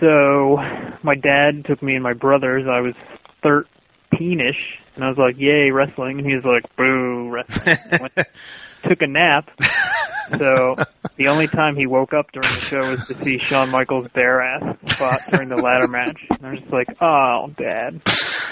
so 0.00 0.56
my 1.02 1.14
dad 1.14 1.64
took 1.64 1.82
me 1.82 1.94
and 1.94 2.02
my 2.02 2.12
brothers. 2.12 2.64
I 2.70 2.80
was 2.80 2.94
thirteen-ish, 3.42 4.78
and 4.96 5.04
I 5.04 5.08
was 5.08 5.18
like, 5.18 5.36
"Yay, 5.38 5.70
wrestling!" 5.72 6.18
And 6.20 6.28
he 6.28 6.36
was 6.36 6.44
like, 6.44 6.64
"Boo, 6.76 7.30
wrestling." 7.30 7.76
Went, 8.00 8.28
took 8.86 9.02
a 9.02 9.06
nap. 9.06 9.50
So 10.38 10.76
the 11.16 11.28
only 11.28 11.48
time 11.48 11.76
he 11.76 11.86
woke 11.86 12.12
up 12.14 12.30
during 12.32 12.48
the 12.54 12.60
show 12.60 12.90
was 12.96 13.06
to 13.08 13.24
see 13.24 13.38
Shawn 13.38 13.70
Michaels' 13.70 14.06
bare 14.14 14.40
ass 14.40 14.76
spot 14.94 15.20
during 15.30 15.48
the 15.48 15.56
ladder 15.56 15.88
match. 15.88 16.24
And 16.30 16.46
I 16.46 16.50
was 16.50 16.60
just 16.60 16.72
like, 16.72 16.88
"Oh, 17.00 17.48
Dad, 17.56 18.00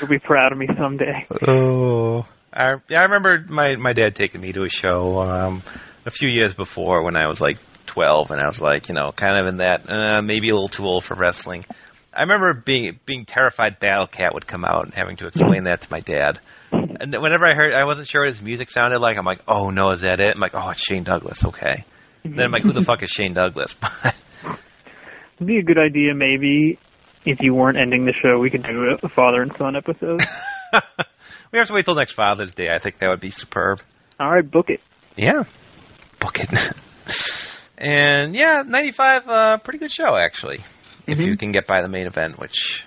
you'll 0.01 0.09
be 0.11 0.19
proud 0.19 0.53
of 0.53 0.59
me 0.59 0.67
someday." 0.79 1.27
Oh, 1.47 2.27
I 2.53 2.73
yeah, 2.89 3.01
I 3.01 3.05
remember 3.05 3.45
my 3.49 3.77
my 3.77 3.93
dad 3.93 4.15
taking 4.17 4.41
me 4.41 4.53
to 4.55 4.63
a 4.63 4.69
show 4.71 5.21
um, 5.21 5.63
a 6.09 6.11
few 6.11 6.29
years 6.29 6.55
before 6.55 7.05
when 7.05 7.17
I 7.17 7.29
was 7.29 7.41
like 7.41 7.59
twelve, 7.87 8.31
and 8.31 8.41
I 8.41 8.47
was 8.47 8.61
like, 8.61 8.89
you 8.89 8.95
know, 8.95 9.13
kind 9.13 9.37
of 9.39 9.47
in 9.47 9.57
that 9.59 9.89
uh, 9.89 10.23
maybe 10.23 10.49
a 10.49 10.53
little 10.53 10.69
too 10.69 10.85
old 10.85 11.05
for 11.05 11.15
wrestling. 11.15 11.65
I 12.13 12.23
remember 12.23 12.55
being 12.55 12.99
being 13.07 13.25
terrified 13.25 13.79
Battle 13.79 14.07
Cat 14.07 14.35
would 14.35 14.47
come 14.47 14.65
out 14.65 14.85
and 14.85 14.95
having 14.95 15.17
to 15.19 15.27
explain 15.27 15.65
that 15.65 15.83
to 15.83 15.89
my 15.91 16.01
dad. 16.01 16.41
And 16.73 17.15
whenever 17.15 17.47
I 17.47 17.55
heard, 17.55 17.73
I 17.75 17.85
wasn't 17.85 18.09
sure 18.09 18.23
what 18.23 18.29
his 18.29 18.43
music 18.43 18.71
sounded 18.71 18.99
like. 18.99 19.17
I'm 19.17 19.25
like, 19.25 19.43
oh 19.47 19.71
no, 19.71 19.93
is 19.93 20.01
that 20.01 20.21
it? 20.21 20.35
I'm 20.35 20.41
like, 20.41 20.55
oh, 20.55 20.71
it's 20.71 20.83
Shane 20.83 21.05
Douglas. 21.05 21.45
Okay. 21.45 21.85
Then 22.25 22.41
I'm 22.41 22.51
like, 22.51 22.63
who 22.63 22.73
the 22.73 22.83
fuck 22.83 23.03
is 23.03 23.11
Shane 23.11 23.35
Douglas? 23.35 23.77
It'd 25.37 25.47
be 25.47 25.59
a 25.59 25.63
good 25.63 25.79
idea, 25.79 26.15
maybe, 26.15 26.79
if 27.25 27.39
you 27.41 27.55
weren't 27.55 27.79
ending 27.79 28.05
the 28.07 28.13
show, 28.13 28.39
we 28.39 28.51
could 28.51 28.65
do 28.65 28.97
a 29.03 29.09
father 29.09 29.43
and 29.43 29.53
son 29.57 29.77
episode. 29.77 30.21
we 31.53 31.59
have 31.59 31.69
to 31.69 31.75
wait 31.75 31.85
till 31.85 31.95
next 31.95 32.13
Father's 32.13 32.55
Day. 32.55 32.69
I 32.71 32.79
think 32.79 32.99
that 32.99 33.09
would 33.09 33.21
be 33.21 33.31
superb. 33.31 33.81
All 34.19 34.31
right, 34.31 34.49
book 34.49 34.71
it. 34.71 34.81
Yeah. 35.17 35.45
Book 36.21 36.41
it. 36.41 36.51
and 37.79 38.35
yeah, 38.35 38.63
95, 38.67 39.29
uh, 39.29 39.57
pretty 39.59 39.79
good 39.79 39.93
show, 39.93 40.17
actually. 40.17 40.59
If 41.07 41.19
Mhm. 41.19 41.27
you 41.27 41.37
can 41.37 41.53
get 41.53 41.67
by 41.67 41.81
the 41.83 41.89
main 41.89 42.07
event, 42.07 42.39
which 42.39 42.85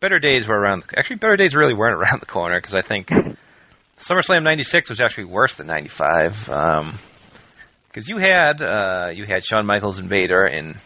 better 0.00 0.18
days 0.18 0.46
were 0.46 0.58
around. 0.58 0.82
The, 0.84 0.98
actually, 0.98 1.16
better 1.16 1.36
days 1.36 1.54
really 1.54 1.74
weren't 1.74 1.94
around 2.00 2.20
the 2.20 2.26
corner 2.26 2.56
because 2.56 2.74
I 2.74 2.82
think 2.82 3.08
SummerSlam 3.98 4.42
96 4.44 4.90
was 4.90 5.00
actually 5.00 5.24
worse 5.24 5.56
than 5.56 5.66
95. 5.66 6.48
Um, 6.48 6.94
because 7.88 8.08
you 8.08 8.18
had 8.18 8.60
uh, 8.60 9.10
you 9.14 9.24
had 9.24 9.42
Shawn 9.42 9.64
Michaels 9.66 9.98
and 9.98 10.08
Vader, 10.10 10.42
and 10.42 10.76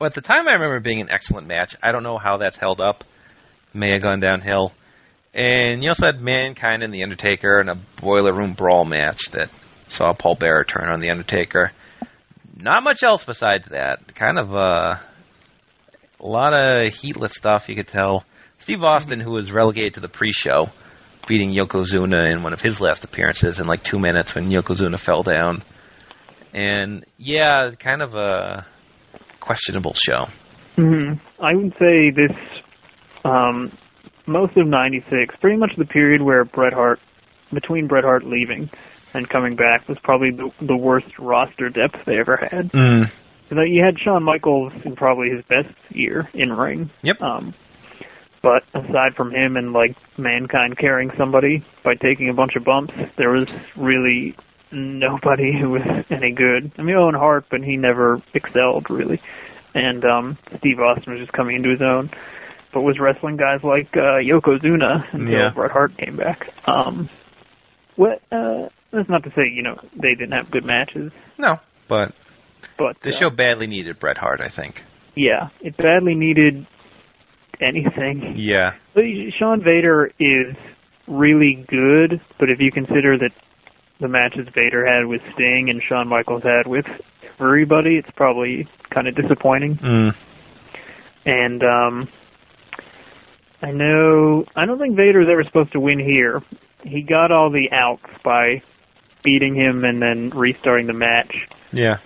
well, 0.00 0.08
at 0.08 0.14
the 0.14 0.20
time 0.20 0.48
I 0.48 0.52
remember 0.54 0.80
being 0.80 1.00
an 1.00 1.10
excellent 1.10 1.46
match. 1.46 1.76
I 1.82 1.92
don't 1.92 2.02
know 2.02 2.18
how 2.18 2.38
that's 2.38 2.56
held 2.56 2.80
up. 2.80 3.04
May 3.72 3.92
have 3.92 4.02
gone 4.02 4.18
downhill. 4.18 4.72
And 5.32 5.82
you 5.84 5.90
also 5.90 6.06
had 6.06 6.20
Mankind 6.20 6.82
and 6.82 6.92
The 6.92 7.04
Undertaker 7.04 7.60
in 7.60 7.68
a 7.68 7.76
Boiler 8.00 8.32
Room 8.34 8.54
Brawl 8.54 8.84
match 8.84 9.30
that 9.30 9.50
saw 9.88 10.12
Paul 10.12 10.36
Bearer 10.36 10.64
turn 10.64 10.92
on 10.92 11.00
The 11.00 11.10
Undertaker. 11.10 11.72
Not 12.56 12.82
much 12.82 13.02
else 13.02 13.24
besides 13.24 13.68
that. 13.68 14.14
Kind 14.14 14.38
of 14.38 14.54
uh, 14.54 14.96
a 16.20 16.26
lot 16.26 16.54
of 16.54 16.92
heatless 16.92 17.34
stuff, 17.34 17.68
you 17.68 17.76
could 17.76 17.88
tell. 17.88 18.24
Steve 18.58 18.82
Austin, 18.82 19.20
who 19.20 19.30
was 19.30 19.52
relegated 19.52 19.94
to 19.94 20.00
the 20.00 20.08
pre-show, 20.08 20.70
beating 21.26 21.54
Yokozuna 21.54 22.30
in 22.32 22.42
one 22.42 22.52
of 22.52 22.60
his 22.60 22.80
last 22.80 23.04
appearances 23.04 23.60
in 23.60 23.66
like 23.66 23.82
two 23.84 23.98
minutes 23.98 24.34
when 24.34 24.50
Yokozuna 24.50 24.98
fell 24.98 25.22
down. 25.22 25.62
And 26.52 27.04
yeah, 27.18 27.70
kind 27.78 28.02
of 28.02 28.14
a 28.14 28.66
questionable 29.38 29.94
show. 29.94 30.24
hmm 30.76 31.14
I 31.38 31.54
would 31.54 31.74
say 31.80 32.10
this, 32.10 32.32
um, 33.24 33.76
most 34.26 34.56
of 34.56 34.66
'96, 34.66 35.36
pretty 35.40 35.58
much 35.58 35.76
the 35.76 35.84
period 35.84 36.22
where 36.22 36.44
Bret 36.44 36.72
Hart, 36.72 37.00
between 37.52 37.86
Bret 37.86 38.04
Hart 38.04 38.24
leaving 38.24 38.70
and 39.18 39.28
coming 39.28 39.56
back, 39.56 39.86
was 39.88 39.98
probably 40.02 40.30
the, 40.30 40.50
the 40.60 40.76
worst 40.76 41.18
roster 41.18 41.68
depth 41.68 41.96
they 42.06 42.18
ever 42.18 42.36
had. 42.36 42.72
Mm. 42.72 43.10
So 43.48 43.60
you 43.62 43.82
had 43.84 43.98
Shawn 43.98 44.22
Michaels 44.24 44.72
in 44.84 44.94
probably 44.96 45.30
his 45.30 45.44
best 45.44 45.74
year 45.90 46.28
in 46.34 46.52
ring. 46.52 46.90
Yep. 47.02 47.20
Um, 47.20 47.54
but 48.42 48.64
aside 48.74 49.14
from 49.16 49.34
him 49.34 49.56
and 49.56 49.72
like 49.72 49.96
Mankind 50.16 50.78
carrying 50.78 51.10
somebody 51.18 51.64
by 51.82 51.94
taking 51.94 52.28
a 52.28 52.34
bunch 52.34 52.56
of 52.56 52.64
bumps, 52.64 52.94
there 53.16 53.32
was 53.32 53.48
really 53.76 54.36
nobody 54.70 55.52
who 55.58 55.70
was 55.70 56.04
any 56.10 56.32
good. 56.32 56.72
I 56.78 56.82
mean, 56.82 56.96
Owen 56.96 57.14
Hart, 57.14 57.46
but 57.50 57.62
he 57.62 57.76
never 57.76 58.22
excelled 58.34 58.90
really. 58.90 59.20
And 59.74 60.04
um, 60.04 60.38
Steve 60.58 60.78
Austin 60.80 61.12
was 61.12 61.20
just 61.20 61.32
coming 61.32 61.56
into 61.56 61.70
his 61.70 61.80
own, 61.82 62.10
but 62.72 62.82
was 62.82 62.98
wrestling 62.98 63.36
guys 63.36 63.60
like 63.62 63.96
uh, 63.96 64.16
Yokozuna 64.18 65.12
until 65.12 65.32
Yeah. 65.32 65.50
Bret 65.50 65.70
Hart 65.70 65.96
came 65.96 66.16
back. 66.16 66.52
Um, 66.66 67.08
what? 67.96 68.20
Uh, 68.30 68.68
that's 68.92 69.08
not 69.08 69.22
to 69.24 69.30
say 69.30 69.48
you 69.52 69.62
know 69.62 69.78
they 69.94 70.14
didn't 70.14 70.32
have 70.32 70.50
good 70.50 70.64
matches, 70.64 71.12
No, 71.38 71.58
but 71.88 72.14
but 72.76 73.00
the 73.00 73.10
uh, 73.10 73.12
show 73.18 73.30
badly 73.30 73.66
needed 73.66 73.98
Bret 73.98 74.18
Hart, 74.18 74.40
I 74.40 74.48
think. 74.48 74.84
yeah, 75.14 75.48
it 75.60 75.76
badly 75.76 76.14
needed 76.14 76.66
anything. 77.60 78.34
Yeah. 78.36 78.74
But 78.94 79.04
Shawn 79.36 79.62
Vader 79.64 80.10
is 80.18 80.54
really 81.06 81.64
good, 81.68 82.20
but 82.38 82.50
if 82.50 82.60
you 82.60 82.70
consider 82.70 83.18
that 83.18 83.32
the 84.00 84.08
matches 84.08 84.46
Vader 84.54 84.86
had 84.86 85.06
with 85.06 85.20
Sting 85.34 85.70
and 85.70 85.82
Shawn 85.82 86.06
Michaels 86.08 86.42
had 86.44 86.66
with 86.66 86.86
everybody, 87.40 87.96
it's 87.96 88.10
probably 88.14 88.68
kind 88.90 89.08
of 89.08 89.16
disappointing. 89.16 89.76
Mm. 89.76 90.14
And 91.24 91.62
um 91.64 92.08
I 93.60 93.72
know 93.72 94.44
I 94.54 94.66
don't 94.66 94.78
think 94.78 94.96
Vader 94.96 95.18
was 95.18 95.28
ever 95.28 95.42
supposed 95.44 95.72
to 95.72 95.80
win 95.80 95.98
here. 95.98 96.42
He 96.84 97.02
got 97.02 97.32
all 97.32 97.50
the 97.50 97.70
outs 97.72 98.04
by 98.22 98.62
beating 99.22 99.54
him 99.54 99.84
and 99.84 100.00
then 100.02 100.30
restarting 100.30 100.86
the 100.86 100.92
match. 100.94 101.34
Yeah. 101.72 101.96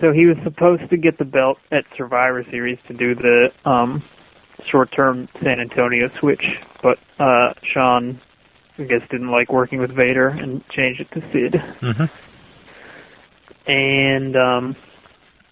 So 0.00 0.12
he 0.12 0.26
was 0.26 0.36
supposed 0.44 0.90
to 0.90 0.96
get 0.96 1.16
the 1.18 1.24
belt 1.24 1.58
at 1.70 1.84
Survivor 1.96 2.44
Series 2.50 2.78
to 2.88 2.94
do 2.94 3.14
the 3.14 3.50
um, 3.64 4.02
short-term 4.66 5.28
San 5.42 5.60
Antonio 5.60 6.08
switch, 6.18 6.44
but 6.82 6.98
uh, 7.18 7.54
Shawn, 7.62 8.20
I 8.78 8.82
guess, 8.82 9.00
didn't 9.10 9.30
like 9.30 9.50
working 9.52 9.80
with 9.80 9.90
Vader 9.94 10.28
and 10.28 10.66
changed 10.68 11.00
it 11.00 11.10
to 11.12 11.20
Sid. 11.32 11.52
Mm-hmm. 11.80 12.04
And 13.66 14.36
um, 14.36 14.76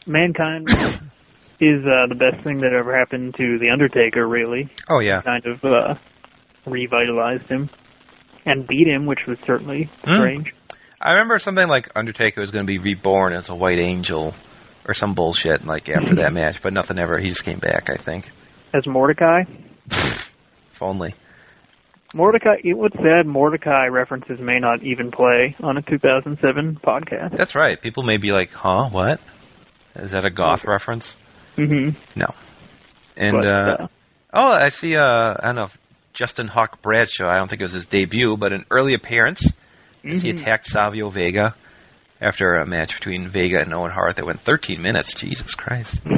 Mankind 0.07 0.69
is 1.61 1.85
uh, 1.85 2.07
the 2.09 2.17
best 2.19 2.45
thing 2.45 2.61
that 2.61 2.73
ever 2.73 2.97
happened 2.97 3.35
to 3.37 3.59
the 3.59 3.71
Undertaker. 3.71 4.27
Really, 4.27 4.69
Oh 4.89 5.01
yeah. 5.01 5.23
kind 5.23 5.45
of 5.47 5.65
uh, 5.65 5.95
revitalized 6.67 7.47
him 7.49 7.71
and 8.45 8.67
beat 8.67 8.87
him, 8.87 9.07
which 9.07 9.27
was 9.27 9.39
certainly 9.47 9.91
Hmm. 10.05 10.13
strange. 10.17 10.55
I 11.05 11.11
remember 11.13 11.39
something 11.39 11.69
like 11.69 11.91
Undertaker 11.95 12.41
was 12.41 12.51
going 12.51 12.67
to 12.67 12.71
be 12.73 12.79
reborn 12.79 13.35
as 13.35 13.51
a 13.51 13.55
White 13.55 13.79
Angel 13.79 14.35
or 14.89 14.95
some 14.95 15.13
bullshit 15.15 15.67
like 15.67 15.91
after 15.91 16.15
that 16.15 16.33
match, 16.41 16.63
but 16.63 16.73
nothing 16.73 16.99
ever. 16.99 17.19
He 17.19 17.29
just 17.29 17.45
came 17.45 17.59
back, 17.59 17.91
I 17.91 17.97
think. 17.97 18.31
As 18.73 18.87
Mordecai, 18.87 19.43
If 19.91 20.83
only. 20.83 21.15
Mordecai, 22.15 22.57
it- 22.65 22.79
what's 22.79 22.97
sad, 22.97 23.27
Mordecai 23.27 23.89
references 23.89 24.41
may 24.41 24.61
not 24.61 24.83
even 24.83 25.11
play 25.11 25.55
on 25.63 25.77
a 25.77 25.83
2007 25.83 26.81
podcast. 26.83 27.37
That's 27.37 27.55
right. 27.55 27.81
People 27.81 28.03
may 28.03 28.17
be 28.17 28.33
like, 28.33 28.53
"Huh? 28.53 28.89
What? 28.91 29.21
Is 29.97 30.13
that 30.13 30.25
a 30.25 30.31
goth 30.31 30.65
reference?" 30.65 31.15
hmm 31.57 31.91
No. 32.17 32.27
And 33.17 33.37
But, 33.37 33.47
uh, 33.47 33.77
uh, 33.83 33.87
oh, 34.33 34.51
I 34.51 34.71
see. 34.71 34.97
Uh, 34.97 35.35
I 35.39 35.47
don't 35.47 35.57
know. 35.57 35.69
Justin 36.13 36.49
Hawk 36.49 36.81
Bradshaw. 36.83 37.29
I 37.29 37.37
don't 37.37 37.49
think 37.49 37.61
it 37.61 37.65
was 37.65 37.73
his 37.73 37.87
debut, 37.87 38.37
but 38.37 38.53
an 38.53 38.65
early 38.71 38.95
appearance 38.95 39.47
as 40.11 40.23
he 40.23 40.31
attacked 40.31 40.67
Savio 40.67 41.11
Vega 41.11 41.55
after 42.21 42.55
a 42.55 42.67
match 42.67 42.95
between 42.95 43.29
Vega 43.29 43.61
and 43.61 43.75
Owen 43.75 43.91
Hart 43.91 44.17
that 44.17 44.27
went 44.27 44.41
13 44.41 44.81
minutes. 44.81 45.15
Jesus 45.15 45.55
Christ. 45.55 46.01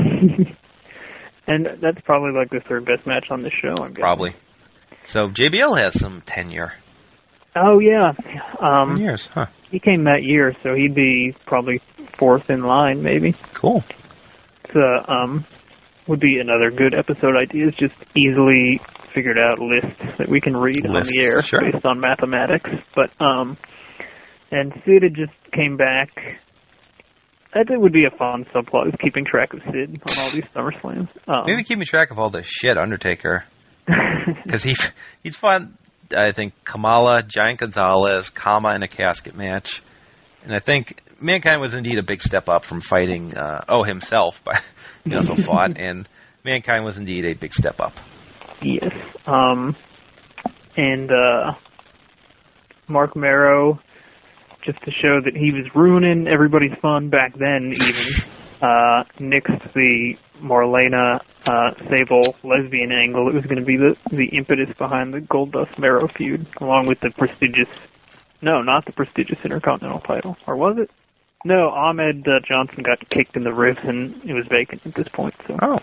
And 1.47 1.69
that's 1.81 2.01
probably 2.01 2.33
like 2.33 2.51
the 2.51 2.61
third 2.69 2.87
best 2.87 3.07
match 3.07 3.31
on 3.31 3.41
the 3.41 3.51
show. 3.51 3.71
I'm 3.71 3.91
guessing. 3.91 4.03
Probably. 4.03 4.35
So 5.05 5.29
JBL 5.29 5.81
has 5.81 5.99
some 5.99 6.21
tenure. 6.23 6.73
Oh 7.55 7.79
yeah, 7.79 8.13
um, 8.61 8.99
years, 8.99 9.27
huh? 9.33 9.47
he 9.71 9.79
came 9.79 10.05
that 10.05 10.23
year, 10.23 10.55
so 10.63 10.75
he'd 10.75 10.95
be 10.95 11.35
probably 11.47 11.81
fourth 12.19 12.51
in 12.51 12.63
line, 12.63 13.03
maybe. 13.03 13.35
Cool. 13.55 13.83
So, 14.75 14.81
um, 15.09 15.47
would 16.07 16.21
be 16.21 16.39
another 16.39 16.71
good 16.71 16.95
episode 16.95 17.35
idea. 17.35 17.69
Is 17.69 17.75
just 17.77 17.95
easily 18.15 18.81
figured 19.15 19.39
out 19.39 19.59
list 19.59 19.87
that 20.19 20.29
we 20.29 20.41
can 20.41 20.55
read 20.55 20.85
on 20.87 20.93
the 20.93 21.21
air 21.21 21.43
sure. 21.43 21.61
based 21.61 21.87
on 21.87 21.99
mathematics. 22.01 22.69
But 22.95 23.11
um, 23.21 23.57
and 24.51 24.73
Sid 24.85 25.03
had 25.03 25.15
just 25.15 25.33
came 25.53 25.77
back. 25.77 26.41
That 27.55 27.67
would 27.71 27.93
be 27.93 28.05
a 28.05 28.11
fun 28.11 28.45
subplot, 28.55 28.89
is 28.89 28.95
keeping 29.01 29.25
track 29.25 29.55
of 29.55 29.61
Sid 29.73 29.91
on 29.91 30.19
all 30.19 30.31
these 30.31 30.45
SummerSlams. 30.55 31.09
Um, 31.27 31.45
Maybe 31.47 31.65
keeping 31.65 31.85
track 31.87 32.11
of 32.11 32.19
all 32.19 32.29
the 32.29 32.43
shit 32.43 32.77
Undertaker 32.77 33.45
because 34.45 34.63
he 34.63 34.75
he's 35.23 35.37
fought 35.37 35.63
I 36.17 36.33
think 36.33 36.53
Kamala, 36.65 37.23
Giant 37.23 37.61
Gonzalez, 37.61 38.31
Kama 38.31 38.75
in 38.75 38.83
a 38.83 38.89
casket 38.89 39.35
match, 39.35 39.83
and 40.45 40.55
I 40.55 40.61
think 40.61 41.01
Mankind 41.21 41.61
was 41.61 41.75
indeed 41.75 41.99
a 41.99 42.03
big 42.03 42.21
step 42.21 42.49
up 42.49 42.65
from 42.65 42.81
fighting 42.81 43.37
uh, 43.37 43.65
oh 43.69 43.83
himself, 43.83 44.43
but 44.45 44.63
he 45.05 45.15
also 45.15 45.35
fought, 45.37 45.79
and 45.79 46.09
Mankind 46.45 46.85
was 46.85 46.97
indeed 46.97 47.25
a 47.25 47.35
big 47.35 47.55
step 47.55 47.81
up. 47.81 47.99
Yes. 48.63 48.93
Um, 49.27 49.77
and 50.77 51.11
uh, 51.11 51.55
Marc 52.87 53.17
Mero, 53.17 53.81
just 54.67 54.83
to 54.83 54.91
show 54.91 55.21
that 55.21 55.35
he 55.37 55.53
was 55.53 55.75
ruining 55.75 56.27
everybody's 56.29 56.77
fun 56.83 57.09
back 57.09 57.35
then, 57.39 57.73
even 57.73 58.23
uh, 58.61 59.05
nixed 59.19 59.73
the 59.73 60.17
Marlena 60.43 61.21
uh, 61.47 61.71
Sable 61.89 62.37
lesbian 62.43 62.93
angle. 62.93 63.29
It 63.29 63.35
was 63.35 63.45
going 63.45 63.59
to 63.61 63.65
be 63.65 63.77
the 63.77 63.97
the 64.11 64.27
impetus 64.27 64.77
behind 64.77 65.15
the 65.15 65.21
Goldust 65.21 65.79
Mero 65.79 66.09
feud, 66.09 66.47
along 66.61 66.87
with 66.87 67.01
the 67.01 67.11
prestigious. 67.13 67.69
No, 68.43 68.61
not 68.63 68.85
the 68.85 68.93
prestigious 68.93 69.39
Intercontinental 69.45 70.01
title, 70.01 70.37
or 70.47 70.57
was 70.57 70.77
it? 70.79 70.91
No, 71.45 71.71
Ahmed 71.71 72.27
uh, 72.27 72.41
Johnson 72.41 72.83
got 72.83 73.09
kicked 73.09 73.37
in 73.37 73.45
the 73.45 73.53
ribs 73.55 73.79
and 73.85 74.21
it 74.29 74.35
was 74.35 74.47
vacant 74.49 74.85
at 74.85 74.95
this 74.95 75.07
point. 75.09 75.35
So 75.47 75.57
Oh, 75.63 75.79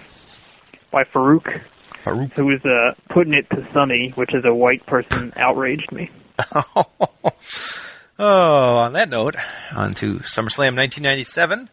by 0.92 1.06
Faarooq 1.06 1.62
Faarooq. 2.04 2.34
who 2.34 2.46
was 2.46 2.60
uh, 2.66 2.96
putting 3.14 3.34
it 3.34 3.50
to 3.52 3.66
Sunny, 3.74 4.10
which 4.16 4.34
is 4.34 4.44
a 4.46 4.54
white 4.54 4.86
person, 4.86 5.32
outraged 5.38 5.92
me. 5.92 6.12
oh, 8.20 8.78
on 8.78 8.94
that 8.94 9.10
note, 9.10 9.36
on 9.76 9.94
to 9.96 10.20
SummerSlam 10.20 10.76
1997. 10.76 11.70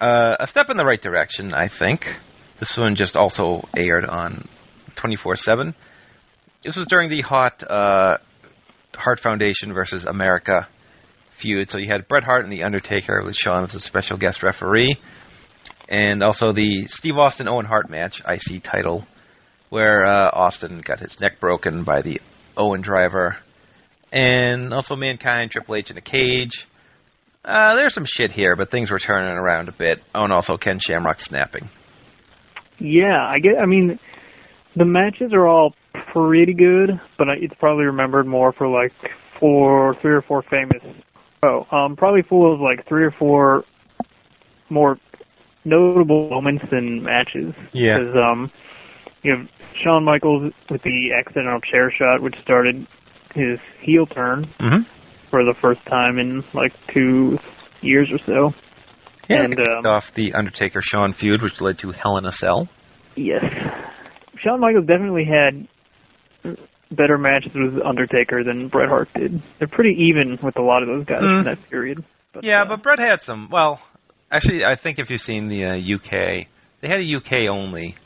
Uh, 0.00 0.36
a 0.40 0.46
step 0.46 0.70
in 0.70 0.76
the 0.76 0.84
right 0.84 1.00
direction, 1.00 1.54
I 1.54 1.68
think. 1.68 2.18
This 2.58 2.76
one 2.76 2.94
just 2.94 3.16
also 3.16 3.68
aired 3.76 4.04
on 4.04 4.48
24/7. 4.94 5.74
This 6.62 6.76
was 6.76 6.86
during 6.86 7.10
the 7.10 7.20
hot 7.22 7.62
uh, 7.68 8.18
Hart 8.94 9.20
Foundation 9.20 9.72
versus 9.72 10.04
America 10.04 10.68
feud. 11.30 11.70
So 11.70 11.78
you 11.78 11.88
had 11.88 12.08
Bret 12.08 12.24
Hart 12.24 12.44
and 12.44 12.52
the 12.52 12.64
Undertaker 12.64 13.22
with 13.24 13.36
Shawn 13.36 13.64
as 13.64 13.74
a 13.74 13.80
special 13.80 14.16
guest 14.16 14.42
referee, 14.42 14.96
and 15.88 16.22
also 16.22 16.52
the 16.52 16.86
Steve 16.86 17.18
Austin 17.18 17.48
Owen 17.48 17.66
Hart 17.66 17.90
match, 17.90 18.22
IC 18.26 18.62
title, 18.62 19.06
where 19.68 20.04
uh, 20.04 20.30
Austin 20.32 20.80
got 20.80 21.00
his 21.00 21.20
neck 21.20 21.40
broken 21.40 21.84
by 21.84 22.02
the 22.02 22.20
Owen 22.56 22.80
driver, 22.80 23.38
and 24.12 24.72
also 24.72 24.94
Mankind, 24.96 25.50
Triple 25.50 25.76
H 25.76 25.90
in 25.90 25.96
a 25.98 26.02
cage. 26.02 26.66
Uh, 27.44 27.74
there's 27.76 27.94
some 27.94 28.04
shit 28.04 28.32
here, 28.32 28.56
but 28.56 28.70
things 28.70 28.90
were 28.90 28.98
turning 28.98 29.36
around 29.36 29.68
a 29.68 29.72
bit. 29.72 30.02
Oh, 30.14 30.24
and 30.24 30.32
also 30.32 30.56
Ken 30.56 30.78
Shamrock 30.80 31.20
snapping. 31.20 31.68
Yeah, 32.78 33.16
I 33.18 33.38
get. 33.38 33.58
I 33.60 33.66
mean, 33.66 33.98
the 34.74 34.84
matches 34.84 35.32
are 35.32 35.46
all 35.46 35.74
pretty 36.12 36.54
good, 36.54 37.00
but 37.16 37.28
I- 37.28 37.36
it's 37.40 37.54
probably 37.54 37.86
remembered 37.86 38.26
more 38.26 38.52
for 38.52 38.68
like 38.68 38.92
four, 39.38 39.94
three 40.00 40.12
or 40.14 40.22
four 40.22 40.42
famous. 40.42 40.82
Oh, 41.44 41.66
um, 41.70 41.96
probably 41.96 42.22
full 42.22 42.52
of 42.52 42.60
like 42.60 42.86
three 42.88 43.04
or 43.04 43.12
four 43.12 43.64
more 44.68 44.98
notable 45.64 46.28
moments 46.30 46.64
than 46.70 47.02
matches. 47.02 47.54
Yeah. 47.72 47.98
Because 47.98 48.16
um, 48.16 48.50
you 49.22 49.36
have 49.36 49.48
Shawn 49.74 50.04
Michaels 50.04 50.52
with 50.68 50.82
the 50.82 51.12
accidental 51.12 51.60
chair 51.60 51.90
shot, 51.90 52.20
which 52.22 52.36
started 52.40 52.86
his 53.36 53.58
heel 53.80 54.06
turn 54.06 54.46
Mm-hmm. 54.58 54.82
for 55.30 55.44
the 55.44 55.54
first 55.60 55.84
time 55.86 56.18
in 56.18 56.42
like 56.54 56.72
two 56.92 57.38
years 57.80 58.10
or 58.10 58.18
so. 58.26 58.54
Yeah, 59.28 59.42
And, 59.42 59.58
um, 59.60 59.86
off 59.86 60.12
the 60.14 60.34
Undertaker 60.34 60.80
Shawn 60.82 61.12
feud, 61.12 61.42
which 61.42 61.60
led 61.60 61.78
to 61.80 61.90
Hell 61.92 62.16
in 62.18 62.24
a 62.26 62.32
Cell. 62.32 62.68
Yes. 63.16 63.42
Shawn 64.38 64.60
Michaels 64.60 64.86
definitely 64.86 65.24
had 65.24 65.66
better 66.90 67.18
matches 67.18 67.52
with 67.54 67.80
Undertaker 67.84 68.44
than 68.44 68.68
Bret 68.68 68.88
Hart 68.88 69.08
did. 69.14 69.42
They're 69.58 69.66
pretty 69.68 70.04
even 70.04 70.38
with 70.42 70.56
a 70.58 70.62
lot 70.62 70.82
of 70.82 70.88
those 70.88 71.04
guys 71.04 71.22
Mm. 71.22 71.38
in 71.38 71.44
that 71.44 71.70
period. 71.70 72.04
But, 72.32 72.44
Yeah, 72.44 72.62
uh, 72.62 72.66
but 72.66 72.82
Bret 72.82 72.98
had 73.00 73.22
some. 73.22 73.48
Well, 73.50 73.80
actually, 74.30 74.64
I 74.64 74.76
think 74.76 74.98
if 74.98 75.10
you've 75.10 75.20
seen 75.20 75.48
the 75.48 75.64
uh, 75.64 75.76
UK, 75.76 76.46
they 76.80 76.88
had 76.88 77.00
a 77.00 77.16
UK 77.16 77.48
only 77.48 77.96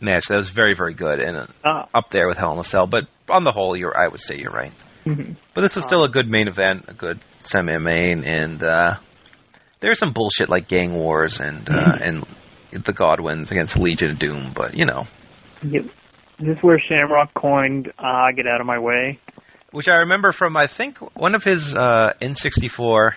match 0.00 0.26
that 0.28 0.36
was 0.36 0.48
very, 0.50 0.74
very 0.74 0.94
good 0.94 1.20
and 1.20 1.36
uh, 1.36 1.46
uh, 1.64 1.86
up 1.94 2.10
there 2.10 2.28
with 2.28 2.36
Hell 2.36 2.52
in 2.52 2.58
a 2.58 2.64
Cell. 2.64 2.86
But 2.86 3.04
on 3.28 3.44
the 3.44 3.52
whole, 3.52 3.76
you're 3.76 3.96
I 3.96 4.08
would 4.08 4.20
say 4.20 4.36
you're 4.36 4.52
right. 4.52 4.72
mhm. 5.04 5.36
But 5.54 5.62
this 5.62 5.76
is 5.76 5.84
still 5.84 6.04
a 6.04 6.08
good 6.08 6.28
main 6.28 6.48
event, 6.48 6.86
a 6.88 6.94
good 6.94 7.20
semi-main, 7.40 8.24
and 8.24 8.62
uh, 8.62 8.96
there's 9.80 9.98
some 9.98 10.12
bullshit 10.12 10.48
like 10.48 10.68
Gang 10.68 10.94
Wars 10.94 11.40
and 11.40 11.68
uh, 11.70 11.96
and 12.00 12.26
the 12.70 12.92
Godwins 12.92 13.50
against 13.50 13.78
Legion 13.78 14.10
of 14.10 14.18
Doom. 14.18 14.52
But 14.54 14.74
you 14.74 14.84
know, 14.84 15.06
Yep. 15.62 15.86
This 16.38 16.58
is 16.58 16.62
where 16.62 16.78
Shamrock 16.78 17.32
coined 17.32 17.92
"Ah, 17.98 18.30
get 18.32 18.46
out 18.46 18.60
of 18.60 18.66
my 18.66 18.78
way." 18.78 19.20
which 19.72 19.88
I 19.88 19.96
remember 19.98 20.32
from 20.32 20.56
I 20.56 20.68
think 20.68 20.98
one 21.18 21.34
of 21.34 21.44
his 21.44 21.72
uh, 21.72 22.12
N64 22.20 23.12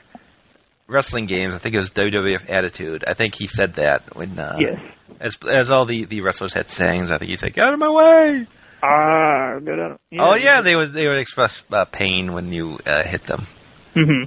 wrestling 0.90 1.26
games. 1.28 1.53
I 1.53 1.57
think 1.57 1.76
it 1.76 1.80
was 1.80 1.91
WWF 1.91 2.49
Attitude. 2.49 3.03
I 3.07 3.14
think 3.14 3.36
he 3.36 3.48
said 3.48 3.76
that 3.76 4.16
when 4.16 4.38
uh, 4.40 4.57
yes. 4.60 4.76
as 5.20 5.38
as 5.48 5.72
all 5.72 5.86
the, 5.86 6.06
the 6.06 6.22
wrestlers 6.22 6.53
had 6.53 6.70
sayings. 6.70 7.11
I 7.11 7.18
think 7.18 7.30
he'd 7.30 7.40
say, 7.40 7.49
"Get 7.49 7.64
out 7.64 7.74
of 7.74 7.80
my 7.80 7.90
way." 7.90 8.48
Ah, 8.82 9.60
get 9.60 9.80
out. 9.80 9.91
Of, 9.91 9.99
oh 10.20 10.36
yeah, 10.36 10.61
they 10.61 10.76
would 10.76 10.91
they 10.91 11.07
would 11.07 11.20
express 11.20 11.64
uh, 11.72 11.86
pain 11.86 12.34
when 12.34 12.52
you 12.52 12.80
uh, 12.86 13.03
hit 13.03 13.24
them. 13.24 13.45
hmm 13.94 14.24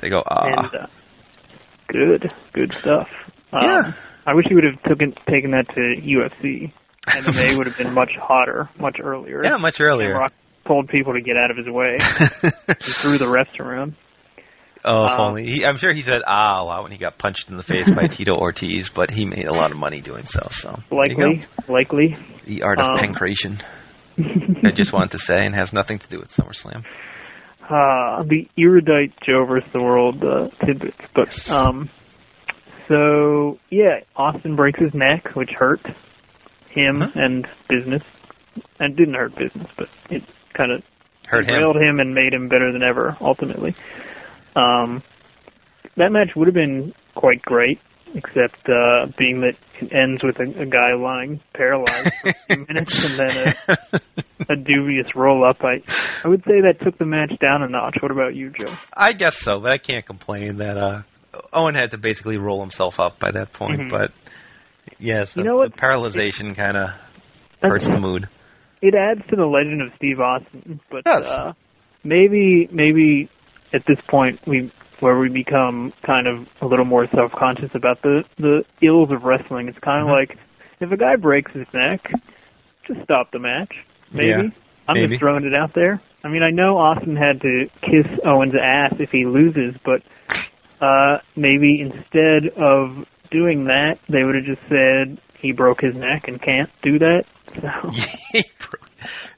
They 0.00 0.10
go, 0.10 0.22
"Ah." 0.26 0.44
And 0.46 0.74
uh, 0.74 0.86
good, 1.88 2.32
good 2.52 2.72
stuff. 2.72 3.08
Um, 3.52 3.60
Yeah. 3.62 3.92
I 4.24 4.34
wish 4.34 4.46
he 4.48 4.54
would 4.54 4.64
have 4.64 4.82
taken 4.84 5.14
taken 5.28 5.50
that 5.50 5.68
to 5.70 5.80
UFC, 6.00 6.72
they 7.32 7.56
would 7.56 7.66
have 7.66 7.76
been 7.76 7.92
much 7.92 8.12
hotter, 8.20 8.68
much 8.78 9.00
earlier. 9.02 9.42
yeah, 9.44 9.56
much 9.56 9.80
earlier. 9.80 10.10
Shamrock 10.10 10.32
told 10.64 10.88
people 10.88 11.14
to 11.14 11.20
get 11.20 11.36
out 11.36 11.50
of 11.50 11.56
his 11.56 11.68
way. 11.68 11.98
he 12.00 12.92
threw 12.92 13.18
the 13.18 13.26
refs 13.26 13.58
around. 13.58 13.96
Oh, 14.84 15.04
if 15.06 15.12
Um, 15.12 15.20
only. 15.20 15.46
He, 15.50 15.64
I'm 15.66 15.76
sure 15.76 15.92
he 15.92 16.02
said 16.02 16.22
ah 16.26 16.60
a 16.60 16.64
lot 16.64 16.82
when 16.82 16.92
he 16.92 16.98
got 16.98 17.16
punched 17.18 17.50
in 17.50 17.56
the 17.56 17.62
face 17.62 17.88
by 17.90 18.06
Tito 18.10 18.34
Ortiz, 18.34 18.88
but 18.90 19.10
he 19.10 19.24
made 19.24 19.46
a 19.46 19.52
lot 19.52 19.70
of 19.70 19.76
money 19.76 20.00
doing 20.00 20.24
so. 20.24 20.48
So 20.50 20.80
Likely, 20.90 21.40
likely. 21.68 22.16
the 22.46 22.62
art 22.62 22.80
of 22.80 22.86
Um, 22.88 22.96
pankration. 22.98 23.60
I 24.66 24.70
just 24.72 24.92
wanted 24.92 25.12
to 25.12 25.18
say, 25.18 25.44
and 25.44 25.54
has 25.54 25.72
nothing 25.72 25.98
to 25.98 26.08
do 26.08 26.18
with 26.18 26.30
SummerSlam. 26.30 26.84
uh, 27.68 28.24
the 28.24 28.48
erudite 28.58 29.12
Joe 29.22 29.46
versus 29.46 29.70
the 29.72 29.80
world 29.82 30.22
uh, 30.24 30.48
tidbits. 30.66 30.98
But 31.14 31.26
Yes. 31.28 31.50
um, 31.50 31.88
so 32.88 33.58
yeah, 33.70 34.00
Austin 34.16 34.56
breaks 34.56 34.80
his 34.80 34.92
neck, 34.94 35.34
which 35.34 35.50
hurt 35.50 35.80
him 36.70 37.00
Huh? 37.00 37.08
and 37.14 37.48
business. 37.68 38.02
And 38.78 38.96
didn't 38.96 39.14
hurt 39.14 39.34
business, 39.36 39.68
but 39.78 39.88
it 40.10 40.24
kind 40.52 40.72
of 40.72 40.82
Hurt 41.26 41.48
him. 41.48 41.62
him 41.80 42.00
and 42.00 42.14
made 42.14 42.34
him 42.34 42.48
better 42.48 42.70
than 42.72 42.82
ever. 42.82 43.16
Ultimately, 43.20 43.74
um, 44.56 45.02
that 45.96 46.10
match 46.12 46.30
would 46.36 46.46
have 46.48 46.54
been 46.54 46.94
quite 47.14 47.42
great, 47.42 47.78
except 48.14 48.68
uh, 48.68 49.06
being 49.18 49.40
that 49.42 49.54
it 49.80 49.92
ends 49.92 50.22
with 50.22 50.36
a, 50.38 50.62
a 50.62 50.66
guy 50.66 50.94
lying 50.94 51.40
paralyzed 51.54 52.12
for 52.22 52.28
a 52.30 52.34
few 52.54 52.66
minutes 52.66 53.04
and 53.04 53.18
then 53.18 53.54
a, 53.68 53.78
a 54.52 54.56
dubious 54.56 55.14
roll 55.14 55.44
up. 55.44 55.58
I 55.62 55.82
I 56.24 56.28
would 56.28 56.44
say 56.44 56.62
that 56.62 56.80
took 56.82 56.98
the 56.98 57.06
match 57.06 57.32
down 57.40 57.62
a 57.62 57.68
notch. 57.68 57.96
What 58.00 58.10
about 58.12 58.34
you, 58.34 58.50
Joe? 58.50 58.72
I 58.96 59.12
guess 59.12 59.36
so, 59.38 59.60
but 59.60 59.70
I 59.72 59.78
can't 59.78 60.04
complain 60.06 60.56
that 60.56 60.78
uh, 60.78 61.02
Owen 61.52 61.74
had 61.74 61.90
to 61.92 61.98
basically 61.98 62.36
roll 62.38 62.60
himself 62.60 63.00
up 63.00 63.18
by 63.18 63.32
that 63.32 63.52
point. 63.52 63.80
Mhm. 63.80 63.90
But 63.90 64.12
yes, 64.98 65.36
You 65.36 65.44
know 65.44 65.54
what? 65.56 65.72
the 65.74 65.78
paralyzation 65.78 66.54
kind 66.56 66.76
of 66.76 66.90
hurts 67.62 67.88
the 67.88 67.98
mood. 67.98 68.28
It 68.80 68.94
adds 68.94 69.20
to 69.30 69.36
the 69.36 69.46
legend 69.46 69.80
of 69.82 69.92
Steve 69.96 70.18
Austin, 70.20 70.80
but 70.90 71.06
uh, 71.06 71.52
maybe 72.04 72.68
maybe 72.70 73.28
at 73.72 73.84
this 73.86 74.00
point 74.02 74.40
we 74.46 74.70
where 75.00 75.18
we 75.18 75.28
become 75.28 75.92
kind 76.02 76.26
of 76.28 76.46
a 76.60 76.66
little 76.66 76.84
more 76.84 77.08
self 77.08 77.32
conscious 77.32 77.70
about 77.74 78.02
the 78.02 78.24
the 78.38 78.64
ills 78.80 79.10
of 79.10 79.24
wrestling. 79.24 79.68
It's 79.68 79.78
kind 79.78 80.00
of 80.02 80.08
Mhm. 80.08 80.12
like 80.12 80.38
if 80.80 80.90
a 80.92 80.96
guy 80.96 81.16
breaks 81.16 81.52
his 81.52 81.66
neck, 81.72 82.12
just 82.86 83.02
stop 83.02 83.30
the 83.32 83.38
match. 83.38 83.84
Maybe. 84.12 84.28
Yeah, 84.28 84.42
I'm 84.88 84.94
maybe. 84.94 85.08
just 85.08 85.20
throwing 85.20 85.44
it 85.44 85.54
out 85.54 85.72
there. 85.74 86.00
I 86.24 86.28
mean, 86.28 86.42
I 86.42 86.50
know 86.50 86.76
Austin 86.78 87.16
had 87.16 87.40
to 87.40 87.68
kiss 87.80 88.06
Owens' 88.24 88.54
ass 88.54 88.94
if 89.00 89.10
he 89.10 89.24
loses, 89.24 89.74
but 89.84 90.02
uh, 90.80 91.18
maybe 91.36 91.80
instead 91.80 92.48
of 92.56 93.06
doing 93.30 93.64
that, 93.64 93.98
they 94.08 94.22
would 94.24 94.34
have 94.36 94.44
just 94.44 94.62
said, 94.68 95.18
he 95.38 95.52
broke 95.52 95.80
his 95.80 95.94
neck 95.96 96.28
and 96.28 96.40
can't 96.40 96.70
do 96.82 96.98
that. 97.00 97.24
So 97.54 97.90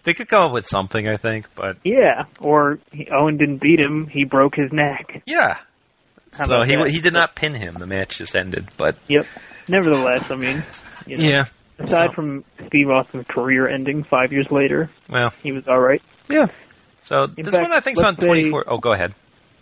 they 0.04 0.14
could 0.14 0.28
come 0.28 0.42
up 0.42 0.52
with 0.52 0.66
something, 0.66 1.08
I 1.08 1.16
think, 1.16 1.46
but 1.54 1.78
yeah, 1.84 2.24
or 2.40 2.78
he, 2.92 3.08
Owen 3.10 3.36
didn't 3.36 3.60
beat 3.60 3.80
him; 3.80 4.06
he 4.06 4.24
broke 4.24 4.54
his 4.56 4.72
neck. 4.72 5.22
yeah. 5.26 5.58
How 6.32 6.46
So 6.46 6.54
he 6.66 6.74
that? 6.76 6.90
he 6.90 7.00
did 7.00 7.12
not 7.12 7.34
pin 7.36 7.54
him. 7.54 7.74
The 7.78 7.86
match 7.86 8.18
just 8.18 8.36
ended, 8.36 8.68
but 8.76 8.96
Yep. 9.08 9.26
Nevertheless, 9.68 10.30
I 10.30 10.36
mean, 10.36 10.62
you 11.06 11.16
know, 11.18 11.24
yeah. 11.24 11.44
aside 11.78 12.08
So- 12.10 12.12
from 12.14 12.44
Steve 12.66 12.88
Austin's 12.90 13.26
career 13.28 13.68
ending 13.68 14.04
five 14.04 14.32
years 14.32 14.46
later, 14.50 14.90
Well, 15.08 15.32
he 15.42 15.52
was 15.52 15.64
all 15.68 15.80
right. 15.80 16.02
yeah. 16.28 16.46
So 17.02 17.24
In 17.36 17.44
this 17.44 17.54
fact, 17.54 17.62
one 17.68 17.72
I 17.76 17.80
think 17.80 17.98
is 17.98 18.02
on 18.04 18.14
let's 18.14 18.24
24. 18.24 18.64
Oh, 18.66 18.78
go 18.78 18.92
ahead. 18.92 19.14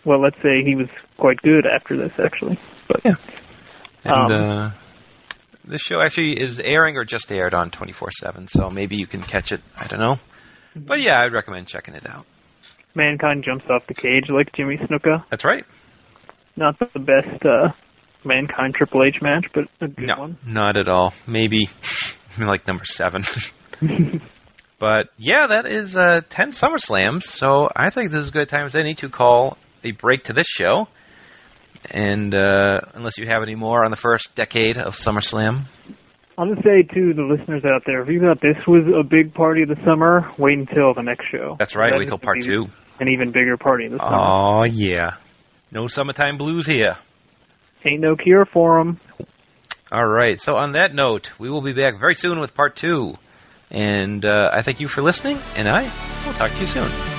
Well, 0.05 0.19
let's 0.21 0.37
say 0.43 0.63
he 0.65 0.75
was 0.75 0.87
quite 1.17 1.37
good 1.41 1.65
after 1.65 1.95
this, 1.97 2.11
actually. 2.23 2.59
But 2.87 3.01
Yeah. 3.05 3.15
And 4.03 4.31
Um, 4.31 4.31
uh, 4.31 4.71
this 5.65 5.81
show 5.81 6.01
actually 6.01 6.33
is 6.33 6.59
airing 6.59 6.97
or 6.97 7.05
just 7.05 7.31
aired 7.31 7.53
on 7.53 7.71
24/7, 7.71 8.49
so 8.49 8.69
maybe 8.69 8.95
you 8.97 9.07
can 9.07 9.21
catch 9.21 9.51
it. 9.51 9.61
I 9.79 9.87
don't 9.87 9.99
know, 9.99 10.19
but 10.75 10.99
yeah, 10.99 11.19
I'd 11.23 11.33
recommend 11.33 11.67
checking 11.67 11.95
it 11.95 12.07
out. 12.09 12.25
Mankind 12.95 13.43
jumps 13.43 13.65
off 13.69 13.87
the 13.87 13.93
cage 13.93 14.29
like 14.29 14.53
Jimmy 14.53 14.77
Snuka. 14.77 15.25
That's 15.29 15.43
right. 15.43 15.65
Not 16.55 16.77
the 16.77 16.99
best 16.99 17.43
uh, 17.45 17.69
Mankind 18.23 18.75
Triple 18.75 19.03
H 19.03 19.21
match, 19.21 19.47
but 19.53 19.65
a 19.81 19.87
good 19.87 20.09
no, 20.09 20.19
one. 20.19 20.37
not 20.45 20.77
at 20.77 20.87
all. 20.87 21.13
Maybe 21.25 21.69
like 22.39 22.67
number 22.67 22.85
seven. 22.85 23.23
But 24.83 25.11
yeah, 25.17 25.47
that 25.47 25.65
is 25.65 25.95
uh, 25.95 26.19
10 26.27 26.51
SummerSlams, 26.51 27.23
so 27.23 27.69
I 27.73 27.89
think 27.89 28.11
this 28.11 28.19
is 28.19 28.27
a 28.27 28.31
good 28.33 28.49
time 28.49 28.65
as 28.65 28.75
any 28.75 28.95
to 28.95 29.07
call 29.07 29.57
a 29.81 29.91
break 29.91 30.25
to 30.25 30.33
this 30.33 30.47
show. 30.47 30.89
And 31.91 32.33
uh, 32.33 32.81
unless 32.93 33.17
you 33.17 33.25
have 33.27 33.43
any 33.43 33.55
more 33.55 33.83
on 33.83 33.91
the 33.91 33.97
first 33.97 34.35
decade 34.35 34.77
of 34.77 34.95
SummerSlam, 34.95 35.65
I'll 36.37 36.47
just 36.47 36.63
say 36.63 36.81
to 36.83 37.13
the 37.13 37.21
listeners 37.21 37.63
out 37.63 37.83
there, 37.85 38.01
if 38.01 38.09
you 38.09 38.19
thought 38.19 38.39
this 38.41 38.65
was 38.67 38.81
a 38.99 39.03
big 39.03 39.33
party 39.33 39.61
of 39.63 39.69
the 39.69 39.77
summer, 39.87 40.31
wait 40.37 40.57
until 40.57 40.93
the 40.93 41.03
next 41.03 41.27
show. 41.27 41.55
that's 41.59 41.75
right, 41.75 41.91
That 41.91 41.97
wait 41.99 42.03
until 42.03 42.17
part 42.17 42.41
two. 42.41 42.65
An 42.99 43.07
even 43.09 43.31
bigger 43.31 43.57
party 43.57 43.87
the 43.87 43.97
summer. 43.97 44.19
Oh, 44.21 44.63
yeah. 44.63 45.17
No 45.71 45.87
summertime 45.87 46.37
blues 46.37 46.65
here. 46.65 46.95
Ain't 47.85 48.01
no 48.01 48.15
cure 48.15 48.45
for 48.45 48.79
'em. 48.79 48.99
All 49.91 50.07
right, 50.07 50.41
so 50.41 50.55
on 50.55 50.71
that 50.71 50.93
note, 50.95 51.29
we 51.37 51.49
will 51.49 51.61
be 51.61 51.73
back 51.73 51.99
very 51.99 52.15
soon 52.15 52.39
with 52.39 52.55
part 52.55 52.75
two. 52.75 53.13
And 53.69 54.23
uh, 54.25 54.49
I 54.53 54.61
thank 54.61 54.79
you 54.79 54.87
for 54.87 55.01
listening, 55.01 55.37
and 55.55 55.67
I 55.67 55.83
will 56.25 56.33
talk 56.33 56.51
to 56.53 56.59
you 56.59 56.65
soon. 56.65 57.12